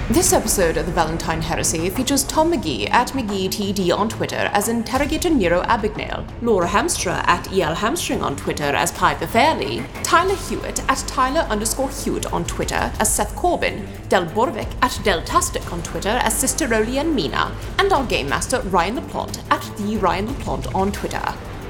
This 0.09 0.33
episode 0.33 0.75
of 0.75 0.85
the 0.85 0.91
Valentine 0.91 1.41
Heresy 1.41 1.89
features 1.89 2.25
Tom 2.25 2.51
McGee 2.51 2.89
at 2.89 3.13
McGeeTD 3.13 3.97
on 3.97 4.09
Twitter 4.09 4.49
as 4.51 4.67
Interrogator 4.67 5.29
Nero 5.29 5.61
Abignale, 5.61 6.27
Laura 6.41 6.67
Hamstra 6.67 7.25
at 7.25 7.49
EL 7.53 7.73
Hamstring 7.73 8.21
on 8.21 8.35
Twitter 8.35 8.65
as 8.65 8.91
Piper 8.91 9.25
Fairley, 9.25 9.81
Tyler 10.03 10.35
Hewitt 10.35 10.83
at 10.89 10.97
Tyler 11.07 11.47
underscore 11.49 11.89
Hewitt 11.89 12.33
on 12.33 12.43
Twitter 12.43 12.91
as 12.99 13.15
Seth 13.15 13.33
Corbin, 13.37 13.87
Del 14.09 14.25
Borovic 14.25 14.75
at 14.81 14.99
Del 15.05 15.21
Deltastic 15.21 15.71
on 15.71 15.81
Twitter 15.83 16.19
as 16.21 16.37
Sister 16.37 16.67
Rowley 16.67 16.97
and 16.97 17.15
Mina, 17.15 17.55
and 17.79 17.93
our 17.93 18.05
Game 18.05 18.27
Master 18.27 18.59
Ryan 18.63 18.97
LaPlante 18.97 19.41
at 19.49 19.61
The 19.77 19.95
Ryan 19.95 20.27
LaPlante 20.27 20.75
on 20.75 20.91
Twitter. 20.91 21.33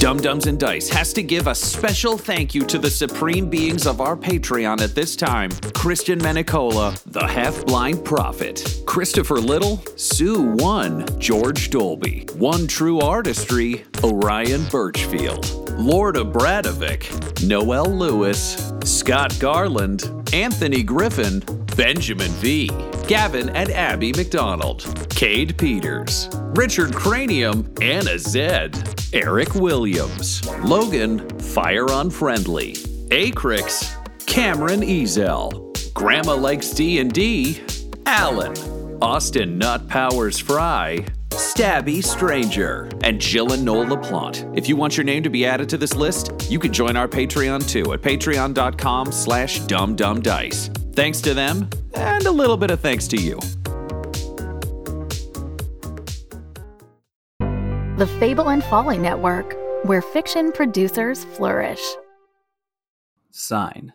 Dumb 0.00 0.16
Dumbs 0.16 0.46
and 0.46 0.58
Dice 0.58 0.88
has 0.88 1.12
to 1.12 1.22
give 1.22 1.46
a 1.46 1.54
special 1.54 2.16
thank 2.16 2.54
you 2.54 2.64
to 2.64 2.78
the 2.78 2.90
supreme 2.90 3.50
beings 3.50 3.86
of 3.86 4.00
our 4.00 4.16
Patreon 4.16 4.80
at 4.80 4.94
this 4.94 5.14
time. 5.14 5.50
Christian 5.74 6.18
Menicola, 6.18 6.98
the 7.04 7.26
half 7.26 7.66
blind 7.66 8.02
prophet, 8.02 8.80
Christopher 8.86 9.36
Little, 9.36 9.84
Sue 9.96 10.52
One, 10.54 11.06
George 11.20 11.68
Dolby, 11.68 12.26
One 12.36 12.66
True 12.66 13.00
Artistry, 13.00 13.84
Orion 14.02 14.64
Birchfield, 14.70 15.68
Lorda 15.78 16.24
Bradovic, 16.24 17.46
Noel 17.46 17.84
Lewis, 17.84 18.72
Scott 18.84 19.36
Garland, 19.38 20.10
Anthony 20.32 20.82
Griffin, 20.82 21.40
Benjamin 21.76 22.30
V, 22.32 22.70
Gavin 23.06 23.48
and 23.50 23.70
Abby 23.70 24.12
McDonald, 24.12 25.06
Cade 25.10 25.56
Peters, 25.58 26.28
Richard 26.54 26.94
Cranium, 26.94 27.72
Anna 27.80 28.18
Zed, 28.18 28.76
Eric 29.12 29.54
Williams, 29.54 30.46
Logan, 30.60 31.28
Fire 31.38 31.86
Unfriendly, 31.90 32.74
Acrix, 33.10 33.96
Cameron 34.26 34.80
Ezel, 34.80 35.92
Grandma 35.94 36.34
Likes 36.34 36.70
D&D, 36.70 37.60
Alan, 38.06 38.54
Austin 39.02 39.58
Nut 39.58 39.88
Powers 39.88 40.38
Fry, 40.38 41.04
Stabby 41.40 42.04
Stranger, 42.04 42.90
and 43.02 43.20
Jill 43.20 43.52
and 43.52 43.64
Noel 43.64 43.86
LaPlante. 43.86 44.56
If 44.56 44.68
you 44.68 44.76
want 44.76 44.96
your 44.96 45.04
name 45.04 45.22
to 45.22 45.30
be 45.30 45.46
added 45.46 45.68
to 45.70 45.78
this 45.78 45.94
list, 45.96 46.50
you 46.50 46.58
can 46.58 46.72
join 46.72 46.96
our 46.96 47.08
Patreon 47.08 47.66
too 47.66 47.94
at 47.94 48.02
patreon.com 48.02 49.10
slash 49.10 49.60
dumbdumbdice. 49.62 50.94
Thanks 50.94 51.20
to 51.22 51.32
them, 51.32 51.70
and 51.94 52.26
a 52.26 52.30
little 52.30 52.56
bit 52.56 52.70
of 52.70 52.80
thanks 52.80 53.08
to 53.08 53.16
you. 53.16 53.40
the 58.00 58.06
Fable 58.18 58.48
and 58.48 58.64
Folly 58.64 58.96
Network, 58.96 59.54
where 59.84 60.00
fiction 60.00 60.52
producers 60.52 61.26
flourish. 61.36 61.82
Sine. 63.30 63.92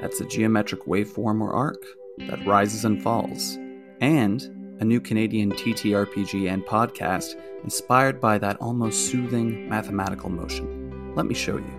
That's 0.00 0.20
a 0.20 0.26
geometric 0.26 0.82
waveform 0.84 1.40
or 1.40 1.50
arc 1.50 1.82
that 2.18 2.46
rises 2.46 2.84
and 2.84 3.02
falls. 3.02 3.56
And 4.02 4.57
a 4.80 4.84
new 4.84 5.00
Canadian 5.00 5.50
TTRPG 5.52 6.52
and 6.52 6.64
podcast 6.64 7.34
inspired 7.64 8.20
by 8.20 8.38
that 8.38 8.56
almost 8.60 9.10
soothing 9.10 9.68
mathematical 9.68 10.30
motion. 10.30 11.14
Let 11.16 11.26
me 11.26 11.34
show 11.34 11.56
you. 11.56 11.74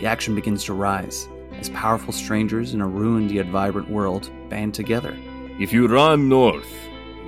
The 0.00 0.06
action 0.06 0.34
begins 0.34 0.64
to 0.64 0.72
rise 0.72 1.28
as 1.58 1.70
powerful 1.70 2.12
strangers 2.12 2.74
in 2.74 2.80
a 2.80 2.86
ruined 2.86 3.30
yet 3.30 3.46
vibrant 3.46 3.90
world 3.90 4.30
band 4.48 4.74
together. 4.74 5.16
If 5.58 5.72
you 5.72 5.88
run 5.88 6.28
north, 6.28 6.68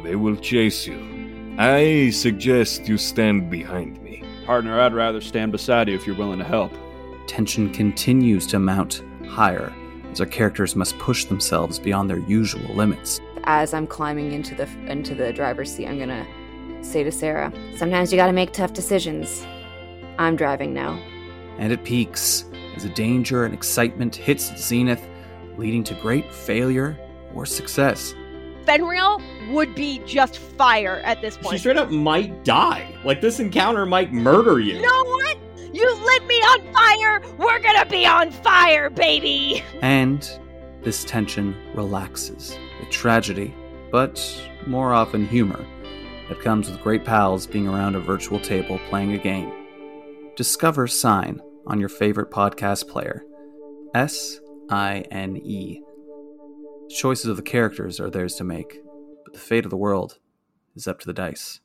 they 0.04 0.14
will 0.14 0.36
chase 0.36 0.86
you. 0.86 1.54
I 1.58 2.10
suggest 2.10 2.86
you 2.86 2.98
stand 2.98 3.50
behind 3.50 4.00
me. 4.02 4.22
Partner, 4.46 4.80
I'd 4.80 4.94
rather 4.94 5.20
stand 5.20 5.50
beside 5.50 5.88
you 5.88 5.96
if 5.96 6.06
you're 6.06 6.16
willing 6.16 6.38
to 6.38 6.44
help. 6.44 6.72
Tension 7.26 7.72
continues 7.72 8.46
to 8.46 8.58
mount 8.58 9.02
higher 9.26 9.72
as 10.10 10.20
our 10.20 10.26
characters 10.26 10.76
must 10.76 10.98
push 10.98 11.24
themselves 11.24 11.78
beyond 11.78 12.08
their 12.08 12.20
usual 12.20 12.74
limits. 12.74 13.20
As 13.50 13.72
I'm 13.72 13.86
climbing 13.86 14.32
into 14.32 14.54
the 14.54 14.68
into 14.88 15.14
the 15.14 15.32
driver's 15.32 15.74
seat, 15.74 15.86
I'm 15.86 15.98
gonna 15.98 16.26
say 16.82 17.02
to 17.02 17.10
Sarah, 17.10 17.50
"Sometimes 17.76 18.12
you 18.12 18.18
got 18.18 18.26
to 18.26 18.34
make 18.34 18.52
tough 18.52 18.74
decisions. 18.74 19.46
I'm 20.18 20.36
driving 20.36 20.74
now." 20.74 21.00
And 21.56 21.72
it 21.72 21.82
peaks 21.82 22.44
as 22.76 22.82
the 22.82 22.90
danger 22.90 23.46
and 23.46 23.54
excitement 23.54 24.14
hits 24.14 24.50
its 24.50 24.66
zenith, 24.66 25.00
leading 25.56 25.82
to 25.84 25.94
great 25.94 26.30
failure 26.30 26.98
or 27.34 27.46
success. 27.46 28.14
Fenrir 28.66 29.16
would 29.48 29.74
be 29.74 30.02
just 30.04 30.36
fire 30.36 31.00
at 31.02 31.22
this 31.22 31.38
point. 31.38 31.54
She 31.54 31.58
straight 31.58 31.78
up 31.78 31.90
might 31.90 32.44
die. 32.44 32.84
Like 33.02 33.22
this 33.22 33.40
encounter 33.40 33.86
might 33.86 34.12
murder 34.12 34.60
you. 34.60 34.74
You 34.74 34.82
know 34.82 35.04
what? 35.04 35.38
You 35.72 35.90
lit 36.04 36.26
me 36.26 36.34
on 36.34 36.60
fire. 36.74 37.22
We're 37.38 37.60
gonna 37.60 37.86
be 37.86 38.04
on 38.04 38.30
fire, 38.30 38.90
baby. 38.90 39.62
And 39.80 40.30
this 40.82 41.02
tension 41.02 41.56
relaxes 41.74 42.58
with 42.78 42.90
tragedy, 42.90 43.54
but 43.90 44.20
more 44.66 44.92
often 44.92 45.26
humor 45.26 45.64
that 46.28 46.40
comes 46.40 46.70
with 46.70 46.82
great 46.82 47.04
pals 47.04 47.46
being 47.46 47.66
around 47.66 47.94
a 47.94 48.00
virtual 48.00 48.38
table 48.38 48.78
playing 48.88 49.12
a 49.14 49.18
game. 49.18 49.52
Discover 50.36 50.86
Sine 50.86 51.40
on 51.66 51.80
your 51.80 51.88
favorite 51.88 52.30
podcast 52.30 52.88
player. 52.88 53.24
S 53.94 54.40
I 54.70 55.04
N 55.10 55.36
E. 55.36 55.82
The 56.88 56.94
choices 56.94 57.26
of 57.26 57.36
the 57.36 57.42
characters 57.42 57.98
are 58.00 58.10
theirs 58.10 58.34
to 58.36 58.44
make, 58.44 58.80
but 59.24 59.32
the 59.32 59.40
fate 59.40 59.64
of 59.64 59.70
the 59.70 59.76
world 59.76 60.18
is 60.76 60.86
up 60.86 61.00
to 61.00 61.06
the 61.06 61.12
dice. 61.12 61.60